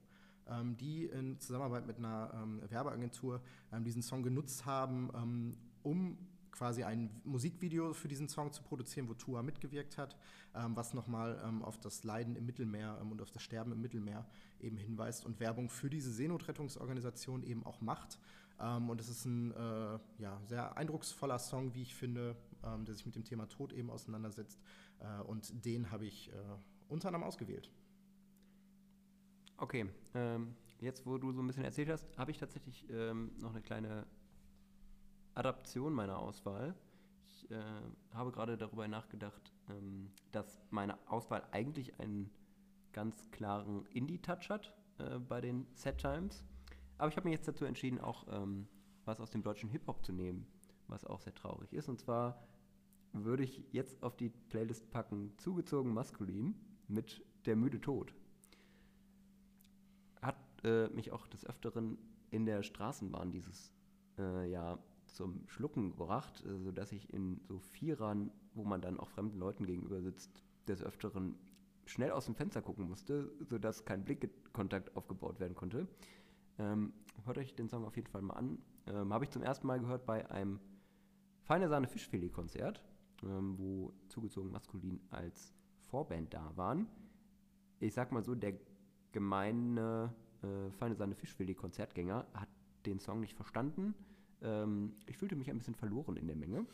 [0.47, 3.41] ähm, die in Zusammenarbeit mit einer Werbeagentur
[3.79, 6.17] diesen Song genutzt haben, um
[6.51, 10.17] quasi ein Musikvideo für diesen Song zu produzieren, wo Tua mitgewirkt hat,
[10.53, 13.81] ähm, was nochmal ähm, auf das Leiden im Mittelmeer ähm, und auf das Sterben im
[13.81, 14.25] Mittelmeer
[14.59, 18.19] eben hinweist und Werbung für diese Seenotrettungsorganisation eben auch macht.
[18.59, 22.95] Ähm, und es ist ein äh, ja, sehr eindrucksvoller Song, wie ich finde, ähm, der
[22.95, 24.59] sich mit dem Thema Tod eben auseinandersetzt.
[24.99, 26.35] Äh, und den habe ich äh,
[26.89, 27.71] unter anderem ausgewählt.
[29.57, 33.61] Okay, ähm, jetzt wo du so ein bisschen erzählt hast, habe ich tatsächlich noch eine
[33.61, 34.07] kleine
[35.33, 36.75] Adaption meiner Auswahl.
[37.27, 37.63] Ich äh,
[38.13, 42.29] habe gerade darüber nachgedacht, ähm, dass meine Auswahl eigentlich einen
[42.93, 46.43] ganz klaren Indie-Touch hat äh, bei den Set Times.
[46.97, 48.67] Aber ich habe mich jetzt dazu entschieden, auch ähm,
[49.05, 50.45] was aus dem deutschen Hip-Hop zu nehmen,
[50.87, 51.89] was auch sehr traurig ist.
[51.89, 52.47] Und zwar
[53.13, 56.55] würde ich jetzt auf die Playlist packen, zugezogen maskulin
[56.87, 58.13] mit Der müde Tod
[60.21, 61.97] hat äh, mich auch des Öfteren
[62.29, 63.73] in der Straßenbahn dieses
[64.17, 64.79] äh, Jahr
[65.11, 69.65] zum Schlucken gebracht, äh, sodass ich in so Vierern, wo man dann auch fremden Leuten
[69.65, 71.35] gegenüber sitzt, des Öfteren
[71.85, 75.87] schnell aus dem Fenster gucken musste, sodass kein Blickkontakt aufgebaut werden konnte.
[76.57, 76.93] Ähm,
[77.25, 78.59] hört euch den Song auf jeden Fall mal an.
[78.87, 80.59] Ähm, Habe ich zum ersten Mal gehört bei einem
[81.43, 82.83] Feine Sahne Fischfilet-Konzert,
[83.23, 85.53] ähm, wo zugezogen maskulin als
[85.87, 86.87] Vorband da waren.
[87.79, 88.53] Ich sag mal so, der
[89.11, 90.13] gemeine
[90.43, 92.49] äh, Feine Sahne Fischfilet-Konzertgänger hat
[92.85, 93.95] den Song nicht verstanden.
[94.41, 96.65] Ähm, ich fühlte mich ein bisschen verloren in der Menge.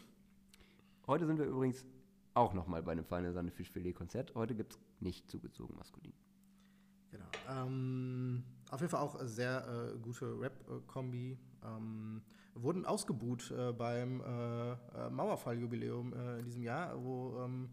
[1.06, 1.86] Heute sind wir übrigens
[2.34, 4.36] auch nochmal bei einem Feine Sahne Fischfilet-Konzert.
[4.36, 6.14] Heute gibt es nicht zugezogen maskulin.
[7.10, 7.26] Genau.
[7.50, 11.38] Ähm, auf jeden Fall auch sehr äh, gute Rap-Kombi.
[11.64, 12.22] Ähm,
[12.54, 17.70] wurden ausgebuht äh, beim äh, äh, Mauerfalljubiläum äh, in diesem Jahr, wo ähm,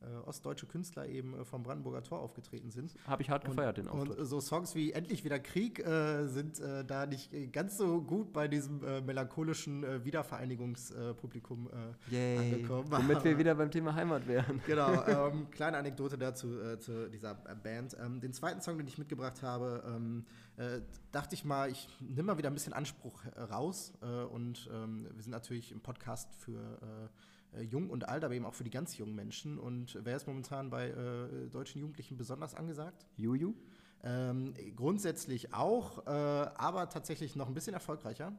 [0.00, 2.94] äh, ostdeutsche Künstler eben äh, vom Brandenburger Tor aufgetreten sind.
[3.06, 4.18] Habe ich hart gefeiert, den Auftritt.
[4.18, 8.32] Und so Songs wie Endlich wieder Krieg äh, sind äh, da nicht ganz so gut
[8.32, 11.68] bei diesem melancholischen Wiedervereinigungspublikum
[12.10, 12.90] angekommen.
[12.90, 14.60] Womit wir wieder beim Thema Heimat wären.
[14.66, 16.48] Genau, ähm, kleine Anekdote dazu
[16.78, 17.96] zu dieser Band.
[18.00, 20.24] Ähm, den zweiten Song, den ich mitgebracht habe, ähm,
[20.56, 20.80] äh,
[21.12, 23.92] dachte ich mal, ich nehme mal wieder ein bisschen Anspruch raus.
[24.32, 26.78] Und ähm, wir sind natürlich im Podcast für
[27.56, 29.58] äh, jung und alt, aber eben auch für die ganz jungen Menschen.
[29.58, 33.06] Und wer ist momentan bei äh, deutschen Jugendlichen besonders angesagt?
[33.16, 33.54] Juju?
[34.04, 38.32] Ähm, grundsätzlich auch, äh, aber tatsächlich noch ein bisschen erfolgreicher.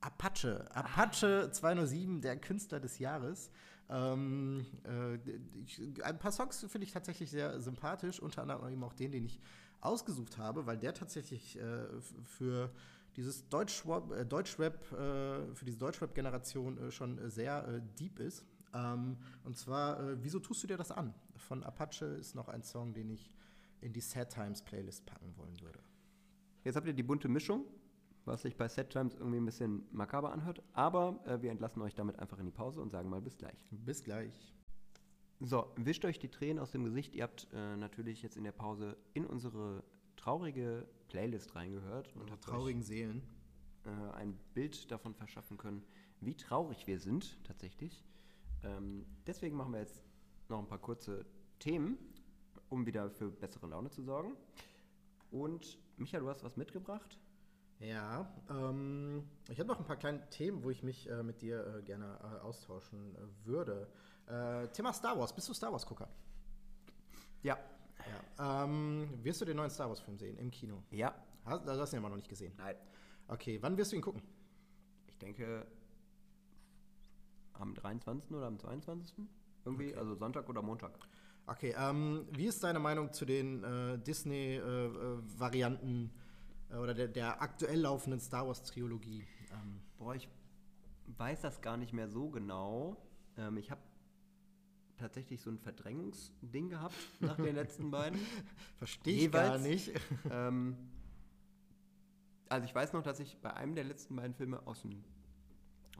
[0.00, 0.70] Apache.
[0.72, 3.50] Apache 207, der Künstler des Jahres.
[3.88, 9.12] Ähm, äh, ein paar Songs finde ich tatsächlich sehr sympathisch, unter anderem eben auch den,
[9.12, 9.40] den ich
[9.80, 11.86] ausgesucht habe, weil der tatsächlich äh,
[12.22, 12.70] für
[13.16, 18.44] dieses Deutschrap, äh, Deutschrap äh, für diese Deutschrap-Generation äh, schon äh, sehr deep ist.
[18.74, 21.14] Ähm, und zwar, wieso tust du dir das an?
[21.36, 23.34] Von Apache ist noch ein Song, den ich
[23.80, 25.80] in die Sad Times Playlist packen wollen würde.
[26.64, 27.64] Jetzt habt ihr die bunte Mischung,
[28.24, 30.62] was sich bei Set Times irgendwie ein bisschen makaber anhört.
[30.72, 33.68] Aber wir entlassen euch damit einfach in die Pause und sagen mal bis gleich.
[33.70, 34.52] Bis gleich.
[35.40, 37.14] So, wischt euch die Tränen aus dem Gesicht.
[37.14, 39.84] Ihr habt äh, natürlich jetzt in der Pause in unsere
[40.16, 43.22] traurige Playlist reingehört und habt Traurigen Seelen.
[43.84, 45.82] äh, ein Bild davon verschaffen können,
[46.20, 48.04] wie traurig wir sind tatsächlich.
[48.62, 50.02] Ähm, deswegen machen wir jetzt
[50.48, 51.24] noch ein paar kurze
[51.58, 51.98] Themen,
[52.68, 54.36] um wieder für bessere Laune zu sorgen.
[55.30, 57.18] Und Micha, du hast was mitgebracht.
[57.78, 61.76] Ja, ähm, ich habe noch ein paar kleine Themen, wo ich mich äh, mit dir
[61.76, 63.88] äh, gerne äh, austauschen äh, würde.
[64.26, 65.34] Äh, Thema Star Wars.
[65.34, 66.08] Bist du Star Wars-Gucker?
[67.42, 67.58] Ja.
[68.38, 68.64] Ja.
[68.64, 70.82] Ähm, wirst du den neuen Star Wars-Film sehen im Kino?
[70.90, 71.14] Ja.
[71.44, 72.52] Hast, du hast ihn aber noch nicht gesehen.
[72.56, 72.74] Nein.
[73.28, 74.22] Okay, wann wirst du ihn gucken?
[75.06, 75.66] Ich denke
[77.54, 78.30] am 23.
[78.32, 79.14] oder am 22.
[79.64, 80.98] Irgendwie, also Sonntag oder Montag.
[81.46, 86.10] Okay, ähm, wie ist deine Meinung zu den äh, Disney-Varianten
[86.70, 89.24] äh, oder der, der aktuell laufenden Star Wars-Trilogie?
[89.52, 90.28] Ähm, Boah, ich
[91.16, 92.96] weiß das gar nicht mehr so genau.
[93.36, 93.80] Ähm, ich habe
[94.96, 98.18] tatsächlich so ein Verdrängungsding gehabt nach den letzten beiden.
[98.78, 99.62] Verstehe ich gar Jeweils.
[99.62, 99.92] nicht.
[100.30, 100.76] ähm,
[102.48, 105.04] also ich weiß noch, dass ich bei einem der letzten beiden Filme aus dem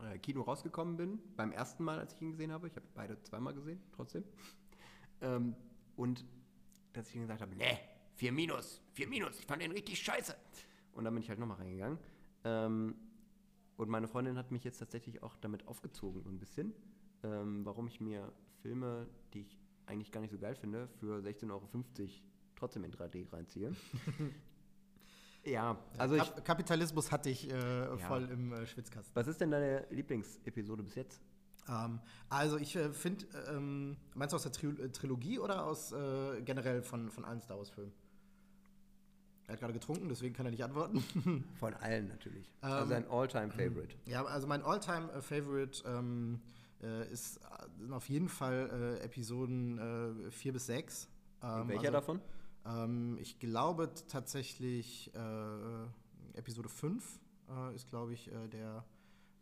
[0.02, 1.18] äh, Kino rausgekommen bin.
[1.36, 2.66] Beim ersten Mal, als ich ihn gesehen habe.
[2.68, 4.24] Ich habe beide zweimal gesehen, trotzdem.
[5.20, 5.54] Ähm,
[5.96, 6.24] und
[6.92, 7.78] dass ich ihm gesagt habe, nee,
[8.14, 10.34] 4 minus, 4 minus, ich fand den richtig scheiße.
[10.92, 11.98] Und dann bin ich halt nochmal reingegangen.
[12.44, 12.94] Ähm,
[13.76, 16.72] und meine Freundin hat mich jetzt tatsächlich auch damit aufgezogen, so ein bisschen,
[17.22, 18.32] ähm, warum ich mir
[18.66, 21.68] Filme, die ich eigentlich gar nicht so geil finde, für 16,50 Euro
[22.56, 23.72] trotzdem in 3D reinziehe.
[25.44, 26.22] ja, also ich.
[26.22, 29.14] Kap Kapitalismus hatte ich äh, voll im äh, Schwitzkasten.
[29.14, 31.20] Was ist denn deine Lieblingsepisode bis jetzt?
[31.68, 35.92] Ähm, also ich äh, finde, ähm, meinst du aus der Tri äh, Trilogie oder aus
[35.92, 37.92] äh, generell von, von allen Star Wars-Filmen?
[39.46, 41.04] Er hat gerade getrunken, deswegen kann er nicht antworten.
[41.60, 42.50] Von allen natürlich.
[42.62, 43.94] also ein All-Time-Favorite.
[44.06, 46.40] ja, also mein All-Time-Favorite ähm,
[46.82, 47.40] äh, ist äh,
[47.78, 51.08] sind auf jeden Fall äh, Episoden 4 bis 6.
[51.42, 52.20] Ähm, Welcher also, davon?
[52.64, 58.84] Ähm, ich glaube tatsächlich äh, Episode 5 äh, ist, glaube ich, äh, der,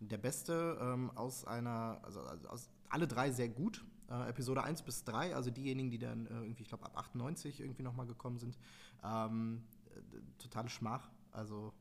[0.01, 3.85] der beste ähm, aus einer, also, also aus, alle drei sehr gut.
[4.11, 7.61] Äh, Episode 1 bis 3, also diejenigen, die dann äh, irgendwie, ich glaube, ab 98
[7.61, 8.59] irgendwie nochmal gekommen sind,
[9.02, 9.62] ähm,
[9.94, 11.11] äh, totale Schmach.
[11.32, 11.73] Also,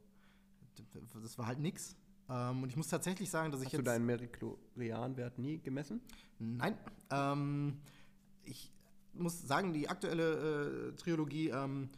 [1.21, 1.95] das war halt nix.
[2.29, 3.87] Ähm, und ich muss tatsächlich sagen, dass ich Hast du jetzt.
[3.87, 6.01] deinen Meriklorian-Wert nie gemessen?
[6.39, 6.77] Nein.
[7.11, 7.79] Ähm,
[8.45, 8.71] ich
[9.13, 11.89] muss sagen, die aktuelle äh, Trilogie ähm,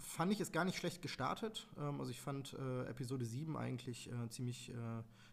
[0.00, 1.68] fand ich es gar nicht schlecht gestartet.
[1.78, 4.72] Ähm, also ich fand äh, Episode 7 eigentlich äh, ziemlich,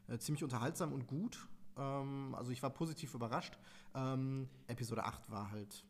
[0.08, 1.48] äh, äh, ziemlich unterhaltsam und gut.
[1.78, 3.58] Ähm, also ich war positiv überrascht.
[3.94, 5.84] Ähm, Episode 8 war halt,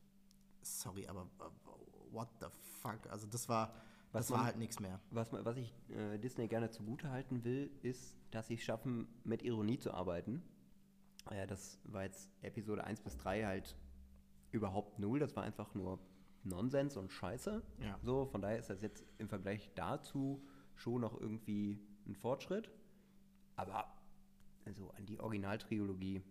[0.62, 2.48] sorry, aber äh, what the
[2.82, 3.00] fuck?
[3.12, 3.74] Also das war,
[4.12, 5.00] Was das war man- halt nichts mehr.
[5.12, 9.44] Was, was ich äh, Disney gerne zugute halten will, ist, dass sie es schaffen, mit
[9.44, 10.44] Ironie zu arbeiten.
[11.32, 13.78] Äh, das war jetzt Episode 1 bis 3 halt
[14.52, 15.20] überhaupt null.
[15.20, 16.00] Das war einfach nur
[16.44, 17.64] Nonsens und Scheiße.
[17.80, 17.98] Ja.
[18.02, 20.46] So, von daher ist das jetzt im Vergleich dazu
[20.76, 22.70] schon noch irgendwie ein Fortschritt.
[23.56, 23.86] Aber
[24.66, 26.22] also an die Originaltrilogie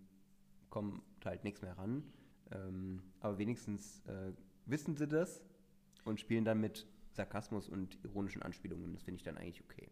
[0.69, 2.05] kommt halt nichts mehr ran.
[2.51, 4.33] Ähm, aber wenigstens äh,
[4.67, 5.43] wissen sie das
[6.05, 8.93] und spielen dann mit Sarkasmus und ironischen Anspielungen.
[8.93, 9.91] Das finde ich dann eigentlich okay.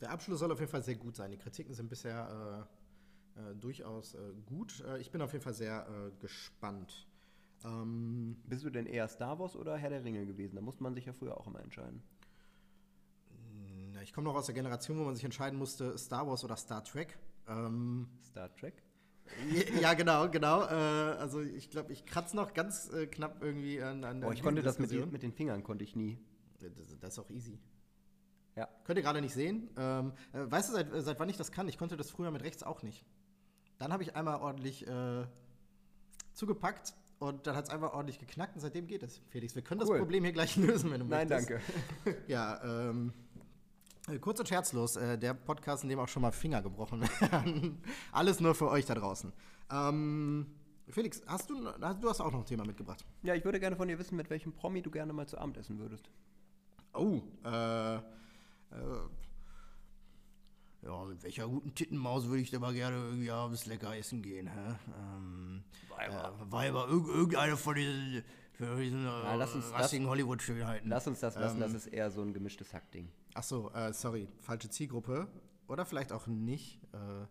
[0.00, 1.30] Der Abschluss soll auf jeden Fall sehr gut sein.
[1.30, 2.66] Die Kritiken sind bisher
[3.36, 4.82] äh, äh, durchaus äh, gut.
[4.86, 7.06] Äh, ich bin auf jeden Fall sehr äh, gespannt.
[7.64, 10.56] Ähm, Bist du denn eher Star Wars oder Herr der Ringe gewesen?
[10.56, 12.02] Da musste man sich ja früher auch immer entscheiden.
[13.92, 16.56] na, ich komme noch aus der Generation, wo man sich entscheiden musste, Star Wars oder
[16.56, 17.18] Star Trek.
[17.46, 18.82] Ähm, Star Trek?
[19.80, 20.62] ja, genau, genau.
[20.62, 24.42] Äh, also ich glaube, ich kratze noch ganz äh, knapp irgendwie an, an Oh, ich
[24.42, 26.18] konnte das mit, mit den Fingern, konnte ich nie.
[26.60, 27.58] Das, das ist auch easy.
[28.56, 28.68] Ja.
[28.84, 29.70] Könnt ihr gerade nicht sehen.
[29.76, 31.68] Ähm, äh, weißt du, seit, äh, seit wann ich das kann?
[31.68, 33.04] Ich konnte das früher mit rechts auch nicht.
[33.78, 35.24] Dann habe ich einmal ordentlich äh,
[36.34, 39.20] zugepackt und dann hat es einfach ordentlich geknackt und seitdem geht es.
[39.28, 39.88] Felix, wir können Cool.
[39.88, 41.62] das Problem hier gleich lösen, wenn du Nein, möchtest.
[42.04, 42.22] danke.
[42.26, 43.12] Ja, ähm,
[44.08, 47.82] äh, kurz und scherzlos, äh, der Podcast, in dem auch schon mal Finger gebrochen werden.
[48.12, 49.32] Alles nur für euch da draußen.
[49.70, 50.46] Ähm,
[50.88, 53.04] Felix, hast du, hast, du hast auch noch ein Thema mitgebracht.
[53.22, 55.56] Ja, ich würde gerne von dir wissen, mit welchem Promi du gerne mal zu Abend
[55.56, 56.10] essen würdest.
[56.92, 57.98] Oh, äh,
[58.72, 59.08] äh,
[60.82, 64.46] ja, mit welcher guten Tittenmaus würde ich da mal gerne irgendwie abends lecker essen gehen,
[64.48, 64.76] hä?
[64.98, 66.34] Ähm, Weiber.
[66.40, 68.24] Äh, Weiber, irg irgendeine von diesen,
[68.54, 70.88] von diesen äh, lass uns- rassigen Hollywood-Schönheiten.
[70.88, 73.10] Lass uns das lassen, Ähm, das ist eher so ein gemischtes Hackding.
[73.34, 75.28] Ach so, äh, sorry, falsche Zielgruppe.
[75.68, 76.80] Oder vielleicht auch nicht.
[76.92, 77.26] Äh,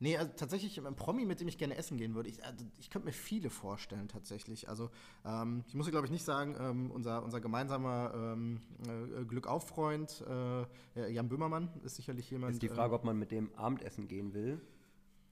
[0.00, 2.28] nee, also tatsächlich ein Promi, mit dem ich gerne essen gehen würde.
[2.28, 4.68] Ich, also, ich könnte mir viele vorstellen, tatsächlich.
[4.68, 4.90] Also,
[5.24, 11.12] ähm, ich muss, glaube ich, nicht sagen, ähm, unser, unser gemeinsamer ähm, äh, Glückauf-Freund äh,
[11.12, 12.54] Jan Böhmermann ist sicherlich jemand.
[12.54, 14.60] Ist die Frage, ob man mit dem Abendessen gehen will.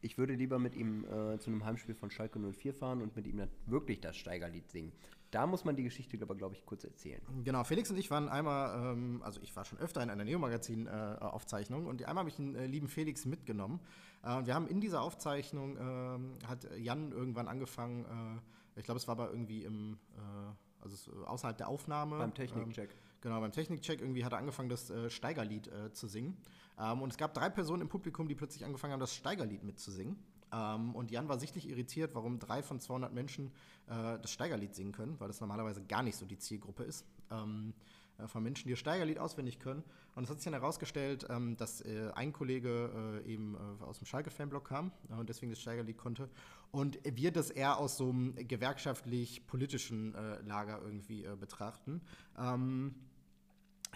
[0.05, 3.27] Ich würde lieber mit ihm äh, zu einem Heimspiel von Schalke 04 fahren und mit
[3.27, 4.93] ihm dann wirklich das Steigerlied singen.
[5.35, 7.21] Da muss man die Geschichte aber, glaube ich, kurz erzählen.
[7.43, 11.87] Genau, Felix und ich waren einmal, ähm, also ich war schon öfter in einer Neo-Magazin-Aufzeichnung
[11.87, 13.81] und einmal habe ich den äh, lieben Felix mitgenommen.
[14.23, 19.09] Äh, wir haben in dieser Aufzeichnung, ähm, hat Jan irgendwann angefangen, äh, ich glaube, es
[19.09, 22.19] war aber irgendwie im, äh, also äh, außerhalb der Aufnahme.
[22.19, 22.91] Beim Technikcheck.
[22.91, 26.37] Ähm, genau, beim Technikcheck irgendwie hat er angefangen, das äh, Steigerlied äh, zu singen.
[26.79, 30.17] Ähm, und es gab drei Personen im Publikum, die plötzlich angefangen haben, das Steigerlied mitzusingen.
[30.55, 33.51] Ähm, und Jan war sichtlich irritiert, warum drei von 200 Menschen
[33.89, 37.05] äh, das Steigerlied singen können, weil das normalerweise gar nicht so die Zielgruppe ist.
[37.31, 37.75] Ähm,
[38.19, 39.83] äh, von Menschen, die das Steigerlied auswendig können.
[40.15, 43.99] Und es hat sich dann herausgestellt, ähm, dass äh, ein Kollege äh, eben äh, aus
[43.99, 46.29] dem Schalke-Fanblock kam äh, und deswegen das Steigerlied konnte.
[46.71, 52.01] Und wir das eher aus so einem gewerkschaftlich-politischen äh, Lager irgendwie betrachten.
[52.39, 52.95] Ähm,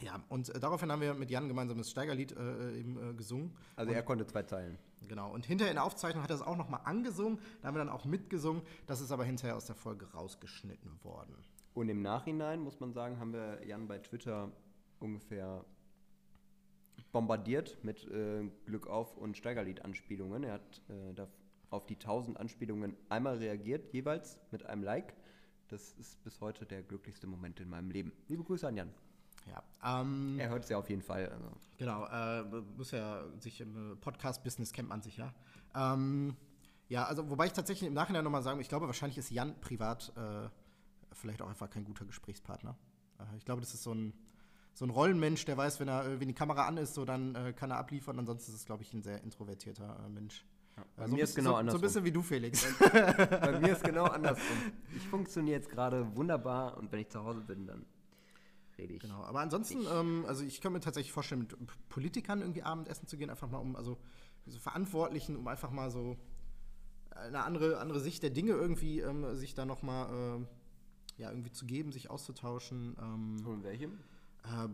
[0.01, 3.51] ja, und daraufhin haben wir mit Jan gemeinsam das Steigerlied eben gesungen.
[3.74, 4.78] Also er konnte zwei Zeilen.
[5.06, 5.32] Genau.
[5.32, 7.38] Und hinterher in der Aufzeichnung hat er es auch nochmal angesungen.
[7.60, 8.62] Da haben wir dann auch mitgesungen.
[8.86, 11.34] Das ist aber hinterher aus der Folge rausgeschnitten worden.
[11.74, 14.50] Und im Nachhinein, muss man sagen, haben wir Jan bei Twitter
[14.98, 15.64] ungefähr
[17.12, 20.42] bombardiert mit äh, Glück auf und Steigerlied-Anspielungen.
[20.42, 21.28] Er hat äh, da
[21.70, 25.14] auf die 1000 Anspielungen einmal reagiert, jeweils mit einem Like.
[25.68, 28.12] Das ist bis heute der glücklichste Moment in meinem Leben.
[28.26, 28.92] Liebe Grüße an Jan.
[29.48, 29.62] Ja,
[30.00, 31.28] ähm, Er hört es ja auf jeden Fall.
[31.28, 31.50] Also.
[31.78, 32.06] genau.
[32.06, 32.42] Äh,
[32.76, 35.32] muss ja sich im Podcast-Business kennt man sich ja.
[35.74, 36.36] Ähm,
[36.88, 40.12] ja, also wobei ich tatsächlich im Nachhinein nochmal sagen, ich glaube, wahrscheinlich ist Jan privat
[40.16, 40.48] äh,
[41.12, 42.76] vielleicht auch einfach kein guter Gesprächspartner.
[43.18, 44.12] Äh, ich glaube, das ist so ein,
[44.74, 47.52] so ein Rollenmensch, der weiß, wenn er, wenn die Kamera an ist, so dann äh,
[47.52, 48.18] kann er abliefern.
[48.18, 50.44] Ansonsten ist es, glaube ich, ein sehr introvertierter äh, Mensch.
[50.96, 51.78] bei Äh, so mir ein ist bisschen- genau so, so andersrum.
[51.78, 52.66] ein bisschen wie du, Felix.
[53.30, 54.56] Bei mir ist genau andersrum.
[54.96, 57.84] Ich funktioniere jetzt gerade wunderbar und wenn ich zu Hause bin, dann
[58.78, 59.00] rede ich.
[59.02, 63.16] Genau, aber ansonsten, ähm, also ich kann mir tatsächlich vorstellen, mit Politikern irgendwie Abendessen zu
[63.16, 63.98] gehen, einfach mal um, also
[64.46, 66.16] so Verantwortlichen, um einfach mal so
[67.10, 71.66] eine andere, andere Sicht der Dinge irgendwie ähm, sich da nochmal äh, ja, irgendwie zu
[71.66, 72.96] geben, sich auszutauschen.
[73.00, 73.98] Ähm, Und welchem?
[74.44, 74.68] äh,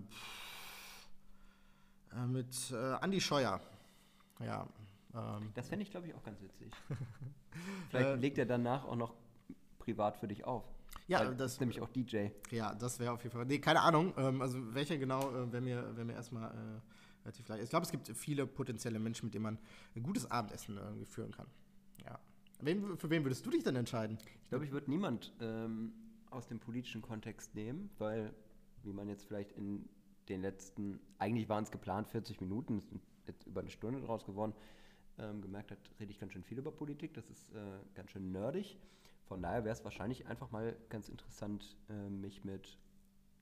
[2.17, 3.61] äh, mit äh, Andi Scheuer.
[4.41, 4.69] Ja.
[5.15, 6.73] Ähm, Das fände ich, glaube ich, auch ganz witzig.
[7.91, 9.15] Vielleicht legt er danach auch noch
[9.79, 10.65] privat für dich auf.
[11.07, 12.29] Ja, Weil das- ist nämlich auch DJ.
[12.51, 13.45] Ja, das wäre auf jeden Fall.
[13.45, 14.15] Nee, keine Ahnung.
[14.17, 16.81] Ähm, also welcher genau äh, wäre mir, wär mir erstmal äh,
[17.25, 17.65] relativ leicht.
[17.65, 19.59] Ich glaube, es gibt viele potenzielle Menschen, mit denen man
[19.95, 21.47] ein gutes Abendessen irgendwie führen kann.
[22.05, 22.19] Ja.
[22.61, 24.17] Wen, für wen würdest du dich denn entscheiden?
[24.45, 25.93] Ich glaube, ich würde niemand ähm,
[26.31, 28.33] aus dem politischen Kontext nehmen, weil,
[28.83, 29.87] wie man jetzt vielleicht in
[30.31, 34.25] den letzten, eigentlich waren es geplant 40 Minuten, es sind jetzt über eine Stunde draus
[34.25, 34.55] geworden,
[35.19, 37.61] ähm, gemerkt hat, rede ich ganz schön viel über Politik, das ist äh,
[37.95, 38.79] ganz schön nerdig.
[39.29, 42.77] Von daher wäre es wahrscheinlich einfach mal ganz interessant, äh, mich mit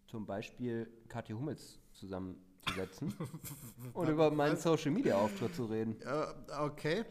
[0.06, 3.12] zum Beispiel Katja Hummels zusammenzusetzen
[3.94, 6.00] und über meinen Social Media Auftritt zu reden.
[6.02, 6.26] Äh,
[6.60, 7.04] okay.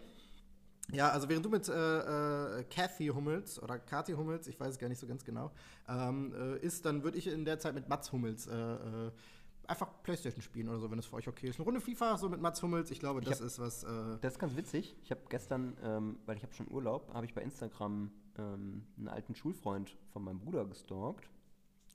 [0.91, 4.80] Ja, also während du mit äh, äh, Kathy Hummels oder Kathy Hummels, ich weiß es
[4.80, 5.52] gar nicht so ganz genau,
[5.88, 9.11] ähm, äh, ist, dann würde ich in der Zeit mit Mats Hummels äh, äh,
[9.68, 11.57] einfach Playstation spielen oder so, wenn es für euch okay ist.
[11.60, 13.84] Eine Runde FIFA so mit Mats Hummels, ich glaube, das hab- ist was.
[13.84, 14.95] Äh, Das ist ganz witzig.
[15.03, 18.11] Ich habe gestern, ähm, weil ich habe schon Urlaub, habe ich bei Instagram
[18.41, 21.30] ähm, einen alten Schulfreund von meinem Bruder gestalkt.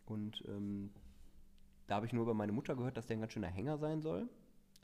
[0.07, 0.91] Und ähm,
[1.87, 4.01] da habe ich nur über meine Mutter gehört, dass der ein ganz schöner Hänger sein
[4.01, 4.29] soll,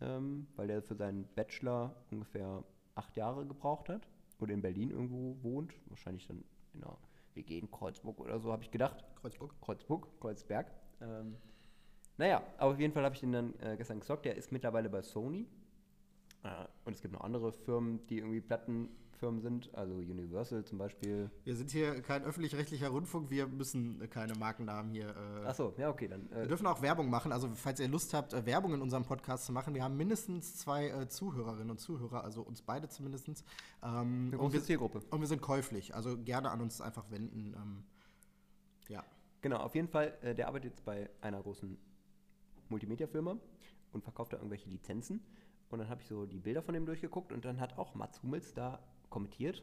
[0.00, 2.64] ähm, weil der für seinen Bachelor ungefähr
[2.94, 4.08] acht Jahre gebraucht hat
[4.40, 5.72] oder in Berlin irgendwo wohnt.
[5.86, 6.44] Wahrscheinlich dann
[6.74, 6.96] in einer
[7.34, 9.04] WG in Kreuzburg oder so, habe ich gedacht.
[9.20, 9.54] Kreuzburg.
[9.60, 10.70] Kreuzburg, Kreuzberg.
[11.00, 11.36] Ähm,
[12.18, 14.24] naja, aber auf jeden Fall habe ich den dann äh, gestern gestalkt.
[14.24, 15.46] Der ist mittlerweile bei Sony.
[16.42, 18.40] Äh, und es gibt noch andere Firmen, die irgendwie
[19.22, 21.30] Plattenfirmen sind, also Universal zum Beispiel.
[21.44, 25.14] Wir sind hier kein öffentlich-rechtlicher Rundfunk, wir müssen keine Markennamen hier.
[25.44, 26.28] Äh, Achso, ja, okay, dann.
[26.30, 29.04] Wir Äh, dürfen auch Werbung machen, also falls ihr Lust habt, äh, Werbung in unserem
[29.04, 29.74] Podcast zu machen.
[29.74, 33.28] Wir haben mindestens zwei äh, Zuhörerinnen und Zuhörer, also uns beide zumindest.
[33.28, 33.36] Ähm,
[33.82, 35.00] Eine und große wir, Zielgruppe.
[35.10, 37.54] Und wir sind käuflich, also gerne an uns einfach wenden.
[37.56, 37.84] Ähm,
[38.88, 39.04] ja.
[39.40, 41.78] genau, auf jeden Fall, äh, der arbeitet jetzt bei einer großen
[42.68, 43.36] Multimedia-Firma
[43.92, 45.20] und verkauft da irgendwelche Lizenzen.
[45.70, 48.22] Und dann habe ich so die Bilder von dem durchgeguckt und dann hat auch Mats
[48.22, 48.80] Hummels da
[49.12, 49.62] kommentiert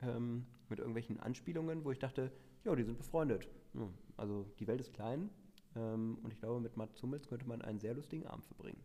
[0.00, 2.32] ähm, mit irgendwelchen Anspielungen, wo ich dachte,
[2.64, 3.48] ja, die sind befreundet.
[3.72, 5.28] Hm, also die Welt ist klein
[5.74, 8.82] ähm, und ich glaube, mit Mats Hummels könnte man einen sehr lustigen Abend verbringen.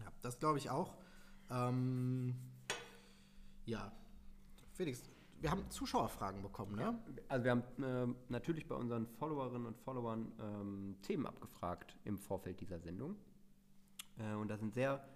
[0.00, 0.96] Ja, das glaube ich auch.
[1.50, 2.34] Ähm,
[3.64, 3.92] ja.
[4.72, 5.02] Felix,
[5.40, 6.98] wir haben Zuschauerfragen bekommen, ne?
[7.28, 12.60] Also wir haben ähm, natürlich bei unseren Followerinnen und Followern ähm, Themen abgefragt im Vorfeld
[12.60, 13.16] dieser Sendung.
[14.18, 15.08] Äh, und da sind sehr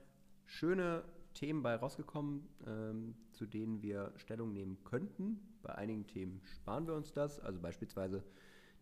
[0.46, 1.04] schöne
[1.34, 5.40] Themen bei rausgekommen, ähm, zu denen wir Stellung nehmen könnten.
[5.62, 7.40] Bei einigen Themen sparen wir uns das.
[7.40, 8.22] Also beispielsweise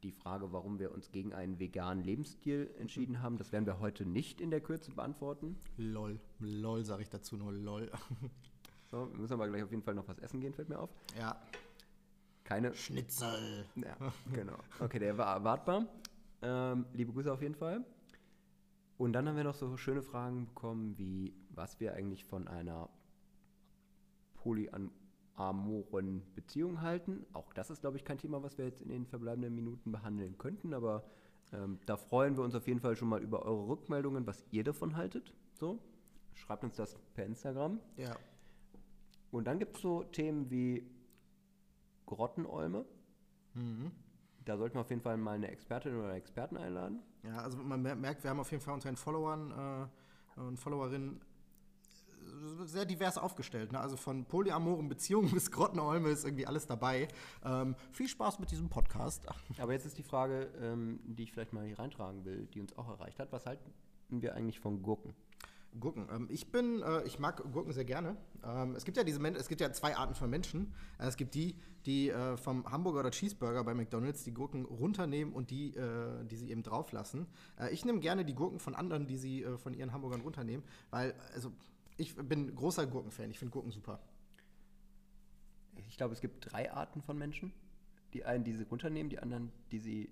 [0.02, 3.36] die Frage, warum wir uns gegen einen veganen Lebensstil entschieden haben.
[3.36, 5.58] Das werden wir heute nicht in der Kürze beantworten.
[5.76, 6.18] Lol.
[6.38, 7.90] Lol, sage ich dazu nur lol.
[8.90, 10.90] So, wir müssen aber gleich auf jeden Fall noch was essen gehen, fällt mir auf.
[11.16, 11.40] ja.
[12.42, 13.64] Keine Schnitzel.
[13.76, 13.96] Ja,
[14.32, 14.56] genau.
[14.80, 15.86] Okay, der war erwartbar.
[16.42, 17.84] Ähm, liebe Grüße auf jeden Fall.
[19.00, 22.90] Und dann haben wir noch so schöne Fragen bekommen, wie was wir eigentlich von einer
[24.34, 27.24] polyamoren Beziehung halten.
[27.32, 30.36] Auch das ist, glaube ich, kein Thema, was wir jetzt in den verbleibenden Minuten behandeln
[30.36, 31.02] könnten, aber
[31.50, 34.64] ähm, da freuen wir uns auf jeden Fall schon mal über eure Rückmeldungen, was ihr
[34.64, 35.32] davon haltet.
[35.54, 35.78] So,
[36.34, 37.80] schreibt uns das per Instagram.
[37.96, 38.14] Ja.
[39.30, 40.86] Und dann gibt es so Themen wie
[42.04, 42.84] Grottenolme.
[44.50, 46.98] Da sollten wir auf jeden Fall mal eine Expertin oder einen Experten einladen.
[47.22, 49.88] Ja, also man mer- merkt, wir haben auf jeden Fall unter den Followern
[50.36, 51.20] äh, und Followerinnen
[52.64, 53.70] sehr divers aufgestellt.
[53.70, 53.78] Ne?
[53.78, 57.06] Also von polyamoren Beziehungen bis Grottenolme ist irgendwie alles dabei.
[57.44, 59.24] Ähm, viel Spaß mit diesem Podcast.
[59.60, 62.76] Aber jetzt ist die Frage, ähm, die ich vielleicht mal hier reintragen will, die uns
[62.76, 63.30] auch erreicht hat.
[63.30, 63.70] Was halten
[64.08, 65.14] wir eigentlich von Gurken?
[65.78, 66.08] Gurken.
[66.10, 68.16] Ähm, ich bin, äh, ich mag Gurken sehr gerne.
[68.44, 70.72] Ähm, es gibt ja diese Men es gibt ja zwei Arten von Menschen.
[70.98, 71.54] Äh, es gibt die,
[71.86, 76.36] die äh, vom Hamburger oder Cheeseburger bei McDonalds die Gurken runternehmen und die, äh, die
[76.36, 77.26] sie eben drauf lassen.
[77.58, 80.64] Äh, ich nehme gerne die Gurken von anderen, die sie äh, von ihren Hamburgern runternehmen,
[80.90, 81.52] weil, also,
[81.96, 83.30] ich bin großer Gurkenfan.
[83.30, 84.00] Ich finde Gurken super.
[85.88, 87.52] Ich glaube, es gibt drei Arten von Menschen.
[88.14, 90.10] Die einen, die sie runternehmen, die anderen, die sie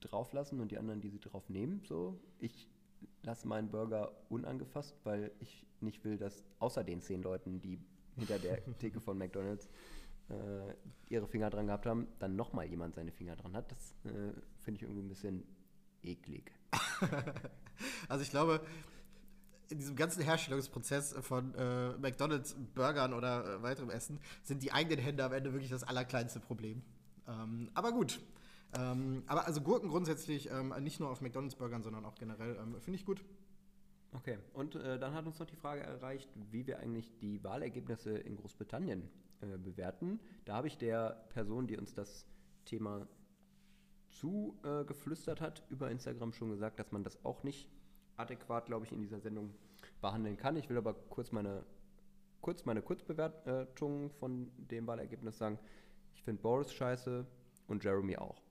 [0.00, 1.82] drauflassen und die anderen, die sie drauf nehmen.
[1.84, 2.20] So.
[2.38, 2.68] Ich
[3.22, 7.78] lasse meinen Burger unangefasst, weil ich nicht will, dass außer den zehn Leuten, die
[8.16, 9.68] hinter der Theke von McDonalds
[10.28, 10.74] äh,
[11.08, 13.70] ihre Finger dran gehabt haben, dann nochmal jemand seine Finger dran hat.
[13.70, 15.44] Das äh, finde ich irgendwie ein bisschen
[16.02, 16.52] eklig.
[18.08, 18.60] Also ich glaube,
[19.70, 24.98] in diesem ganzen Herstellungsprozess von äh, McDonalds Burgern oder äh, weiterem Essen sind die eigenen
[24.98, 26.82] Hände am Ende wirklich das allerkleinste Problem.
[27.26, 28.20] Ähm, aber gut.
[28.74, 32.80] Ähm, aber also Gurken grundsätzlich ähm, nicht nur auf McDonalds Burgern, sondern auch generell ähm,
[32.80, 33.24] finde ich gut.
[34.12, 38.16] Okay, und äh, dann hat uns noch die Frage erreicht, wie wir eigentlich die Wahlergebnisse
[38.16, 39.08] in Großbritannien
[39.40, 40.20] äh, bewerten.
[40.44, 42.26] Da habe ich der Person, die uns das
[42.64, 43.06] Thema
[44.08, 47.68] zugeflüstert äh, hat, über Instagram schon gesagt, dass man das auch nicht
[48.16, 49.54] adäquat, glaube ich, in dieser Sendung
[50.00, 50.56] behandeln kann.
[50.56, 51.64] Ich will aber kurz meine,
[52.40, 55.58] kurz meine Kurzbewertung von dem Wahlergebnis sagen.
[56.14, 57.26] Ich finde Boris scheiße
[57.68, 58.47] und Jeremy auch.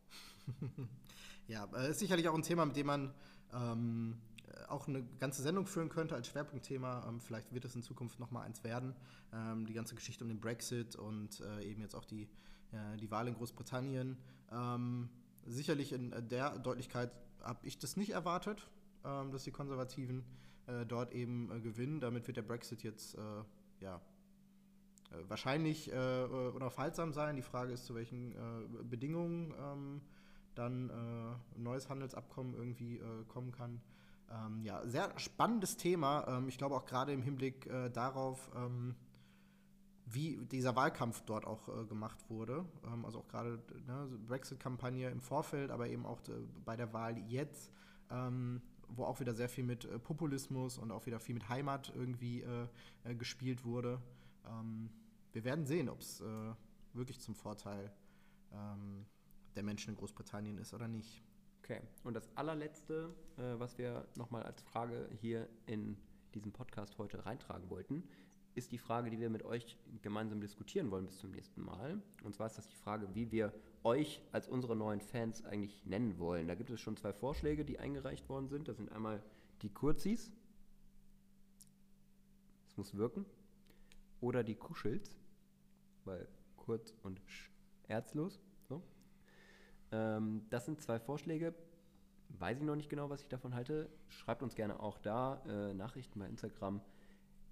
[1.48, 3.14] Ja, äh, ist sicherlich auch ein Thema, mit dem man
[3.54, 4.18] ähm,
[4.48, 7.06] äh, auch eine ganze Sendung führen könnte als Schwerpunktthema.
[7.08, 8.94] Ähm, vielleicht wird es in Zukunft noch mal eins werden.
[9.34, 12.24] Ähm, die ganze Geschichte um den Brexit und äh, eben jetzt auch die,
[12.74, 14.18] äh, die Wahl in Großbritannien.
[14.52, 15.10] Ähm,
[15.46, 17.12] sicherlich in äh, der Deutlichkeit
[17.42, 18.70] habe ich das nicht erwartet,
[19.06, 20.26] ähm, dass die Konservativen
[20.66, 22.02] äh, dort eben äh, gewinnen.
[22.02, 23.18] Damit wird der Brexit jetzt
[23.80, 24.02] ja,
[25.28, 27.36] wahrscheinlich unaufhaltsam sein.
[27.36, 28.34] Die Frage ist, zu welchen
[28.90, 30.02] Bedingungen ähm,
[30.58, 33.82] dann äh, ein neues Handelsabkommen irgendwie äh, kommen kann.
[34.30, 36.26] Ähm, ja, sehr spannendes Thema.
[36.28, 38.96] Ähm, ich glaube auch gerade im Hinblick äh, darauf, ähm,
[40.06, 42.66] wie dieser Wahlkampf dort auch äh, gemacht wurde.
[42.86, 46.34] Ähm, also auch gerade ne, Brexit-Kampagne im Vorfeld, aber eben auch äh,
[46.66, 47.72] bei der Wahl jetzt,
[48.10, 52.42] ähm, wo auch wieder sehr viel mit Populismus und auch wieder viel mit Heimat irgendwie
[53.18, 54.02] gespielt wurde.
[54.46, 54.90] Ähm,
[55.34, 56.24] wir werden sehen, ob es
[56.94, 57.92] wirklich zum Vorteil
[58.54, 59.06] ähm,
[59.58, 61.22] der Menschen in Großbritannien ist oder nicht.
[61.64, 65.98] Okay, und das allerletzte, äh, was wir nochmal als Frage hier in
[66.34, 68.08] diesen Podcast heute reintragen wollten,
[68.56, 72.02] ist die Frage, die wir mit euch gemeinsam diskutieren wollen bis zum nächsten Mal.
[72.24, 73.54] Und zwar ist das die Frage, wie wir
[73.84, 76.48] euch als unsere neuen Fans eigentlich nennen wollen.
[76.48, 78.68] Da gibt es schon zwei Vorschläge, die eingereicht worden sind.
[78.68, 79.22] Das sind einmal
[79.62, 80.32] die Kurzis.
[82.68, 83.26] Es muss wirken.
[84.22, 85.16] Oder die Kuschels,
[86.06, 87.52] weil kurz und sch
[87.88, 88.42] erzlos.
[89.92, 91.54] Ähm, das sind zwei Vorschläge.
[92.30, 93.90] Weiß ich noch nicht genau, was ich davon halte.
[94.10, 96.82] Schreibt uns gerne auch da äh, Nachrichten bei Instagram,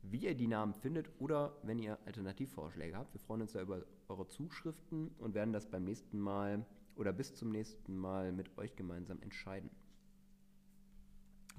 [0.01, 3.13] wie ihr die Namen findet oder wenn ihr Alternativvorschläge habt.
[3.13, 7.35] Wir freuen uns da über eure Zuschriften und werden das beim nächsten Mal oder bis
[7.35, 9.69] zum nächsten Mal mit euch gemeinsam entscheiden.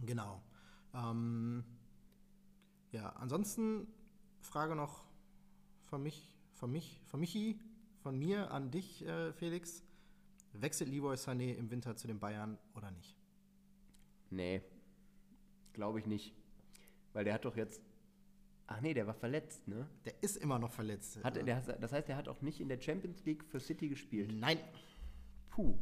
[0.05, 0.43] Genau.
[0.95, 1.65] Ähm,
[2.93, 3.87] ja, ansonsten
[4.41, 5.07] Frage noch
[5.81, 7.61] von mich, von mich, von Michi,
[7.99, 9.86] von mir an dich, äh, Felix.
[10.53, 13.17] Wechselt Leroy Sané im Winter zu den Bayern oder nicht?
[14.31, 14.63] Nee,
[15.73, 16.35] glaube ich nicht.
[17.13, 17.81] Weil der hat doch jetzt.
[18.67, 19.89] Ach nee, der war verletzt, ne?
[20.05, 21.23] Der ist immer noch verletzt.
[21.23, 24.33] Hat, der, das heißt, er hat auch nicht in der Champions League für City gespielt.
[24.33, 24.59] Nein.
[25.51, 25.79] Puh.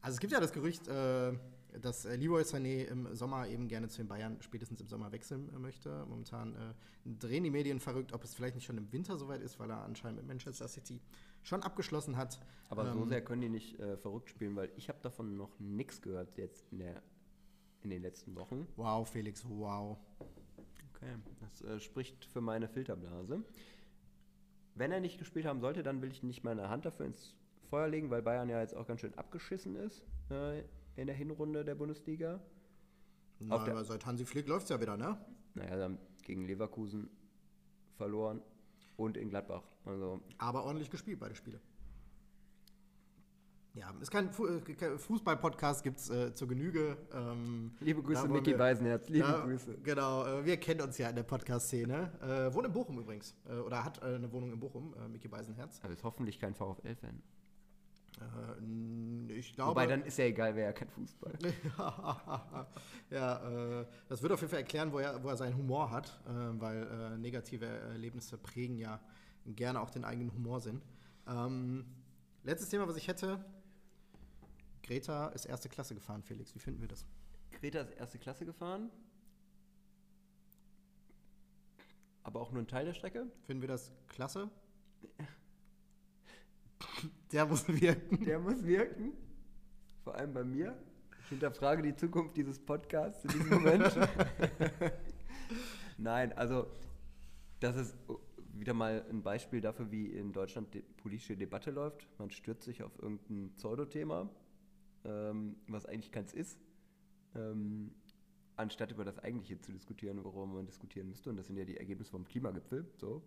[0.00, 1.32] Also es gibt ja das Gerücht, äh,
[1.80, 5.52] dass äh, Leroy Sané im Sommer eben gerne zu den Bayern spätestens im Sommer wechseln
[5.54, 6.04] äh, möchte.
[6.06, 6.74] Momentan äh,
[7.04, 9.82] drehen die Medien verrückt, ob es vielleicht nicht schon im Winter soweit ist, weil er
[9.82, 11.00] anscheinend mit Manchester City
[11.42, 12.40] schon abgeschlossen hat.
[12.68, 15.58] Aber so Ähm, sehr können die nicht äh, verrückt spielen, weil ich habe davon noch
[15.58, 17.02] nichts gehört jetzt in, der,
[17.82, 18.66] in den letzten Wochen.
[18.76, 19.98] Wow, Felix, wow.
[20.94, 23.42] Okay, das äh, spricht für meine Filterblase.
[24.74, 27.34] Wenn er nicht gespielt haben sollte, dann will ich nicht meine Hand dafür ins
[27.68, 30.60] Feuer legen, weil Bayern ja jetzt auch ganz schön abgeschissen ist äh,
[30.96, 32.40] in der Hinrunde der Bundesliga.
[33.40, 35.18] Na, der- aber seit Hansi Flick läuft es ja wieder, ne?
[35.54, 37.10] Naja, sie haben gegen Leverkusen
[37.96, 38.42] verloren
[39.00, 39.62] und in Gladbach.
[39.84, 41.60] Also Aber ordentlich gespielt, beide Spiele.
[43.74, 46.96] Ja, ist kein äh, kein Fußball-Podcast, gibt es äh, zur Genüge.
[47.14, 49.78] Ähm, Liebe Grüße, Micky Beisenherz, liebe da, Grüße.
[49.84, 52.10] Genau, äh, wir kennen uns ja in der Podcast-Szene.
[52.20, 53.36] Äh, wohnt in Bochum übrigens.
[53.48, 55.80] Äh, oder hat äh, eine Wohnung in Bochum, äh, Micky Beisenherz.
[55.84, 57.22] aber ist hoffentlich kein VfL-Fan.
[58.20, 59.70] Äh, ich glaube.
[59.70, 61.38] Wobei, dann ist ja egal, wer ja kein Fußball.
[63.10, 66.20] ja, äh, das würde auf jeden Fall erklären, wo er, wo er seinen Humor hat,
[66.26, 66.30] äh,
[66.60, 69.00] weil äh, negative Erlebnisse prägen ja
[69.46, 70.82] gerne auch den eigenen Humorsinn.
[71.26, 71.86] Ähm,
[72.42, 73.44] letztes Thema, was ich hätte.
[74.82, 76.54] Greta ist erste Klasse gefahren, Felix.
[76.54, 77.06] Wie finden wir das?
[77.52, 78.90] Greta ist erste Klasse gefahren.
[82.22, 83.26] Aber auch nur ein Teil der Strecke.
[83.46, 84.50] Finden wir das klasse?
[87.32, 88.24] Der muss wirken.
[88.24, 89.12] Der muss wirken.
[90.02, 90.76] Vor allem bei mir.
[91.22, 93.94] Ich hinterfrage die Zukunft dieses Podcasts in diesem Moment.
[95.98, 96.66] Nein, also
[97.60, 97.96] das ist
[98.52, 102.08] wieder mal ein Beispiel dafür, wie in Deutschland die politische Debatte läuft.
[102.18, 104.28] Man stürzt sich auf irgendein Pseudothema,
[105.04, 106.58] ähm, was eigentlich keins ist,
[107.34, 107.92] ähm,
[108.56, 111.30] anstatt über das Eigentliche zu diskutieren, worüber man diskutieren müsste.
[111.30, 112.90] Und das sind ja die Ergebnisse vom Klimagipfel.
[112.96, 113.22] So.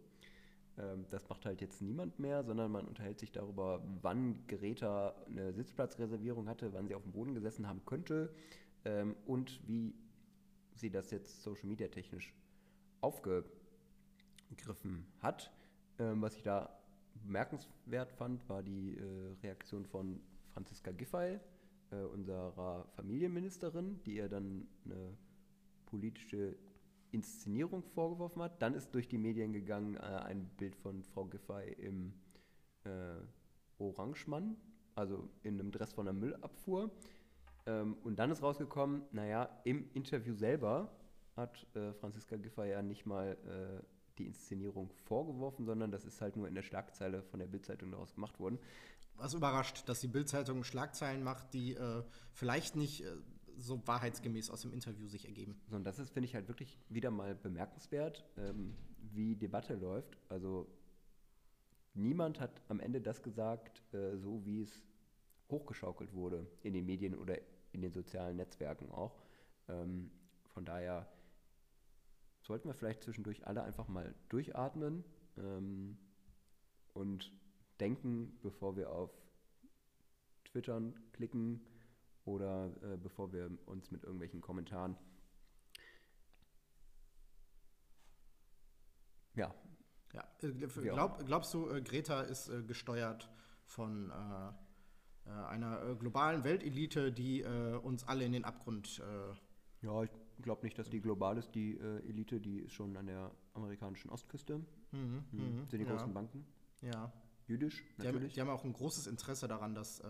[0.77, 5.53] Ähm, das macht halt jetzt niemand mehr, sondern man unterhält sich darüber, wann Greta eine
[5.53, 8.33] Sitzplatzreservierung hatte, wann sie auf dem Boden gesessen haben könnte
[8.85, 9.93] ähm, und wie
[10.75, 12.33] sie das jetzt Social Media technisch
[13.01, 15.51] aufgegriffen hat.
[15.99, 16.79] Ähm, was ich da
[17.23, 20.19] bemerkenswert fand, war die äh, Reaktion von
[20.53, 21.39] Franziska Giffey,
[21.91, 25.15] äh, unserer Familienministerin, die ihr dann eine
[25.85, 26.55] politische
[27.13, 28.61] Inszenierung vorgeworfen hat.
[28.61, 32.13] Dann ist durch die Medien gegangen äh, ein Bild von Frau Giffey im
[32.83, 33.15] äh,
[33.77, 34.57] Orangemann,
[34.95, 36.91] also in einem Dress von der Müllabfuhr.
[37.65, 40.91] Ähm, und dann ist rausgekommen, naja, im Interview selber
[41.35, 43.83] hat äh, Franziska Giffey ja nicht mal äh,
[44.17, 48.13] die Inszenierung vorgeworfen, sondern das ist halt nur in der Schlagzeile von der Bildzeitung daraus
[48.13, 48.59] gemacht worden.
[49.15, 53.15] Was überrascht, dass die Bildzeitung Schlagzeilen macht, die äh, vielleicht nicht äh,
[53.57, 55.59] so wahrheitsgemäß aus dem Interview sich ergeben.
[55.67, 58.75] So, und das ist, finde ich, halt wirklich wieder mal bemerkenswert, ähm,
[59.13, 60.17] wie Debatte läuft.
[60.29, 60.67] Also
[61.93, 64.81] niemand hat am Ende das gesagt, äh, so wie es
[65.49, 67.37] hochgeschaukelt wurde in den Medien oder
[67.71, 69.15] in den sozialen Netzwerken auch.
[69.67, 70.11] Ähm,
[70.53, 71.07] von daher
[72.41, 75.03] sollten wir vielleicht zwischendurch alle einfach mal durchatmen
[75.37, 75.97] ähm,
[76.93, 77.31] und
[77.79, 79.11] denken, bevor wir auf
[80.45, 81.61] Twittern klicken
[82.25, 84.95] oder äh, bevor wir uns mit irgendwelchen Kommentaren
[89.35, 89.53] ja,
[90.13, 90.23] Ja.
[90.41, 90.51] Äh,
[90.83, 93.29] glaub, glaubst du, äh, Greta ist äh, gesteuert
[93.65, 98.99] von äh, einer globalen Weltelite, die äh, uns alle in den Abgrund.
[98.99, 99.33] Äh,
[99.85, 101.53] Ja, ich glaube nicht, dass die global ist.
[101.55, 104.59] Die Elite, die ist schon an der amerikanischen Ostküste.
[104.91, 105.23] Mhm,
[105.67, 105.91] Sind die ja.
[105.91, 106.45] großen Banken.
[106.81, 107.11] ja.
[107.45, 108.33] Jüdisch, Die haben, natürlich.
[108.33, 110.01] die haben auch ein großes Interesse daran, dass,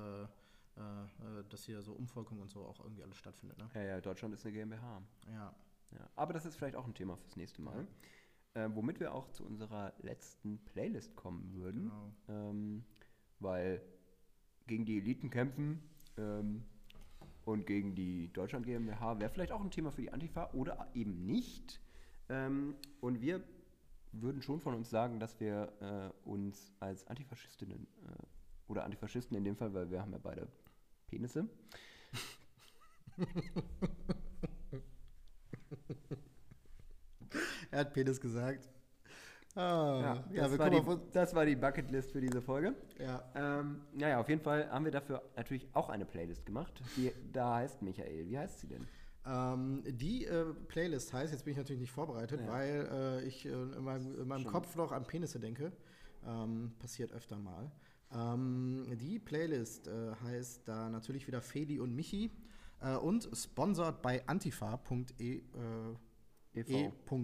[0.78, 3.58] äh, äh, dass hier so Umvolkung und so auch irgendwie alles stattfindet.
[3.58, 3.70] Ne?
[3.76, 5.02] ja, ja, Deutschland ist eine GmbH.
[5.32, 5.54] Ja.
[5.92, 6.10] Ja.
[6.16, 7.88] Aber das ist vielleicht auch ein Thema fürs nächste Mal.
[8.56, 11.92] Äh, womit wir auch zu unserer letzten Playlist kommen würden.
[12.28, 12.50] Genau.
[12.50, 12.86] Ähm,
[13.40, 13.82] weil
[14.68, 15.84] gegen die Eliten kämpfen
[16.18, 16.64] ähm,
[17.46, 21.26] und gegen die Deutschland GmbH wäre vielleicht auch ein Thema für die Antifa oder eben
[21.26, 21.82] nicht.
[22.30, 23.44] Ähm, und wir
[24.14, 28.24] würden schon von uns sagen, dass wir äh, uns als Antifaschistinnen äh,
[28.68, 30.48] oder Antifaschisten in dem Fall, weil wir haben ja beide
[31.14, 31.48] Penisse,
[37.72, 38.70] Er hat Penis gesagt.
[39.56, 40.82] Ah, ja, das, wir war die,
[41.12, 42.76] das war die Bucketlist für diese Folge.
[43.00, 43.24] Ja.
[43.36, 46.82] Ähm, naja, auf jeden Fall haben wir dafür natürlich auch eine Playlist gemacht.
[46.98, 48.28] Die da heißt Michael.
[48.28, 48.88] Wie heißt sie denn?
[49.26, 52.48] Ähm, die äh, Playlist heißt, jetzt bin ich natürlich nicht vorbereitet, Ja.
[52.48, 55.72] weil äh, ich äh, in meinem, in meinem Kopf noch an Penisse denke.
[56.26, 57.72] Ähm, passiert öfter mal.
[58.14, 62.32] Ähm, die Playlist äh, heißt da natürlich wieder Feli und Michi
[62.82, 65.36] äh, und sponsored bei antifa.e.
[65.36, 65.42] Äh,
[66.60, 66.70] EV.
[66.70, 67.18] E.V.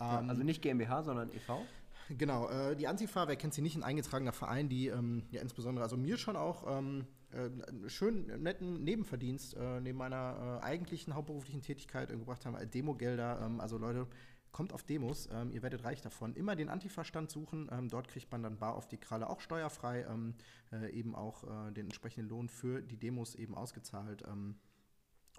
[0.00, 1.62] Ja, Ähm, also nicht GmbH, sondern e e.V.
[2.08, 5.84] Genau, äh, die Antifa, wer kennt sie nicht, ein eingetragener Verein, die ähm, ja insbesondere,
[5.84, 11.14] also mir schon auch ähm, äh, einen schönen, netten Nebenverdienst äh, neben meiner äh, eigentlichen
[11.14, 13.40] hauptberuflichen Tätigkeit äh, gebracht haben, äh, Demogelder.
[13.44, 14.06] Ähm, also Leute,
[14.52, 16.34] kommt auf Demos, ähm, ihr werdet reich davon.
[16.34, 20.04] Immer den Antifa-Stand suchen, ähm, dort kriegt man dann bar auf die Kralle, auch steuerfrei,
[20.08, 20.34] ähm,
[20.70, 24.22] äh, eben auch äh, den entsprechenden Lohn für die Demos eben ausgezahlt.
[24.26, 24.56] Ähm,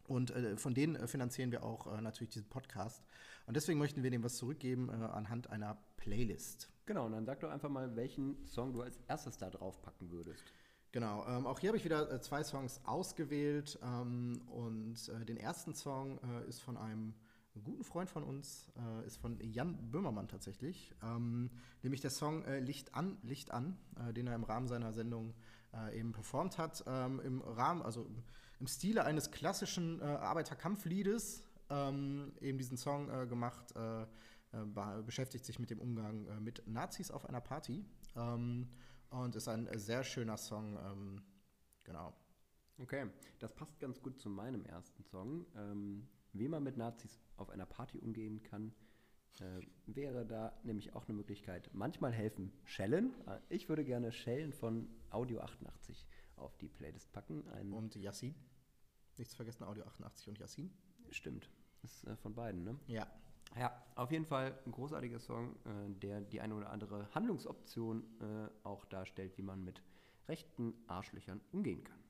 [0.07, 3.03] und äh, von denen äh, finanzieren wir auch äh, natürlich diesen Podcast.
[3.45, 6.69] Und deswegen möchten wir dem was zurückgeben äh, anhand einer Playlist.
[6.85, 10.11] Genau, und dann sag doch einfach mal, welchen Song du als erstes da drauf packen
[10.11, 10.43] würdest.
[10.91, 13.79] Genau, ähm, auch hier habe ich wieder äh, zwei Songs ausgewählt.
[13.81, 17.13] Ähm, und äh, den ersten Song äh, ist von einem
[17.63, 20.93] guten Freund von uns, äh, ist von Jan Böhmermann tatsächlich.
[21.03, 21.51] Ähm,
[21.81, 25.33] nämlich der Song äh, Licht an, Licht an, äh, den er im Rahmen seiner Sendung
[25.73, 26.83] äh, eben performt hat.
[26.87, 28.05] Ähm, Im Rahmen, also
[28.59, 33.73] im- Stile eines klassischen äh, Arbeiterkampfliedes ähm, eben diesen Song äh, gemacht.
[33.73, 37.83] Be- beschäftigt sich mit dem Umgang mit Nazis auf einer Party.
[38.15, 38.69] Ähm,
[39.09, 40.77] und ist ein sehr schöner Song.
[40.77, 41.21] Ähm,
[41.83, 42.13] genau.
[42.77, 43.09] Okay,
[43.39, 45.45] das passt ganz gut zu meinem ersten Song.
[45.55, 48.73] Ähm, wie man mit Nazis auf einer Party umgehen kann,
[49.39, 51.69] äh, wäre da nämlich auch eine Möglichkeit.
[51.73, 53.13] Manchmal helfen Schellen.
[53.27, 56.05] Äh, Ich würde gerne Schellen von Audio 88
[56.35, 57.47] auf die Playlist packen.
[57.49, 58.35] Ein, Und Yassin.
[59.17, 60.71] Nichts vergessen, Audio 88 und Yassin.
[61.11, 61.49] stimmt,
[61.83, 62.79] ist äh, von beiden, ne?
[62.87, 63.07] Ja.
[63.55, 68.49] Ja, auf jeden Fall ein großartiger Song, äh, der die eine oder andere Handlungsoption äh,
[68.63, 69.83] auch darstellt, wie man mit
[70.27, 72.02] rechten Arschlöchern umgehen kann.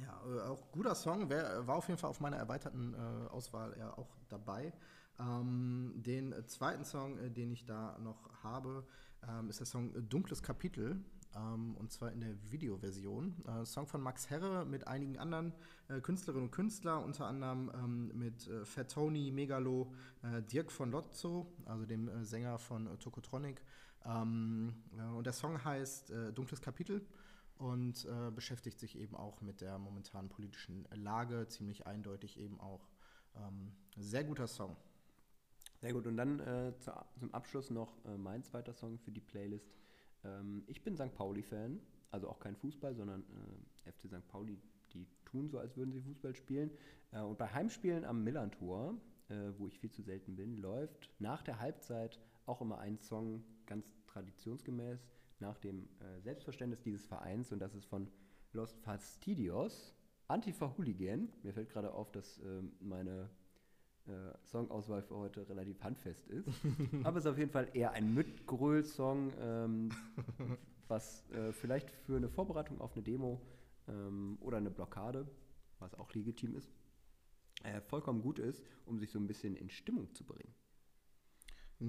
[0.00, 3.76] Ja, äh, auch guter Song, wär, war auf jeden Fall auf meiner erweiterten äh, Auswahl
[3.78, 4.72] ja auch dabei.
[5.20, 8.86] Ähm, den äh, zweiten Song, äh, den ich da noch habe,
[9.28, 11.04] ähm, ist der Song äh, Dunkles Kapitel.
[11.34, 13.34] Ähm, und zwar in der Videoversion.
[13.46, 15.52] Äh, Song von Max Herre mit einigen anderen
[15.88, 19.92] äh, Künstlerinnen und Künstlern, unter anderem ähm, mit äh, Fat Tony, Megalo,
[20.22, 23.62] äh, Dirk von Lotzo, also dem äh, Sänger von äh, Tokotronic.
[24.04, 27.06] Ähm, äh, und der Song heißt äh, Dunkles Kapitel
[27.56, 32.88] und äh, beschäftigt sich eben auch mit der momentanen politischen Lage, ziemlich eindeutig eben auch.
[33.36, 34.76] Ähm, sehr guter Song.
[35.80, 39.20] Sehr gut, und dann äh, zu, zum Abschluss noch äh, mein zweiter Song für die
[39.20, 39.74] Playlist.
[40.24, 41.14] Ähm, ich bin St.
[41.14, 41.80] Pauli-Fan,
[42.10, 43.24] also auch kein Fußball, sondern
[43.84, 44.26] äh, FC St.
[44.28, 44.60] Pauli,
[44.92, 46.70] die tun so, als würden sie Fußball spielen.
[47.10, 48.94] Äh, und bei Heimspielen am Millantor,
[49.28, 53.44] äh, wo ich viel zu selten bin, läuft nach der Halbzeit auch immer ein Song
[53.66, 55.00] ganz traditionsgemäß
[55.42, 58.08] nach dem äh, Selbstverständnis dieses Vereins und das ist von
[58.52, 59.94] Los Fastidios,
[60.28, 61.28] Antifa Hooligan.
[61.42, 63.28] Mir fällt gerade auf, dass ähm, meine
[64.06, 64.10] äh,
[64.44, 66.48] Songauswahl für heute relativ handfest ist.
[67.04, 69.90] Aber es ist auf jeden Fall eher ein Mitgröl-Song, ähm,
[70.88, 73.40] was äh, vielleicht für eine Vorbereitung auf eine Demo
[73.88, 75.26] ähm, oder eine Blockade,
[75.78, 76.70] was auch legitim ist,
[77.64, 80.54] äh, vollkommen gut ist, um sich so ein bisschen in Stimmung zu bringen.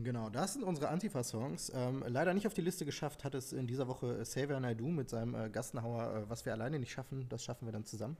[0.01, 1.71] Genau, das sind unsere Antifa-Songs.
[1.75, 4.87] Ähm, leider nicht auf die Liste geschafft hat es in dieser Woche äh, Xavier Naidoo
[4.89, 8.17] mit seinem äh, Gassenhauer, äh, was wir alleine nicht schaffen, das schaffen wir dann zusammen.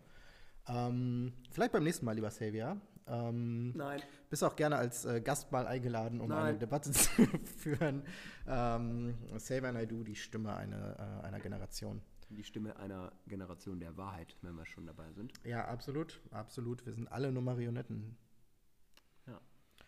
[0.68, 2.80] Ähm, vielleicht beim nächsten Mal, lieber Xavier.
[3.08, 4.02] Ähm, Nein.
[4.30, 6.44] Bist auch gerne als äh, Gast mal eingeladen, um Nein.
[6.44, 7.10] eine Debatte zu
[7.58, 8.04] führen.
[8.48, 12.02] Ähm, Xavier Naidoo, die Stimme eine, äh, einer Generation.
[12.30, 15.34] Die Stimme einer Generation der Wahrheit, wenn wir schon dabei sind.
[15.44, 16.86] Ja, absolut, absolut.
[16.86, 18.16] Wir sind alle nur Marionetten.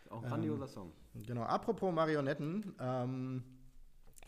[0.09, 0.91] Auch ein grandioser Song.
[1.13, 3.43] Genau, apropos Marionetten, ähm,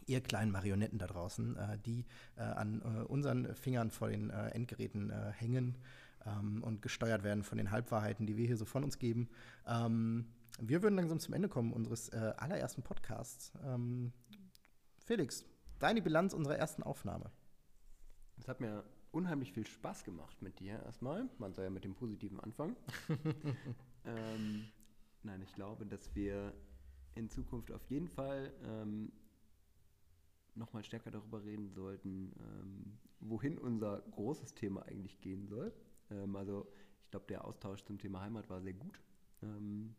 [0.05, 2.05] ihr kleinen Marionetten da draußen, äh, die
[2.35, 5.77] äh, an äh, unseren Fingern vor den äh, Endgeräten äh, hängen
[6.25, 9.29] ähm, und gesteuert werden von den Halbwahrheiten, die wir hier so von uns geben.
[9.67, 10.27] Ähm,
[10.59, 13.51] wir würden langsam zum Ende kommen unseres äh, allerersten Podcasts.
[13.63, 14.11] Ähm,
[15.05, 15.45] Felix,
[15.79, 17.31] deine Bilanz unserer ersten Aufnahme.
[18.39, 21.29] Es hat mir unheimlich viel Spaß gemacht mit dir erstmal.
[21.37, 22.75] Man soll ja mit dem Positiven anfangen.
[24.05, 24.67] ähm,
[25.23, 26.53] nein, ich glaube, dass wir
[27.15, 29.11] in Zukunft auf jeden Fall ähm,
[30.55, 35.73] nochmal stärker darüber reden sollten, ähm, wohin unser großes Thema eigentlich gehen soll.
[36.11, 36.67] Ähm, also
[37.03, 38.99] ich glaube, der Austausch zum Thema Heimat war sehr gut.
[39.41, 39.95] Ähm,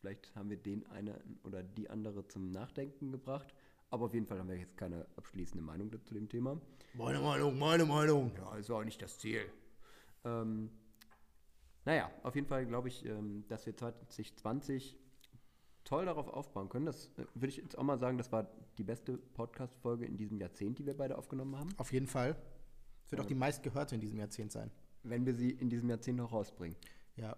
[0.00, 3.54] vielleicht haben wir den eine oder die andere zum Nachdenken gebracht.
[3.90, 6.58] Aber auf jeden Fall haben wir jetzt keine abschließende Meinung zu dem Thema.
[6.94, 8.32] Meine Meinung, meine Meinung.
[8.36, 9.42] Ja, ist auch nicht das Ziel.
[10.24, 10.70] Ähm,
[11.84, 14.98] naja, auf jeden Fall glaube ich, ähm, dass wir 2020
[15.84, 16.86] toll darauf aufbauen können.
[16.86, 18.48] Das äh, würde ich jetzt auch mal sagen, das war
[18.78, 21.70] die beste Podcast-Folge in diesem Jahrzehnt, die wir beide aufgenommen haben.
[21.76, 22.36] Auf jeden Fall.
[23.04, 24.70] Es wird auch die meistgehörte in diesem Jahrzehnt sein.
[25.02, 26.76] Wenn wir sie in diesem Jahrzehnt noch rausbringen.
[27.16, 27.36] Ja.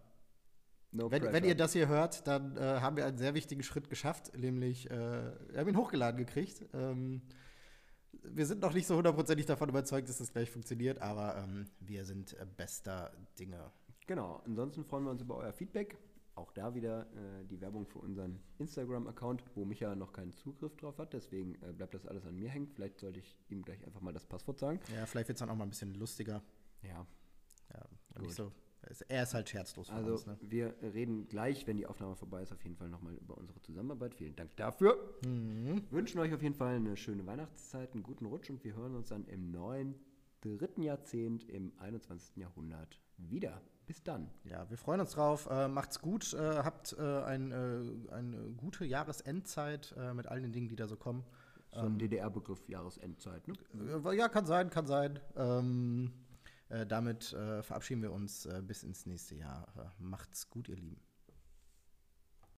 [0.92, 3.90] No Wenn, wenn ihr das hier hört, dann äh, haben wir einen sehr wichtigen Schritt
[3.90, 4.92] geschafft, nämlich äh,
[5.48, 6.64] wir haben ihn hochgeladen gekriegt.
[6.72, 7.22] Ähm,
[8.22, 12.04] wir sind noch nicht so hundertprozentig davon überzeugt, dass das gleich funktioniert, aber ähm, wir
[12.04, 13.72] sind äh, bester Dinge.
[14.06, 15.96] Genau, ansonsten freuen wir uns über euer Feedback.
[16.36, 20.98] Auch da wieder äh, die Werbung für unseren Instagram-Account, wo Micha noch keinen Zugriff drauf
[20.98, 21.12] hat.
[21.12, 22.66] Deswegen äh, bleibt das alles an mir hängen.
[22.66, 24.80] Vielleicht sollte ich ihm gleich einfach mal das Passwort sagen.
[24.94, 26.42] Ja, vielleicht wird es dann auch mal ein bisschen lustiger.
[26.82, 27.06] Ja,
[27.72, 28.52] Ja, nicht so.
[29.08, 30.26] Er ist halt scherzlos Also uns.
[30.26, 30.36] Ne?
[30.42, 34.14] wir reden gleich, wenn die Aufnahme vorbei ist, auf jeden Fall nochmal über unsere Zusammenarbeit.
[34.14, 35.14] Vielen Dank dafür.
[35.90, 39.08] Wünschen euch auf jeden Fall eine schöne Weihnachtszeit, einen guten Rutsch und wir hören uns
[39.08, 39.94] dann im neuen
[40.42, 42.36] dritten Jahrzehnt im 21.
[42.36, 43.62] Jahrhundert wieder.
[43.86, 44.30] Bis dann.
[44.44, 45.46] Ja, wir freuen uns drauf.
[45.50, 46.32] Äh, macht's gut.
[46.32, 50.88] Äh, habt äh, ein, äh, eine gute Jahresendzeit äh, mit all den Dingen, die da
[50.88, 51.24] so kommen.
[51.72, 53.54] So ein DDR-Begriff Jahresendzeit, ne?
[54.04, 55.18] Äh, ja, kann sein, kann sein.
[55.36, 56.12] Ähm,
[56.68, 59.66] äh, damit äh, verabschieden wir uns äh, bis ins nächste Jahr.
[59.76, 61.00] Äh, macht's gut, ihr Lieben.